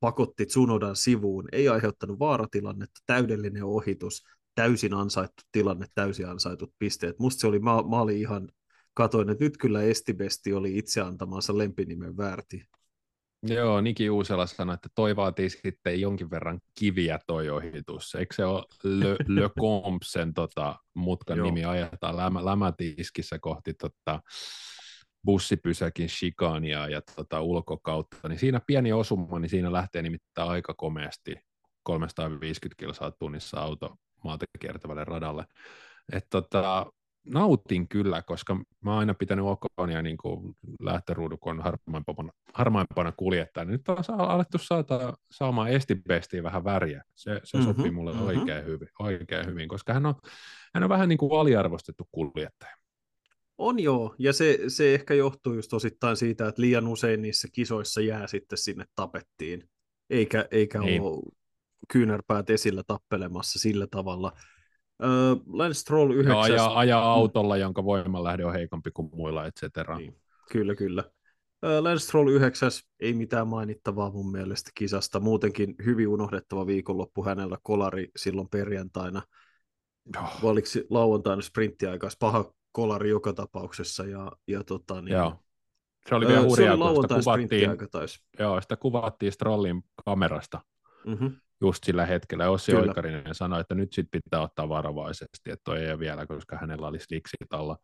pakotti 0.00 0.46
Tsunodan 0.46 0.96
sivuun. 0.96 1.48
Ei 1.52 1.68
aiheuttanut 1.68 2.18
vaaratilannetta, 2.18 3.00
täydellinen 3.06 3.64
ohitus, 3.64 4.24
täysin 4.54 4.94
ansaittu 4.94 5.42
tilanne, 5.52 5.86
täysin 5.94 6.28
ansaitut 6.28 6.72
pisteet. 6.78 7.18
Musta 7.18 7.40
se 7.40 7.46
oli, 7.46 7.58
mä, 7.58 7.70
mä 7.70 8.00
olin 8.00 8.18
ihan 8.18 8.48
katoin, 8.94 9.30
että 9.30 9.44
nyt 9.44 9.56
kyllä 9.56 9.82
Estibesti 9.82 10.52
oli 10.52 10.78
itse 10.78 11.00
antamansa 11.00 11.58
lempinimen 11.58 12.16
väärti. 12.16 12.64
Joo, 13.42 13.80
Niki 13.80 14.10
Uusela 14.10 14.46
sanoi, 14.46 14.74
että 14.74 14.88
toi 14.94 15.16
vaatii 15.16 15.50
sitten 15.50 16.00
jonkin 16.00 16.30
verran 16.30 16.60
kiviä 16.78 17.18
toi 17.26 17.50
ohitus. 17.50 18.14
Eikö 18.14 18.34
se 18.34 18.44
ole 18.44 18.64
Le, 18.82 19.16
Le 19.28 19.50
Compsen 19.60 20.34
tota, 20.34 20.76
mutkan 20.94 21.38
Joo. 21.38 21.46
nimi 21.46 21.64
ajetaan 21.64 22.16
lämä, 22.16 22.44
lämätiskissä 22.44 23.38
kohti 23.38 23.74
tota, 23.74 24.20
bussipysäkin 25.24 26.08
shikania 26.08 26.88
ja 26.88 27.02
tota, 27.16 27.40
ulkokautta, 27.40 28.28
niin 28.28 28.38
siinä 28.38 28.60
pieni 28.66 28.92
osuma, 28.92 29.38
niin 29.38 29.50
siinä 29.50 29.72
lähtee 29.72 30.02
nimittäin 30.02 30.50
aika 30.50 30.74
komeasti 30.74 31.36
350 31.82 32.80
kilsaa 32.80 33.10
tunnissa 33.10 33.60
auto 33.60 33.96
maata 34.24 34.46
kiertävälle 34.60 35.04
radalle. 35.04 35.44
Et 36.12 36.26
tota, 36.30 36.86
nautin 37.26 37.88
kyllä, 37.88 38.22
koska 38.22 38.54
mä 38.54 38.90
oon 38.90 38.98
aina 38.98 39.14
pitänyt 39.14 39.44
Okonia 39.44 40.02
niin 40.02 40.16
kuin 40.16 40.54
lähtöruudukon 40.80 41.60
harmaimpana, 41.60 42.32
harmaimpana 42.54 43.12
kuljettaa. 43.12 43.64
Nyt 43.64 43.88
on 43.88 43.96
alettu 44.18 44.58
saada, 44.58 45.12
saamaan 45.30 45.68
Estibestiin 45.68 46.42
vähän 46.42 46.64
väriä. 46.64 47.02
Se, 47.14 47.40
se 47.44 47.58
mm-hmm, 47.58 47.74
sopii 47.74 47.90
mulle 47.90 48.12
mm-hmm. 48.12 48.26
oikein, 48.26 48.64
hyvin, 48.64 48.88
oikein 48.98 49.46
hyvin, 49.46 49.68
koska 49.68 49.92
hän 49.92 50.06
on, 50.06 50.14
hän 50.74 50.84
on 50.84 50.88
vähän 50.88 51.08
niin 51.08 51.18
kuin 51.18 51.40
aliarvostettu 51.40 52.08
kuljettaja. 52.12 52.76
On 53.60 53.80
joo, 53.80 54.14
ja 54.18 54.32
se, 54.32 54.58
se 54.68 54.94
ehkä 54.94 55.14
johtuu 55.14 55.54
just 55.54 55.72
osittain 55.72 56.16
siitä, 56.16 56.48
että 56.48 56.62
liian 56.62 56.88
usein 56.88 57.22
niissä 57.22 57.48
kisoissa 57.52 58.00
jää 58.00 58.26
sitten 58.26 58.58
sinne 58.58 58.84
tapettiin, 58.94 59.68
eikä, 60.10 60.48
eikä 60.50 60.78
niin. 60.78 61.02
ole 61.02 61.32
kyynärpäät 61.92 62.50
esillä 62.50 62.82
tappelemassa 62.86 63.58
sillä 63.58 63.86
tavalla– 63.90 64.32
Uh, 65.00 65.42
Lance 65.46 65.78
Stroll 65.78 66.10
9. 66.10 66.32
Joo, 66.32 66.40
ajaa, 66.40 66.78
ajaa 66.78 67.00
mm. 67.00 67.20
autolla, 67.20 67.56
jonka 67.56 67.84
voimanlähde 67.84 68.44
on 68.44 68.52
heikompi 68.52 68.90
kuin 68.90 69.10
muilla, 69.14 69.46
et 69.46 69.54
cetera. 69.60 69.98
Niin, 69.98 70.16
kyllä, 70.52 70.74
kyllä. 70.74 71.04
Uh, 71.66 71.84
Lance 71.84 72.04
Stroll 72.04 72.28
9. 72.28 72.70
Ei 73.00 73.14
mitään 73.14 73.48
mainittavaa 73.48 74.10
mun 74.10 74.30
mielestä 74.30 74.70
kisasta. 74.74 75.20
Muutenkin 75.20 75.74
hyvin 75.84 76.08
unohdettava 76.08 76.66
viikonloppu 76.66 77.24
hänellä 77.24 77.58
kolari 77.62 78.08
silloin 78.16 78.48
perjantaina. 78.48 79.22
Oh. 80.18 80.38
Oliko 80.42 80.68
lauantaina 80.90 81.42
sprinttiaikas 81.42 82.16
paha 82.18 82.52
kolari 82.72 83.10
joka 83.10 83.32
tapauksessa. 83.32 84.04
Ja, 84.04 84.32
ja 84.46 84.64
tota, 84.64 85.02
niin, 85.02 85.12
Joo. 85.12 85.36
Se 86.08 86.14
oli 86.14 86.26
vielä 86.26 86.42
hurjaa, 86.42 86.76
kun 86.76 87.02
sitä 87.02 87.14
kuvattiin, 87.14 87.70
joo, 88.38 88.60
sitä 88.60 88.76
kuvattiin 88.76 89.32
Strollin 89.32 89.82
kamerasta. 90.04 90.60
Mm-hmm 91.06 91.36
just 91.60 91.84
sillä 91.84 92.06
hetkellä. 92.06 92.50
Ossi 92.50 92.72
Kyllä. 92.72 92.84
Oikarinen 92.88 93.34
sanoi, 93.34 93.60
että 93.60 93.74
nyt 93.74 93.92
sit 93.92 94.06
pitää 94.10 94.40
ottaa 94.40 94.68
varovaisesti, 94.68 95.50
että 95.50 95.64
toi 95.64 95.80
ei 95.80 95.90
ole 95.90 95.98
vielä, 95.98 96.26
koska 96.26 96.56
hänellä 96.56 96.86
oli 96.86 96.98
sliksit 96.98 97.52
alla 97.52 97.76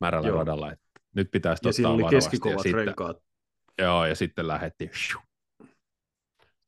märällä 0.00 0.28
Joo. 0.28 0.38
radalla. 0.38 0.72
Että 0.72 0.84
nyt 1.14 1.28
pitäisi 1.30 1.60
ja 1.64 1.70
ottaa 1.70 1.92
oli 1.92 2.02
varovasti. 2.02 2.38
Ja 2.50 2.58
sitten, 2.58 2.74
renkaat. 2.74 3.16
Joo, 3.78 4.06
ja 4.06 4.14
sitten 4.14 4.48
lähetti. 4.48 4.90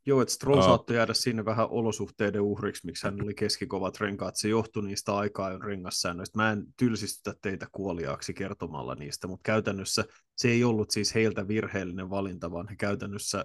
Joo, 0.07 0.23
että 0.23 0.35
Stroll 0.35 0.59
oh. 0.59 0.65
saattoi 0.65 0.97
jäädä 0.97 1.15
sinne 1.15 1.45
vähän 1.45 1.69
olosuhteiden 1.71 2.41
uhriksi, 2.41 2.87
miksi 2.87 3.07
hän 3.07 3.23
oli 3.23 3.35
keskikovat 3.35 4.01
renkaat. 4.01 4.37
Se 4.37 4.49
johtui 4.49 4.83
niistä 4.83 5.17
aikaa 5.17 5.59
rengassäännöistä. 5.59 6.39
Mä 6.39 6.53
en 6.53 6.65
tylsistytä 6.77 7.39
teitä 7.43 7.67
kuoliaaksi 7.73 8.35
kertomalla 8.35 8.95
niistä, 8.95 9.27
mutta 9.27 9.43
käytännössä 9.43 10.05
se 10.37 10.49
ei 10.49 10.65
ollut 10.65 10.91
siis 10.91 11.15
heiltä 11.15 11.49
virheellinen 11.49 12.11
valinta, 12.11 12.51
vaan 12.51 12.69
he 12.69 12.77
käytännössä 12.77 13.45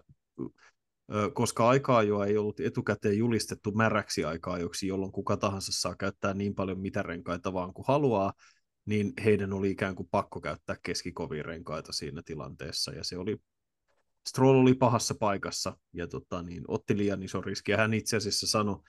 koska 1.34 1.70
aikaa 1.70 2.04
jo 2.04 2.24
ei 2.24 2.38
ollut 2.38 2.60
etukäteen 2.60 3.18
julistettu 3.18 3.72
märäksi 3.72 4.26
aikaa, 4.26 4.60
joksi 4.60 4.88
jolloin 4.88 5.12
kuka 5.12 5.38
tahansa 5.38 5.72
saa 5.72 5.96
käyttää 5.96 6.34
niin 6.34 6.56
paljon 6.56 6.80
mitä 6.80 7.04
renkaita 7.04 7.54
vaan 7.54 7.74
kuin 7.74 7.86
haluaa, 7.88 8.34
niin 8.86 9.14
heidän 9.24 9.54
oli 9.54 9.72
ikään 9.72 9.96
kuin 9.96 10.10
pakko 10.12 10.42
käyttää 10.42 10.76
keskikovia 10.84 11.44
renkaita 11.44 11.94
siinä 11.94 12.22
tilanteessa, 12.26 12.92
ja 12.92 13.04
se 13.04 13.18
oli, 13.18 13.38
Stroll 14.30 14.60
oli 14.60 14.74
pahassa 14.74 15.16
paikassa, 15.20 15.78
ja 15.94 16.08
tota, 16.08 16.42
niin, 16.42 16.64
otti 16.68 16.98
liian 16.98 17.24
iso 17.24 17.42
riski, 17.42 17.72
ja 17.72 17.78
hän 17.78 17.94
itse 17.94 18.18
asiassa 18.18 18.48
sanoi 18.48 18.80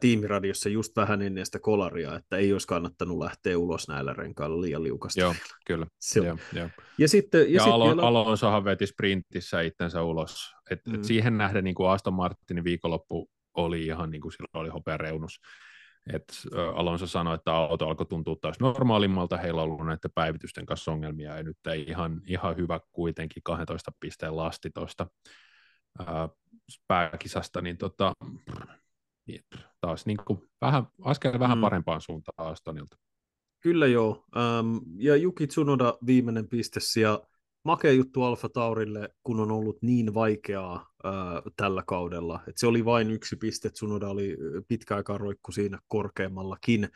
tiimiradiossa 0.00 0.68
just 0.68 0.96
vähän 0.96 1.22
ennen 1.22 1.46
sitä 1.46 1.58
kolaria, 1.58 2.16
että 2.16 2.36
ei 2.36 2.52
olisi 2.52 2.66
kannattanut 2.66 3.18
lähteä 3.18 3.58
ulos 3.58 3.88
näillä 3.88 4.12
renkailla 4.12 4.60
liian 4.60 4.82
liukasti. 4.82 5.20
Joo, 5.20 5.34
kyllä. 5.66 5.86
Se 6.00 6.20
Joo, 6.20 6.38
joo. 6.52 6.68
Ja, 6.98 7.08
sitten, 7.08 7.40
ja, 7.40 7.54
ja 7.54 7.60
sit 7.60 7.72
Alo- 7.72 7.86
vielä... 7.86 8.02
Alonsohan 8.02 8.64
veti 8.64 8.86
sprintissä 8.86 9.60
itsensä 9.60 10.02
ulos. 10.02 10.54
Et, 10.70 10.80
mm. 10.86 10.94
et 10.94 11.04
siihen 11.04 11.38
nähden 11.38 11.64
niin 11.64 11.74
kuin 11.74 11.90
Aston 11.90 12.14
Martinin 12.14 12.64
viikonloppu 12.64 13.30
oli 13.54 13.86
ihan 13.86 14.10
niin 14.10 14.20
kuin 14.20 14.32
silloin 14.32 14.50
oli 14.64 14.68
hopeareunus. 14.68 15.40
Et 16.12 16.24
Alonso 16.74 17.06
sanoi, 17.06 17.34
että 17.34 17.52
auto 17.52 17.88
alkoi 17.88 18.06
tuntua 18.06 18.36
taas 18.40 18.60
normaalimmalta, 18.60 19.36
heillä 19.36 19.62
on 19.62 19.68
ollut 19.70 19.86
näiden 19.86 20.10
päivitysten 20.14 20.66
kanssa 20.66 20.92
ongelmia, 20.92 21.36
ja 21.36 21.42
nyt 21.42 21.56
ei 21.66 21.84
ihan, 21.88 22.22
ihan 22.26 22.56
hyvä 22.56 22.80
kuitenkin 22.92 23.42
12 23.42 23.92
pisteen 24.00 24.36
lasti 24.36 24.70
tuosta 24.70 25.06
pääkisasta, 26.88 27.60
niin 27.60 27.78
tota, 27.78 28.12
taas 29.80 30.06
niin 30.06 30.18
kuin 30.26 30.42
vähän, 30.60 30.86
askel 31.02 31.38
vähän 31.38 31.58
Mm. 31.58 31.62
parempaan 31.62 32.00
suuntaan 32.00 32.52
Astonilta. 32.52 32.96
Kyllä 33.60 33.86
joo. 33.86 34.24
Ähm, 34.36 34.76
ja 34.96 35.16
Juki 35.16 35.46
Tsunoda 35.46 35.98
viimeinen 36.06 36.48
piste 36.48 36.80
ja 37.00 37.20
makea 37.64 37.92
juttu 37.92 38.22
Alfa 38.22 38.48
Taurille, 38.48 39.08
kun 39.22 39.40
on 39.40 39.50
ollut 39.50 39.82
niin 39.82 40.14
vaikeaa 40.14 40.93
tällä 41.56 41.82
kaudella. 41.86 42.40
Et 42.48 42.58
se 42.58 42.66
oli 42.66 42.84
vain 42.84 43.10
yksi 43.10 43.36
piste, 43.36 43.70
Tsunoda 43.70 44.08
oli 44.08 44.36
pitkä 44.68 44.96
aikaa 44.96 45.18
roikku 45.18 45.52
siinä 45.52 45.78
korkeammallakin, 45.88 46.88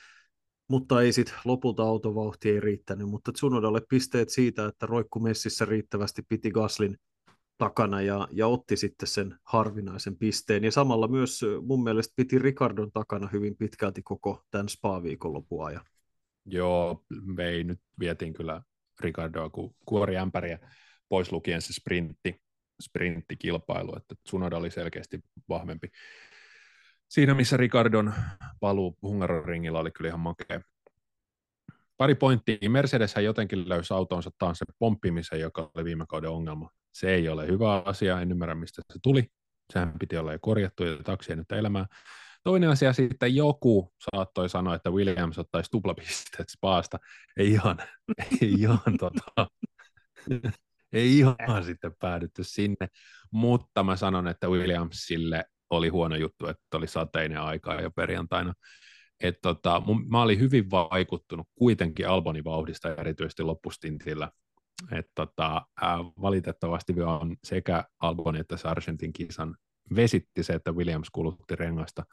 mutta 0.68 1.02
ei 1.02 1.12
sitten 1.12 1.34
lopulta 1.44 1.82
autovauhti 1.82 2.50
ei 2.50 2.60
riittänyt, 2.60 3.08
mutta 3.08 3.32
Tsunodalle 3.32 3.80
pisteet 3.88 4.28
siitä, 4.28 4.66
että 4.66 4.86
roikku 4.86 5.20
messissä 5.20 5.64
riittävästi 5.64 6.22
piti 6.28 6.50
Gaslin 6.50 6.96
takana 7.58 8.02
ja, 8.02 8.28
ja 8.32 8.46
otti 8.46 8.76
sitten 8.76 9.08
sen 9.08 9.38
harvinaisen 9.44 10.16
pisteen. 10.16 10.64
Ja 10.64 10.72
samalla 10.72 11.08
myös 11.08 11.40
mun 11.62 11.84
mielestä 11.84 12.12
piti 12.16 12.38
Ricardon 12.38 12.92
takana 12.92 13.28
hyvin 13.32 13.56
pitkälti 13.56 14.02
koko 14.02 14.42
tämän 14.50 14.68
spa-viikonlopun 14.68 15.66
ajan. 15.66 15.84
Joo, 16.44 17.04
vei 17.36 17.64
nyt 17.64 17.80
vietiin 17.98 18.32
kyllä 18.32 18.62
Ricardoa 19.00 19.50
ku, 19.50 19.76
kuoriämpäriä 19.86 20.58
pois 21.08 21.32
lukien 21.32 21.62
se 21.62 21.72
sprintti, 21.72 22.40
sprinttikilpailu, 22.82 23.96
että 23.96 24.14
Tsunoda 24.24 24.56
oli 24.56 24.70
selkeästi 24.70 25.20
vahvempi. 25.48 25.88
Siinä, 27.08 27.34
missä 27.34 27.56
Ricardon 27.56 28.14
paluu 28.60 28.98
Hungaroringilla 29.02 29.78
oli 29.78 29.90
kyllä 29.90 30.08
ihan 30.08 30.20
makea. 30.20 30.60
Pari 31.96 32.14
pointtia. 32.14 32.70
Mercedes 32.70 33.14
jotenkin 33.24 33.68
löysi 33.68 33.94
autonsa 33.94 34.30
taas 34.38 34.58
se 34.58 34.64
pomppimisen, 34.78 35.40
joka 35.40 35.70
oli 35.74 35.84
viime 35.84 36.04
kauden 36.08 36.30
ongelma. 36.30 36.70
Se 36.92 37.14
ei 37.14 37.28
ole 37.28 37.46
hyvä 37.46 37.82
asia, 37.84 38.20
en 38.20 38.30
ymmärrä 38.30 38.54
mistä 38.54 38.82
se 38.92 38.98
tuli. 39.02 39.26
Sehän 39.72 39.98
piti 39.98 40.16
olla 40.16 40.32
jo 40.32 40.38
korjattu 40.42 40.84
ja 40.84 41.02
taksi 41.04 41.32
ei 41.32 41.36
nyt 41.36 41.52
elämää. 41.52 41.86
Toinen 42.44 42.70
asia 42.70 42.92
sitten 42.92 43.34
joku 43.34 43.92
saattoi 43.98 44.48
sanoa, 44.48 44.74
että 44.74 44.90
Williams 44.90 45.38
ottaisi 45.38 45.70
tuplapisteet 45.70 46.48
Spaasta. 46.48 46.98
Ei 47.36 47.50
ihan, 47.50 47.78
ei 48.42 48.52
ihan, 48.52 48.98
tota, 48.98 49.46
ei 50.92 51.18
ihan 51.18 51.64
sitten 51.64 51.92
päädytty 52.00 52.44
sinne, 52.44 52.88
mutta 53.30 53.82
mä 53.82 53.96
sanon, 53.96 54.28
että 54.28 54.48
Williamsille 54.48 55.44
oli 55.70 55.88
huono 55.88 56.16
juttu, 56.16 56.46
että 56.46 56.76
oli 56.76 56.86
sateinen 56.86 57.40
aika 57.40 57.74
jo 57.74 57.90
perjantaina. 57.90 58.54
Et 59.20 59.38
tota, 59.42 59.82
mun, 59.86 60.08
mä 60.08 60.22
olin 60.22 60.40
hyvin 60.40 60.70
vaikuttunut 60.70 61.48
kuitenkin 61.54 62.08
Albonin 62.08 62.44
vauhdista 62.44 62.94
erityisesti 62.94 63.42
loppustintillä. 63.42 64.30
Et 64.92 65.06
tota, 65.14 65.66
ää, 65.80 65.98
valitettavasti 65.98 67.02
on 67.02 67.36
sekä 67.44 67.84
Albonin 68.00 68.40
että 68.40 68.56
Sargentin 68.56 69.12
kisan 69.12 69.56
vesitti 69.96 70.42
se, 70.42 70.52
että 70.52 70.72
Williams 70.72 71.10
kulutti 71.10 71.56
rengasta 71.56 72.04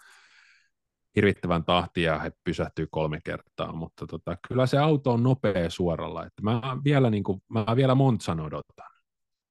hirvittävän 1.16 1.66
tahtia 1.66 2.20
he 2.20 2.32
pysähtyy 2.44 2.88
kolme 2.92 3.20
kertaa, 3.24 3.74
mutta 3.74 4.08
tota, 4.08 4.38
kyllä 4.48 4.66
se 4.66 4.78
auto 4.78 5.12
on 5.12 5.24
nopea 5.24 5.70
suoralla. 5.70 6.26
Että 6.26 6.42
mä 6.42 6.62
vielä, 6.84 7.10
niin 7.10 7.24
kuin, 7.24 7.42
mä 7.50 7.66
vielä 7.76 7.96
Montsan 7.96 8.40
odotan. 8.40 8.92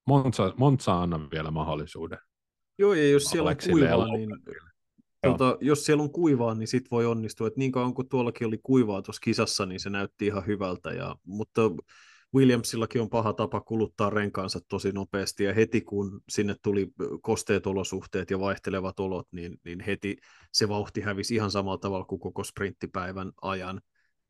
Monza, 0.06 0.52
Monza 0.56 1.02
annan 1.02 1.28
vielä 1.30 1.50
mahdollisuuden. 1.50 2.18
Joo, 2.78 2.94
ja 2.94 3.10
jos 3.10 3.24
siellä 3.24 3.50
on 3.50 3.56
kuivaa, 3.70 4.06
niin, 4.16 4.30
tota, 5.22 5.56
jos 5.60 5.84
siellä 5.84 6.02
on 6.02 6.12
kuivaa, 6.12 6.54
niin 6.54 6.68
sit 6.68 6.90
voi 6.90 7.06
onnistua. 7.06 7.46
Et 7.46 7.56
niin 7.56 7.72
kauan 7.72 7.94
kuin 7.94 8.08
tuollakin 8.08 8.46
oli 8.46 8.58
kuivaa 8.62 9.02
tuossa 9.02 9.20
kisassa, 9.20 9.66
niin 9.66 9.80
se 9.80 9.90
näytti 9.90 10.26
ihan 10.26 10.46
hyvältä. 10.46 10.90
Ja, 10.90 11.16
mutta 11.26 11.62
Williamsillakin 12.34 13.00
on 13.00 13.10
paha 13.10 13.32
tapa 13.32 13.60
kuluttaa 13.60 14.10
renkaansa 14.10 14.60
tosi 14.68 14.92
nopeasti, 14.92 15.44
ja 15.44 15.54
heti 15.54 15.80
kun 15.80 16.20
sinne 16.28 16.56
tuli 16.62 16.92
kosteet 17.22 17.66
olosuhteet 17.66 18.30
ja 18.30 18.40
vaihtelevat 18.40 19.00
olot, 19.00 19.28
niin, 19.32 19.60
niin 19.64 19.80
heti 19.80 20.16
se 20.52 20.68
vauhti 20.68 21.00
hävisi 21.00 21.34
ihan 21.34 21.50
samalla 21.50 21.78
tavalla 21.78 22.04
kuin 22.04 22.20
koko 22.20 22.44
sprinttipäivän 22.44 23.32
ajan. 23.42 23.80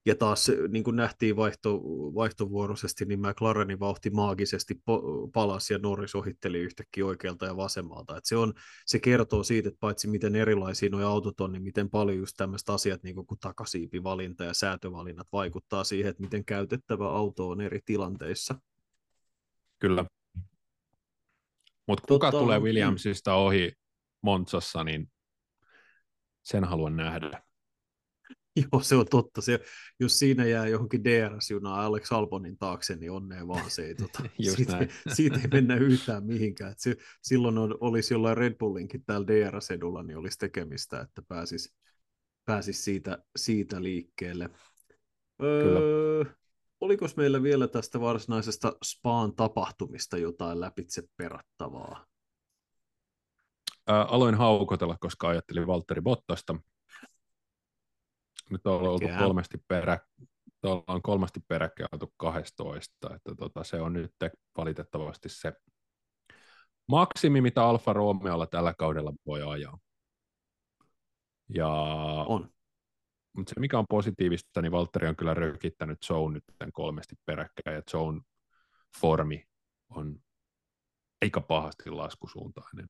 Ja 0.07 0.15
taas 0.15 0.51
niin 0.69 0.85
kuin 0.85 0.97
nähtiin 0.97 1.37
vaihto, 1.37 1.81
vaihtovuoroisesti, 2.15 3.05
niin 3.05 3.21
McLarenin 3.21 3.81
vauhti 3.81 4.11
maagisesti 4.11 4.75
po- 4.75 5.31
palasi 5.33 5.73
ja 5.75 5.79
Norris 5.79 6.15
ohitteli 6.15 6.59
yhtäkkiä 6.59 7.07
oikealta 7.07 7.47
ja 7.47 7.57
vasemmalta. 7.57 8.17
Et 8.17 8.25
se, 8.25 8.37
on, 8.37 8.53
se 8.87 8.99
kertoo 8.99 9.43
siitä, 9.43 9.69
että 9.69 9.81
paitsi 9.81 10.09
miten 10.09 10.37
erilaisia 10.37 10.91
nuo 10.91 11.07
autot 11.07 11.41
on, 11.41 11.53
niin 11.53 11.63
miten 11.63 11.91
paljon 11.91 12.19
just 12.19 12.35
tämmöiset 12.37 12.71
asiat 12.71 13.03
niin 13.03 13.15
kuin 13.15 13.41
takasiipivalinta 13.41 14.45
ja 14.45 14.55
säätövalinnat 14.55 15.29
vaikuttaa 15.33 15.85
siihen, 15.85 16.11
että 16.11 16.23
miten 16.23 16.45
käytettävä 16.45 17.09
auto 17.09 17.49
on 17.49 17.61
eri 17.61 17.81
tilanteissa. 17.85 18.55
Kyllä. 19.79 20.05
Mutta 21.87 22.05
kuka 22.09 22.31
Tota, 22.31 22.43
tulee 22.43 22.59
mm. 22.59 22.65
Williamsista 22.65 23.35
ohi 23.35 23.73
Montsassa, 24.23 24.85
niin 24.85 25.11
sen 26.43 26.65
haluan 26.65 26.97
nähdä. 26.97 27.44
Joo, 28.73 28.83
se 28.83 28.97
on 28.97 29.07
totta. 29.11 29.41
Se, 29.41 29.61
jos 30.01 30.19
siinä 30.19 30.45
jää 30.45 30.67
johonkin 30.67 31.05
DRS-junaan 31.05 31.81
Alex 31.81 32.13
Albonin 32.13 32.59
taakse, 32.59 32.97
niin 32.97 33.11
onnea 33.11 33.49
vaan 33.49 33.71
se 33.71 33.87
ei, 33.87 33.95
tota, 34.03 34.23
Just 34.39 34.57
siitä, 34.57 34.73
näin. 34.73 34.89
siitä 35.17 35.41
ei 35.41 35.49
mennä 35.53 35.77
yhtään 35.77 36.25
mihinkään. 36.25 36.73
Et 36.73 36.79
se, 36.79 36.97
silloin 37.23 37.59
on, 37.59 37.77
olisi 37.81 38.15
jollain 38.15 38.37
Red 38.37 38.55
Bullinkin 38.55 39.05
täällä 39.05 39.27
DRS-edulla, 39.27 40.03
niin 40.03 40.19
olisi 40.19 40.39
tekemistä, 40.39 41.01
että 41.01 41.23
pääsisi 41.29 41.75
pääsis 42.45 42.85
siitä, 42.85 43.19
siitä 43.37 43.83
liikkeelle. 43.83 44.51
Öö, 45.43 46.25
oliko 46.81 47.07
meillä 47.17 47.43
vielä 47.43 47.69
tästä 47.69 48.01
varsinaisesta 48.01 48.73
Spaan 48.85 49.37
tapahtumista 49.37 50.19
jotain 50.19 50.61
läpitse 50.61 51.03
perattavaa? 51.17 52.07
Ää, 53.87 54.05
aloin 54.05 54.35
haukotella, 54.35 54.97
koska 55.01 55.29
ajattelin 55.29 55.67
Valtteri 55.67 56.01
Bottasta. 56.01 56.57
Nyt 58.55 58.67
on 58.67 58.89
oltu 58.89 59.07
kolmesti 59.19 59.59
perä, 59.69 59.99
ollaan 60.63 61.03
kolmasti 61.03 61.41
peräkkäin 61.49 61.89
oltu 61.93 62.15
12, 62.17 63.15
että 63.15 63.35
tota, 63.35 63.65
se 63.65 63.81
on 63.81 63.93
nyt 63.93 64.15
valitettavasti 64.57 65.29
se 65.29 65.53
maksimi, 66.89 67.41
mitä 67.41 67.65
Alfa 67.65 67.93
Romeolla 67.93 68.47
tällä 68.47 68.75
kaudella 68.79 69.13
voi 69.27 69.43
ajaa. 69.43 69.79
Ja, 71.49 71.69
On. 72.29 72.51
mutta 73.33 73.51
se 73.55 73.61
mikä 73.61 73.79
on 73.79 73.87
positiivista, 73.89 74.63
niin 74.63 74.73
Valtteri 74.73 75.09
on 75.09 75.17
kyllä 75.17 75.35
rökittänyt 75.35 75.99
Zone 76.05 76.35
nyt 76.35 76.45
kolmesti 76.73 77.15
peräkkäin, 77.27 77.75
ja 77.75 77.83
Zone 77.91 78.21
formi 79.01 79.45
on 79.89 80.21
aika 81.23 81.41
pahasti 81.41 81.91
laskusuuntainen. 81.91 82.89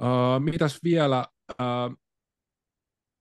Uh, 0.00 0.40
mitäs 0.40 0.80
vielä? 0.84 1.26
Uh, 1.50 2.03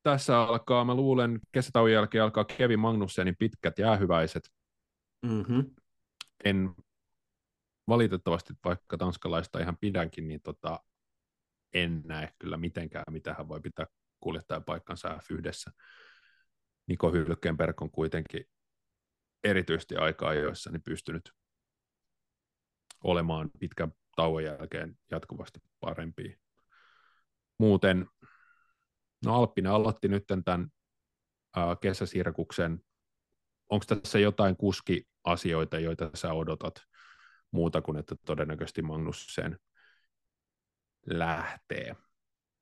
tässä 0.03 0.41
alkaa, 0.41 0.85
mä 0.85 0.95
luulen, 0.95 1.39
kesätauon 1.51 1.91
jälkeen 1.91 2.23
alkaa 2.23 2.45
Kevin 2.45 2.79
Magnussenin 2.79 3.35
pitkät 3.39 3.79
jäähyväiset. 3.79 4.49
Mm-hmm. 5.21 5.75
En 6.43 6.75
valitettavasti, 7.87 8.53
vaikka 8.65 8.97
tanskalaista 8.97 9.59
ihan 9.59 9.77
pidänkin, 9.77 10.27
niin 10.27 10.41
tota, 10.41 10.79
en 11.73 12.01
näe 12.05 12.33
kyllä 12.39 12.57
mitenkään, 12.57 13.03
mitä 13.11 13.33
hän 13.33 13.47
voi 13.47 13.61
pitää 13.61 13.85
kuljettajapaikkansa 14.19 15.17
F1. 15.17 15.73
Niko 16.87 17.11
Hylkenberg 17.11 17.81
on 17.81 17.91
kuitenkin 17.91 18.45
erityisesti 19.43 19.95
aikaa 19.95 20.33
joissa 20.33 20.71
niin 20.71 20.83
pystynyt 20.83 21.31
olemaan 23.03 23.51
pitkän 23.59 23.91
tauon 24.15 24.43
jälkeen 24.43 24.97
jatkuvasti 25.11 25.59
parempi. 25.79 26.37
Muuten, 27.57 28.07
no 29.25 29.35
Alppinen 29.35 29.71
aloitti 29.71 30.07
nyt 30.07 30.23
tämän 30.45 30.67
kesäsirkuksen. 31.81 32.79
Onko 33.69 33.85
tässä 33.87 34.19
jotain 34.19 34.57
kuski-asioita, 34.57 35.79
joita 35.79 36.09
sä 36.13 36.33
odotat 36.33 36.75
muuta 37.51 37.81
kuin, 37.81 37.97
että 37.97 38.15
todennäköisesti 38.25 38.81
Magnussen 38.81 39.59
lähtee? 41.05 41.95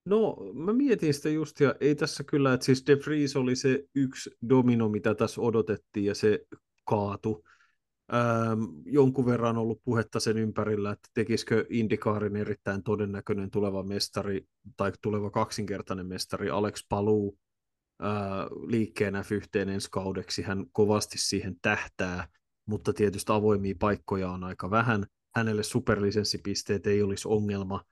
No, 0.05 0.37
mä 0.53 0.73
mietin 0.73 1.13
sitä 1.13 1.29
just, 1.29 1.59
ja 1.59 1.75
ei 1.79 1.95
tässä 1.95 2.23
kyllä, 2.23 2.53
että 2.53 2.65
siis 2.65 2.85
De 2.87 2.97
Vries 3.05 3.35
oli 3.35 3.55
se 3.55 3.83
yksi 3.95 4.29
domino, 4.49 4.89
mitä 4.89 5.15
tässä 5.15 5.41
odotettiin, 5.41 6.05
ja 6.05 6.15
se 6.15 6.39
kaatu. 6.85 7.43
Ähm, 8.13 8.63
jonkun 8.85 9.25
verran 9.25 9.57
on 9.57 9.61
ollut 9.61 9.83
puhetta 9.83 10.19
sen 10.19 10.37
ympärillä, 10.37 10.91
että 10.91 11.09
tekisikö 11.13 11.65
Indikaarin 11.69 12.35
erittäin 12.35 12.83
todennäköinen 12.83 13.51
tuleva 13.51 13.83
mestari, 13.83 14.45
tai 14.77 14.91
tuleva 15.01 15.29
kaksinkertainen 15.29 16.05
mestari 16.05 16.49
Alex 16.49 16.85
Paluu 16.89 17.37
äh, 18.03 18.09
liikkeen 18.67 19.13
F1 19.13 19.69
ensi 19.69 19.87
kaudeksi. 19.91 20.41
Hän 20.41 20.65
kovasti 20.71 21.17
siihen 21.17 21.55
tähtää, 21.61 22.27
mutta 22.65 22.93
tietysti 22.93 23.31
avoimia 23.31 23.75
paikkoja 23.79 24.31
on 24.31 24.43
aika 24.43 24.69
vähän. 24.69 25.05
Hänelle 25.35 25.63
superlisenssipisteet 25.63 26.87
ei 26.87 27.01
olisi 27.01 27.27
ongelma, 27.27 27.83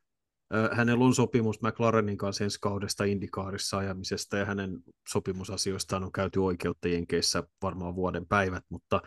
hänellä 0.71 1.05
on 1.05 1.15
sopimus 1.15 1.61
McLarenin 1.61 2.17
kanssa 2.17 2.43
ensi 2.43 2.57
kaudesta 2.61 3.03
Indikaarissa 3.03 3.77
ajamisesta 3.77 4.37
ja 4.37 4.45
hänen 4.45 4.79
sopimusasioistaan 5.09 6.03
on 6.03 6.11
käyty 6.11 6.39
oikeutta 6.39 6.87
Jenkeissä 6.87 7.43
varmaan 7.61 7.95
vuoden 7.95 8.25
päivät, 8.25 8.63
mutta 8.69 9.01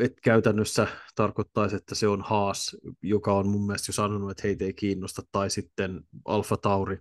että 0.00 0.20
käytännössä 0.22 0.86
tarkoittaisi, 1.14 1.76
että 1.76 1.94
se 1.94 2.08
on 2.08 2.22
Haas, 2.22 2.76
joka 3.02 3.32
on 3.34 3.48
mun 3.48 3.66
mielestä 3.66 3.90
jo 3.90 3.92
sanonut, 3.92 4.30
että 4.30 4.42
heitä 4.44 4.64
ei 4.64 4.74
kiinnosta, 4.74 5.22
tai 5.32 5.50
sitten 5.50 6.00
Alfa 6.24 6.56
Tauri, 6.56 6.98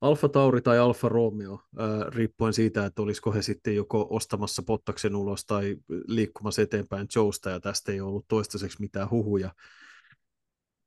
Alfa 0.00 0.28
Tauri 0.28 0.62
tai 0.62 0.78
Alfa 0.78 1.08
Romeo, 1.08 1.60
ää, 1.78 1.88
riippuen 2.08 2.52
siitä, 2.52 2.86
että 2.86 3.02
olisiko 3.02 3.32
he 3.32 3.42
sitten 3.42 3.76
joko 3.76 4.06
ostamassa 4.10 4.62
Pottaksen 4.62 5.16
ulos 5.16 5.44
tai 5.44 5.76
liikkumassa 6.06 6.62
eteenpäin 6.62 7.08
Joesta, 7.16 7.50
ja 7.50 7.60
tästä 7.60 7.92
ei 7.92 8.00
ollut 8.00 8.28
toistaiseksi 8.28 8.80
mitään 8.80 9.10
huhuja. 9.10 9.50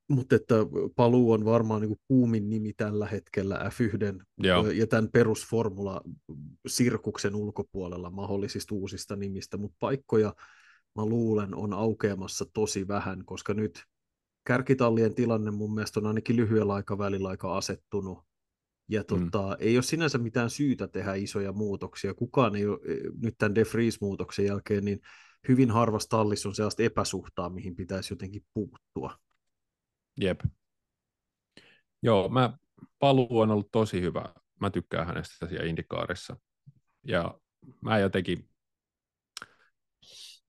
Mutta 0.09 0.35
että 0.35 0.55
paluu 0.95 1.31
on 1.31 1.45
varmaan 1.45 1.81
niin 1.81 1.97
kuumin 2.07 2.49
nimi 2.49 2.73
tällä 2.73 3.07
hetkellä 3.07 3.55
F1 3.55 4.23
Joo. 4.37 4.69
ja 4.69 4.87
tämän 4.87 5.09
perusformula-sirkuksen 5.09 7.35
ulkopuolella 7.35 8.09
mahdollisista 8.09 8.75
uusista 8.75 9.15
nimistä, 9.15 9.57
mutta 9.57 9.77
paikkoja 9.79 10.33
mä 10.95 11.05
luulen 11.05 11.55
on 11.55 11.73
aukeamassa 11.73 12.45
tosi 12.53 12.87
vähän, 12.87 13.25
koska 13.25 13.53
nyt 13.53 13.83
kärkitallien 14.47 15.15
tilanne 15.15 15.51
mun 15.51 15.73
mielestä 15.73 15.99
on 15.99 16.07
ainakin 16.07 16.35
lyhyellä 16.35 16.73
aikavälillä 16.73 17.29
aika 17.29 17.57
asettunut 17.57 18.19
ja 18.89 19.01
mm. 19.01 19.05
tota, 19.05 19.47
mm. 19.47 19.55
ei 19.59 19.77
ole 19.77 19.83
sinänsä 19.83 20.17
mitään 20.17 20.49
syytä 20.49 20.87
tehdä 20.87 21.13
isoja 21.13 21.53
muutoksia. 21.53 22.13
Kukaan 22.13 22.55
ei 22.55 22.67
ole 22.67 22.79
nyt 23.21 23.35
tämän 23.37 23.55
De 23.55 23.63
Vries-muutoksen 23.63 24.45
jälkeen, 24.45 24.85
niin 24.85 24.99
hyvin 25.47 25.71
harvassa 25.71 26.09
tallissa 26.09 26.49
on 26.49 26.55
sellaista 26.55 26.83
epäsuhtaa, 26.83 27.49
mihin 27.49 27.75
pitäisi 27.75 28.13
jotenkin 28.13 28.45
puuttua. 28.53 29.17
Jep. 30.21 30.39
Joo, 32.01 32.29
mä, 32.29 32.57
paluu 32.99 33.39
on 33.39 33.51
ollut 33.51 33.71
tosi 33.71 34.01
hyvä. 34.01 34.33
Mä 34.59 34.69
tykkään 34.69 35.07
hänestä 35.07 35.47
siellä 35.47 35.65
Indikaarissa. 35.65 36.37
Ja 37.07 37.39
mä 37.81 37.99
jotenkin, 37.99 38.49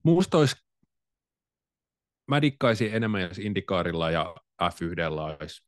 musta 0.03 0.37
olisi, 0.37 0.55
mä 2.27 2.41
dikkaisin 2.41 2.93
enemmän, 2.93 3.21
jos 3.21 3.39
Indikaarilla 3.39 4.11
ja 4.11 4.35
F1 4.63 5.41
olisi 5.41 5.63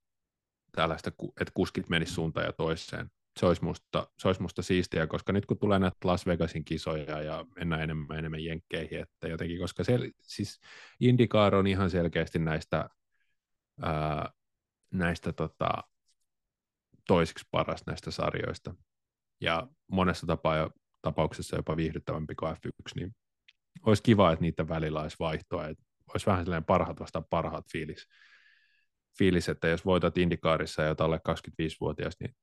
tällaista, 0.72 1.12
että 1.42 1.52
kuskit 1.54 1.90
menisivät 1.90 2.16
suuntaan 2.16 2.46
ja 2.46 2.54
toiseen. 2.54 3.12
Se 3.40 3.46
olisi, 3.46 3.64
musta, 3.64 4.12
se 4.20 4.28
olisi 4.28 4.42
musta 4.42 4.62
siistiä, 4.62 5.08
koska 5.08 5.34
nyt 5.34 5.46
kun 5.46 5.60
tulee 5.60 5.80
näitä 5.80 5.98
Las 6.04 6.26
Vegasin 6.26 6.66
kisoja 6.66 7.22
ja 7.22 7.46
mennään 7.56 7.82
enemmän 7.82 8.20
enemmän 8.20 8.44
jenkkeihin, 8.44 9.00
että 9.00 9.28
jotenkin, 9.28 9.60
koska 9.60 9.84
se, 9.84 10.00
siis 10.22 10.60
IndyCar 11.00 11.56
on 11.56 11.68
ihan 11.68 11.90
selkeästi 11.90 12.40
näistä, 12.40 12.90
ää, 13.82 14.30
näistä 14.94 15.34
tota, 15.34 15.70
toisiksi 17.08 17.46
paras 17.52 17.86
näistä 17.86 18.12
sarjoista. 18.12 18.76
Ja 19.42 19.68
monessa 19.92 20.28
tapaa, 20.28 20.70
tapauksessa 21.02 21.56
jopa 21.56 21.78
viihdyttävämpi 21.78 22.36
kuin 22.36 22.56
F1, 22.56 22.72
niin 22.96 23.16
olisi 23.86 24.04
kiva, 24.04 24.32
että 24.32 24.42
niitä 24.42 24.68
välillä 24.68 25.02
olisi 25.02 25.18
vaihtoa, 25.20 25.68
että 25.68 25.84
olisi 26.14 26.26
vähän 26.26 26.46
sellainen 26.46 26.66
parhaat 26.66 27.00
vastaan 27.00 27.26
parhaat 27.30 27.66
fiilis 27.72 28.08
fiilis, 29.18 29.50
että 29.50 29.68
jos 29.68 29.86
voitat 29.86 30.18
Indikaarissa 30.18 30.82
ja 30.82 30.96
alle 31.00 31.20
25-vuotias, 31.30 32.16
niin 32.20 32.36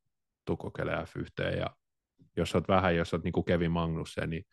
tuu 0.44 0.56
kokeilemaan 0.56 1.06
F1. 1.06 1.56
Ja 1.58 1.66
jos 2.36 2.54
olet 2.54 2.68
vähän, 2.68 2.96
jos 2.96 3.14
olet 3.14 3.24
niin 3.24 3.32
kuin 3.32 3.44
Kevin 3.44 3.70
Magnussen, 3.70 4.30
niin 4.30 4.44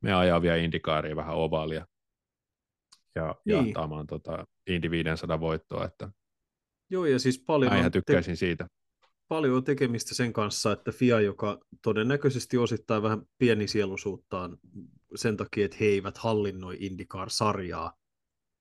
me 0.00 0.14
ajaa 0.14 0.42
vielä 0.42 0.56
Indikaariin 0.56 1.16
vähän 1.16 1.34
ovaalia 1.34 1.86
ja 3.18 3.34
niin. 3.44 3.56
jahtaamaan 3.56 4.06
tota 4.06 4.46
Indy 4.66 4.90
500 4.90 5.40
voittoa. 5.40 5.84
Että 5.84 6.10
Joo, 6.90 7.06
ja 7.06 7.18
siis 7.18 7.44
paljon 7.46 7.72
mä 7.72 7.90
tykkäisin 7.90 8.32
te- 8.32 8.36
siitä. 8.36 8.66
Paljon 9.28 9.56
on 9.56 9.64
tekemistä 9.64 10.14
sen 10.14 10.32
kanssa, 10.32 10.72
että 10.72 10.92
FIA, 10.92 11.20
joka 11.20 11.60
todennäköisesti 11.82 12.58
osittain 12.58 13.02
vähän 13.02 13.22
sielusuuttaan 13.66 14.58
sen 15.14 15.36
takia, 15.36 15.64
että 15.64 15.76
he 15.80 15.86
eivät 15.86 16.18
hallinnoi 16.18 16.76
IndyCar-sarjaa, 16.80 17.92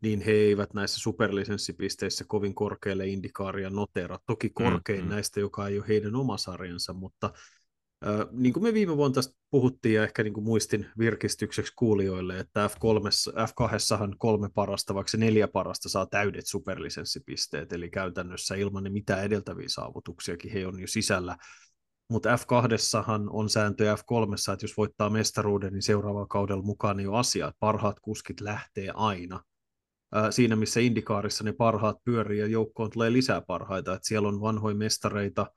niin 0.02 0.22
he 0.22 0.32
eivät 0.32 0.74
näissä 0.74 1.00
superlisenssipisteissä 1.00 2.26
kovin 2.28 2.56
korkealle 2.56 3.08
indikaaria 3.08 3.70
notera. 3.70 4.20
Toki 4.26 4.50
korkein 4.50 5.00
mm-hmm. 5.00 5.14
näistä, 5.14 5.40
joka 5.40 5.68
ei 5.68 5.78
ole 5.78 5.88
heidän 5.88 6.16
oma 6.16 6.38
sarjansa, 6.38 6.94
mutta 6.94 7.34
niin 8.32 8.54
kuin 8.54 8.64
me 8.64 8.74
viime 8.74 8.98
vuonna 8.98 9.16
tästä 9.16 9.34
puhuttiin 9.52 9.96
ja 9.96 10.04
ehkä 10.04 10.24
niin 10.24 10.34
kuin 10.34 10.44
muistin 10.44 10.86
virkistykseksi 11.00 11.74
kuulijoille, 11.76 12.40
että 12.40 12.68
F3, 12.68 13.34
F2 13.34 14.16
kolme 14.18 14.50
parasta, 14.54 14.96
vaikka 14.96 15.10
se 15.10 15.18
neljä 15.18 15.48
parasta 15.48 15.90
saa 15.90 16.06
täydet 16.06 16.48
superlisenssipisteet, 16.48 17.74
eli 17.74 17.90
käytännössä 17.90 18.56
ilman 18.56 18.84
ne 18.84 18.90
mitään 18.90 19.24
edeltäviä 19.24 19.70
saavutuksiakin 19.70 20.52
he 20.52 20.68
on 20.68 20.80
jo 20.80 20.88
sisällä 20.88 21.38
mutta 22.10 22.36
F2 22.36 23.28
on 23.30 23.50
sääntö 23.50 23.96
F3, 23.96 24.54
että 24.54 24.64
jos 24.64 24.78
voittaa 24.78 25.10
mestaruuden, 25.10 25.74
niin 25.74 25.82
seuraavalla 25.82 26.28
kaudella 26.28 26.64
mukaan 26.64 27.00
jo 27.00 27.14
asiat. 27.14 27.56
Parhaat 27.60 28.00
kuskit 28.00 28.42
lähtee 28.42 28.92
aina 28.94 29.44
siinä, 30.30 30.56
missä 30.56 30.80
Indikaarissa 30.80 31.44
ne 31.44 31.54
parhaat 31.54 31.98
pyörii 32.04 32.40
ja 32.40 32.48
joukkoon 32.48 32.90
tulee 32.90 33.14
lisää 33.14 33.42
parhaita. 33.42 33.94
Et 33.94 34.04
siellä 34.04 34.28
on 34.28 34.42
vanhoja 34.42 34.76
mestareita, 34.76 35.52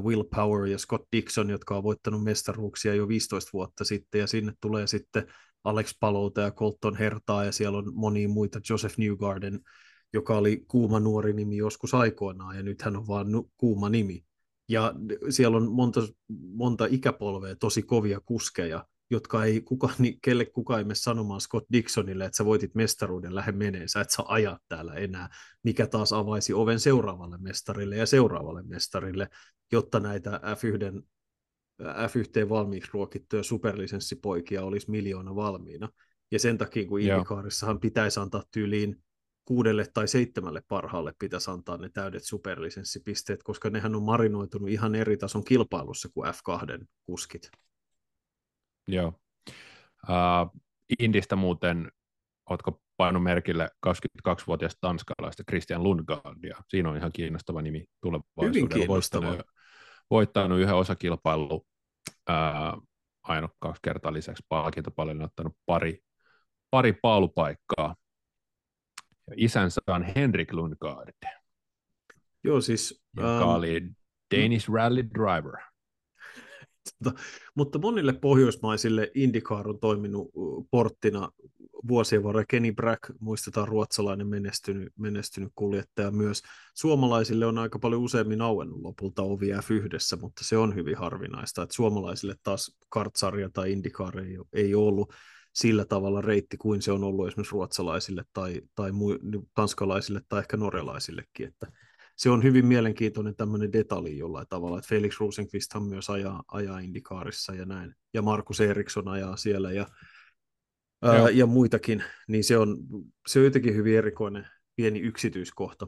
Will 0.00 0.24
Power 0.36 0.66
ja 0.66 0.78
Scott 0.78 1.08
Dixon, 1.12 1.50
jotka 1.50 1.76
on 1.76 1.82
voittanut 1.82 2.24
mestaruuksia 2.24 2.94
jo 2.94 3.08
15 3.08 3.50
vuotta 3.52 3.84
sitten, 3.84 4.18
ja 4.18 4.26
sinne 4.26 4.52
tulee 4.60 4.86
sitten 4.86 5.26
Alex 5.64 5.96
Palouta 6.00 6.40
ja 6.40 6.50
Colton 6.50 6.96
Hertaa, 6.96 7.44
ja 7.44 7.52
siellä 7.52 7.78
on 7.78 7.94
monia 7.94 8.28
muita, 8.28 8.60
Joseph 8.70 8.98
Newgarden, 8.98 9.60
joka 10.12 10.36
oli 10.36 10.64
kuuma 10.68 11.00
nuori 11.00 11.32
nimi 11.32 11.56
joskus 11.56 11.94
aikoinaan, 11.94 12.56
ja 12.56 12.62
nyt 12.62 12.82
hän 12.82 12.96
on 12.96 13.08
vaan 13.08 13.26
kuuma 13.56 13.88
nimi. 13.88 14.24
Ja 14.68 14.94
siellä 15.30 15.56
on 15.56 15.72
monta, 15.72 16.00
monta 16.54 16.86
ikäpolvea 16.90 17.56
tosi 17.56 17.82
kovia 17.82 18.20
kuskeja, 18.24 18.84
jotka 19.10 19.44
ei 19.44 19.60
kuka, 19.60 19.90
niin 19.98 20.18
kelle 20.22 20.44
kuka 20.44 20.78
ei 20.78 20.84
mene 20.84 20.94
sanomaan 20.94 21.40
Scott 21.40 21.66
Dixonille, 21.72 22.24
että 22.24 22.36
sä 22.36 22.44
voitit 22.44 22.74
mestaruuden, 22.74 23.34
lähde 23.34 23.52
menee, 23.52 23.88
sä 23.88 24.00
et 24.00 24.10
saa 24.10 24.34
ajaa 24.34 24.58
täällä 24.68 24.94
enää, 24.94 25.28
mikä 25.62 25.86
taas 25.86 26.12
avaisi 26.12 26.52
oven 26.52 26.80
seuraavalle 26.80 27.38
mestarille 27.38 27.96
ja 27.96 28.06
seuraavalle 28.06 28.62
mestarille, 28.62 29.28
jotta 29.72 30.00
näitä 30.00 30.40
F1, 30.44 31.02
F1 31.82 32.48
valmiiksi 32.48 32.90
ruokittuja 32.92 33.42
superlisenssipoikia 33.42 34.64
olisi 34.64 34.90
miljoona 34.90 35.34
valmiina. 35.34 35.88
Ja 36.32 36.38
sen 36.38 36.58
takia, 36.58 36.86
kun 36.86 37.00
Indikaarissahan 37.00 37.80
pitäisi 37.80 38.20
antaa 38.20 38.42
tyyliin 38.50 39.02
kuudelle 39.44 39.86
tai 39.94 40.08
seitsemälle 40.08 40.62
parhaalle 40.68 41.12
pitäisi 41.18 41.50
antaa 41.50 41.76
ne 41.76 41.88
täydet 41.88 42.24
superlisenssipisteet, 42.24 43.42
koska 43.42 43.70
nehän 43.70 43.94
on 43.94 44.02
marinoitunut 44.02 44.68
ihan 44.68 44.94
eri 44.94 45.16
tason 45.16 45.44
kilpailussa 45.44 46.08
kuin 46.14 46.34
F2 46.34 46.84
kuskit. 47.06 47.50
Joo. 48.92 49.12
Uh, 50.08 50.60
Indistä 50.98 51.36
muuten, 51.36 51.92
oletko 52.50 52.80
painut 52.96 53.22
merkille 53.22 53.70
22-vuotias 53.86 54.76
tanskalaista 54.80 55.44
Christian 55.44 55.82
Lundgaardia? 55.82 56.56
Siinä 56.68 56.90
on 56.90 56.96
ihan 56.96 57.12
kiinnostava 57.12 57.62
nimi 57.62 57.84
tulevaisuudessa. 58.00 58.58
Hyvin 58.58 58.68
kiinnostava. 58.68 59.26
Voittanut, 59.26 59.46
voittanut 60.10 60.58
yhden 60.58 60.74
osakilpailun 60.74 61.50
uh, 61.52 62.82
aina 63.22 63.48
kaksi 63.58 63.80
kertaa 63.82 64.12
lisäksi 64.12 64.46
palkintopalvelun 64.48 65.22
ottanut 65.22 65.56
pari, 65.66 65.98
pari 66.70 66.92
paalupaikkaa. 66.92 67.96
Ja 69.30 69.34
isänsä 69.36 69.80
on 69.86 70.02
Henrik 70.02 70.52
Lundgaard. 70.52 71.14
Joo, 72.44 72.60
siis... 72.60 73.04
Joka 73.16 73.44
um, 73.44 73.54
oli 73.54 73.82
Danish 74.36 74.70
Rally 74.72 75.04
Driver. 75.14 75.69
Tota, 77.04 77.20
mutta 77.54 77.78
monille 77.78 78.12
pohjoismaisille 78.12 79.10
IndyCar 79.14 79.68
on 79.68 79.80
toiminut 79.80 80.30
porttina 80.70 81.30
vuosien 81.88 82.22
varrella. 82.22 82.44
Kenny 82.48 82.72
Brack, 82.72 83.02
muistetaan 83.20 83.68
ruotsalainen 83.68 84.26
menestynyt, 84.26 84.92
menestynyt 84.96 85.52
kuljettaja 85.54 86.10
myös. 86.10 86.42
Suomalaisille 86.74 87.46
on 87.46 87.58
aika 87.58 87.78
paljon 87.78 88.02
useammin 88.02 88.40
auennut 88.40 88.80
lopulta 88.80 89.22
ovi 89.22 89.50
F1, 89.52 90.20
mutta 90.20 90.44
se 90.44 90.56
on 90.56 90.74
hyvin 90.74 90.96
harvinaista, 90.96 91.62
että 91.62 91.74
suomalaisille 91.74 92.34
taas 92.42 92.76
kartsarja 92.88 93.50
tai 93.52 93.72
IndyCar 93.72 94.18
ei, 94.18 94.38
ei 94.52 94.74
ollut 94.74 95.12
sillä 95.54 95.84
tavalla 95.84 96.20
reitti 96.20 96.56
kuin 96.56 96.82
se 96.82 96.92
on 96.92 97.04
ollut 97.04 97.28
esimerkiksi 97.28 97.52
ruotsalaisille 97.52 98.24
tai, 98.32 98.60
tai 98.74 98.92
muu, 98.92 99.18
tanskalaisille 99.54 100.20
tai 100.28 100.38
ehkä 100.40 100.56
norjalaisillekin, 100.56 101.48
että 101.48 101.66
se 102.20 102.30
on 102.30 102.42
hyvin 102.42 102.66
mielenkiintoinen 102.66 103.36
tämmöinen 103.36 103.72
detalji 103.72 104.18
jollain 104.18 104.46
tavalla, 104.48 104.78
että 104.78 104.88
Felix 104.88 105.20
Rosenqvist 105.20 105.70
myös 105.88 106.10
ajaa, 106.10 106.42
ajaa 106.48 106.78
Indikaarissa 106.78 107.54
ja 107.54 107.64
näin, 107.64 107.94
ja 108.14 108.22
Markus 108.22 108.60
Eriksson 108.60 109.08
ajaa 109.08 109.36
siellä 109.36 109.72
ja, 109.72 109.86
ää, 111.02 111.30
ja 111.30 111.46
muitakin, 111.46 112.04
niin 112.28 112.44
se 112.44 112.58
on, 112.58 112.76
se 113.28 113.38
on 113.38 113.44
jotenkin 113.44 113.74
hyvin 113.74 113.98
erikoinen 113.98 114.48
pieni 114.76 115.00
yksityiskohta. 115.00 115.86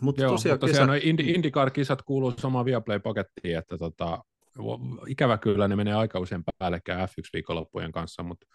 Mutta 0.00 0.22
Joo, 0.22 0.32
tosiaan, 0.32 0.58
mutta 0.60 0.66
kesä... 0.66 0.86
IndyCar-kisat 1.22 2.02
kuuluu 2.02 2.34
samaan 2.38 2.64
Viaplay-pakettiin, 2.64 3.58
että 3.58 3.78
tota, 3.78 4.24
ikävä 5.06 5.38
kyllä 5.38 5.68
ne 5.68 5.76
menee 5.76 5.94
aika 5.94 6.18
usein 6.18 6.44
päällekkäin 6.58 7.08
F1-viikonloppujen 7.08 7.92
kanssa, 7.92 8.22
mutta 8.22 8.46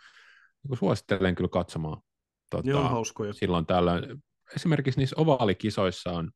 niin 0.69 0.77
suosittelen 0.77 1.35
kyllä 1.35 1.49
katsomaan. 1.49 2.01
Tota, 2.49 2.69
Joo, 2.69 2.83
hauskoja. 2.83 3.33
Silloin 3.33 3.65
tällöin. 3.65 4.23
Esimerkiksi 4.55 4.99
niissä 4.99 5.15
ovaalikisoissa 5.19 6.11
on 6.11 6.31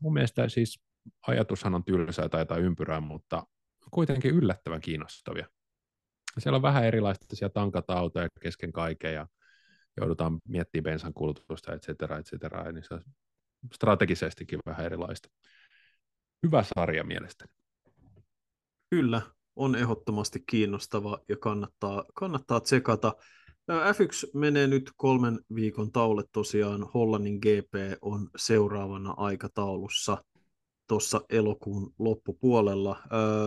mun 0.00 0.12
mielestä 0.12 0.48
siis 0.48 0.80
ajatushan 1.26 1.74
on 1.74 1.84
tylsää 1.84 2.28
tai 2.28 2.40
jotain 2.40 2.62
ympyrää, 2.62 3.00
mutta 3.00 3.46
kuitenkin 3.90 4.34
yllättävän 4.34 4.80
kiinnostavia. 4.80 5.46
Siellä 6.38 6.56
on 6.56 6.62
vähän 6.62 6.84
erilaista, 6.84 7.36
siellä 7.36 7.52
tankata 7.52 7.94
autoja 7.94 8.28
kesken 8.40 8.72
kaiken 8.72 9.14
ja 9.14 9.26
joudutaan 9.96 10.40
miettimään 10.48 10.82
bensan 10.82 11.14
kulutusta, 11.14 11.74
et 11.74 11.82
cetera, 11.82 12.18
et 12.18 12.26
cetera, 12.26 12.72
niin 12.72 12.84
se 12.84 12.94
on 12.94 13.04
strategisestikin 13.74 14.58
vähän 14.66 14.86
erilaista. 14.86 15.28
Hyvä 16.42 16.64
sarja 16.74 17.04
mielestäni. 17.04 17.52
Kyllä, 18.90 19.22
on 19.56 19.76
ehdottomasti 19.76 20.44
kiinnostava 20.46 21.18
ja 21.28 21.36
kannattaa, 21.36 22.04
kannattaa 22.14 22.60
tsekata. 22.60 23.14
F1 23.68 24.30
menee 24.34 24.66
nyt 24.66 24.90
kolmen 24.96 25.38
viikon 25.54 25.92
taulle 25.92 26.24
tosiaan. 26.32 26.82
Hollannin 26.94 27.38
GP 27.38 27.74
on 28.02 28.30
seuraavana 28.36 29.14
aikataulussa 29.16 30.24
tuossa 30.86 31.20
elokuun 31.30 31.94
loppupuolella. 31.98 33.02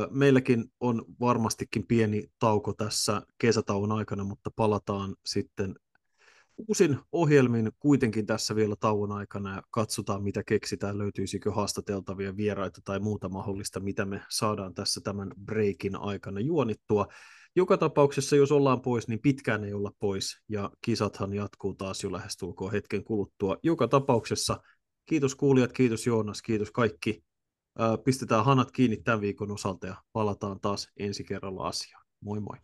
Meilläkin 0.10 0.66
on 0.80 1.06
varmastikin 1.20 1.88
pieni 1.88 2.28
tauko 2.40 2.74
tässä 2.74 3.22
kesätauon 3.38 3.92
aikana, 3.92 4.24
mutta 4.24 4.52
palataan 4.56 5.16
sitten 5.26 5.76
uusin 6.68 6.98
ohjelmin 7.12 7.72
kuitenkin 7.80 8.26
tässä 8.26 8.56
vielä 8.56 8.76
tauon 8.76 9.12
aikana 9.12 9.56
ja 9.56 9.62
katsotaan, 9.72 10.24
mitä 10.24 10.44
keksitään, 10.44 10.98
löytyisikö 10.98 11.52
haastateltavia 11.52 12.38
vieraita 12.38 12.82
tai 12.84 13.00
muuta 13.00 13.30
mahdollista, 13.30 13.80
mitä 13.80 14.06
me 14.06 14.22
saadaan 14.30 14.74
tässä 14.74 15.02
tämän 15.02 15.32
breakin 15.46 15.96
aikana 15.96 16.40
juonittua. 16.40 17.08
Joka 17.56 17.78
tapauksessa, 17.78 18.36
jos 18.36 18.52
ollaan 18.52 18.82
pois, 18.82 19.08
niin 19.08 19.20
pitkään 19.20 19.64
ei 19.64 19.74
olla 19.74 19.92
pois, 20.00 20.42
ja 20.50 20.72
kisathan 20.82 21.34
jatkuu 21.34 21.74
taas 21.74 22.04
jo 22.04 22.12
lähestulkoon 22.12 22.72
hetken 22.72 23.04
kuluttua. 23.04 23.58
Joka 23.64 23.88
tapauksessa, 23.88 24.58
kiitos 25.06 25.36
kuulijat, 25.36 25.74
kiitos 25.74 26.08
Joonas, 26.08 26.42
kiitos 26.42 26.72
kaikki. 26.72 27.24
Pistetään 28.04 28.46
hanat 28.46 28.72
kiinni 28.72 28.98
tämän 28.98 29.22
viikon 29.22 29.52
osalta 29.52 29.88
ja 29.88 29.96
palataan 30.14 30.60
taas 30.60 30.88
ensi 30.98 31.24
kerralla 31.24 31.68
asiaan. 31.68 32.06
Moi 32.22 32.40
moi. 32.40 32.58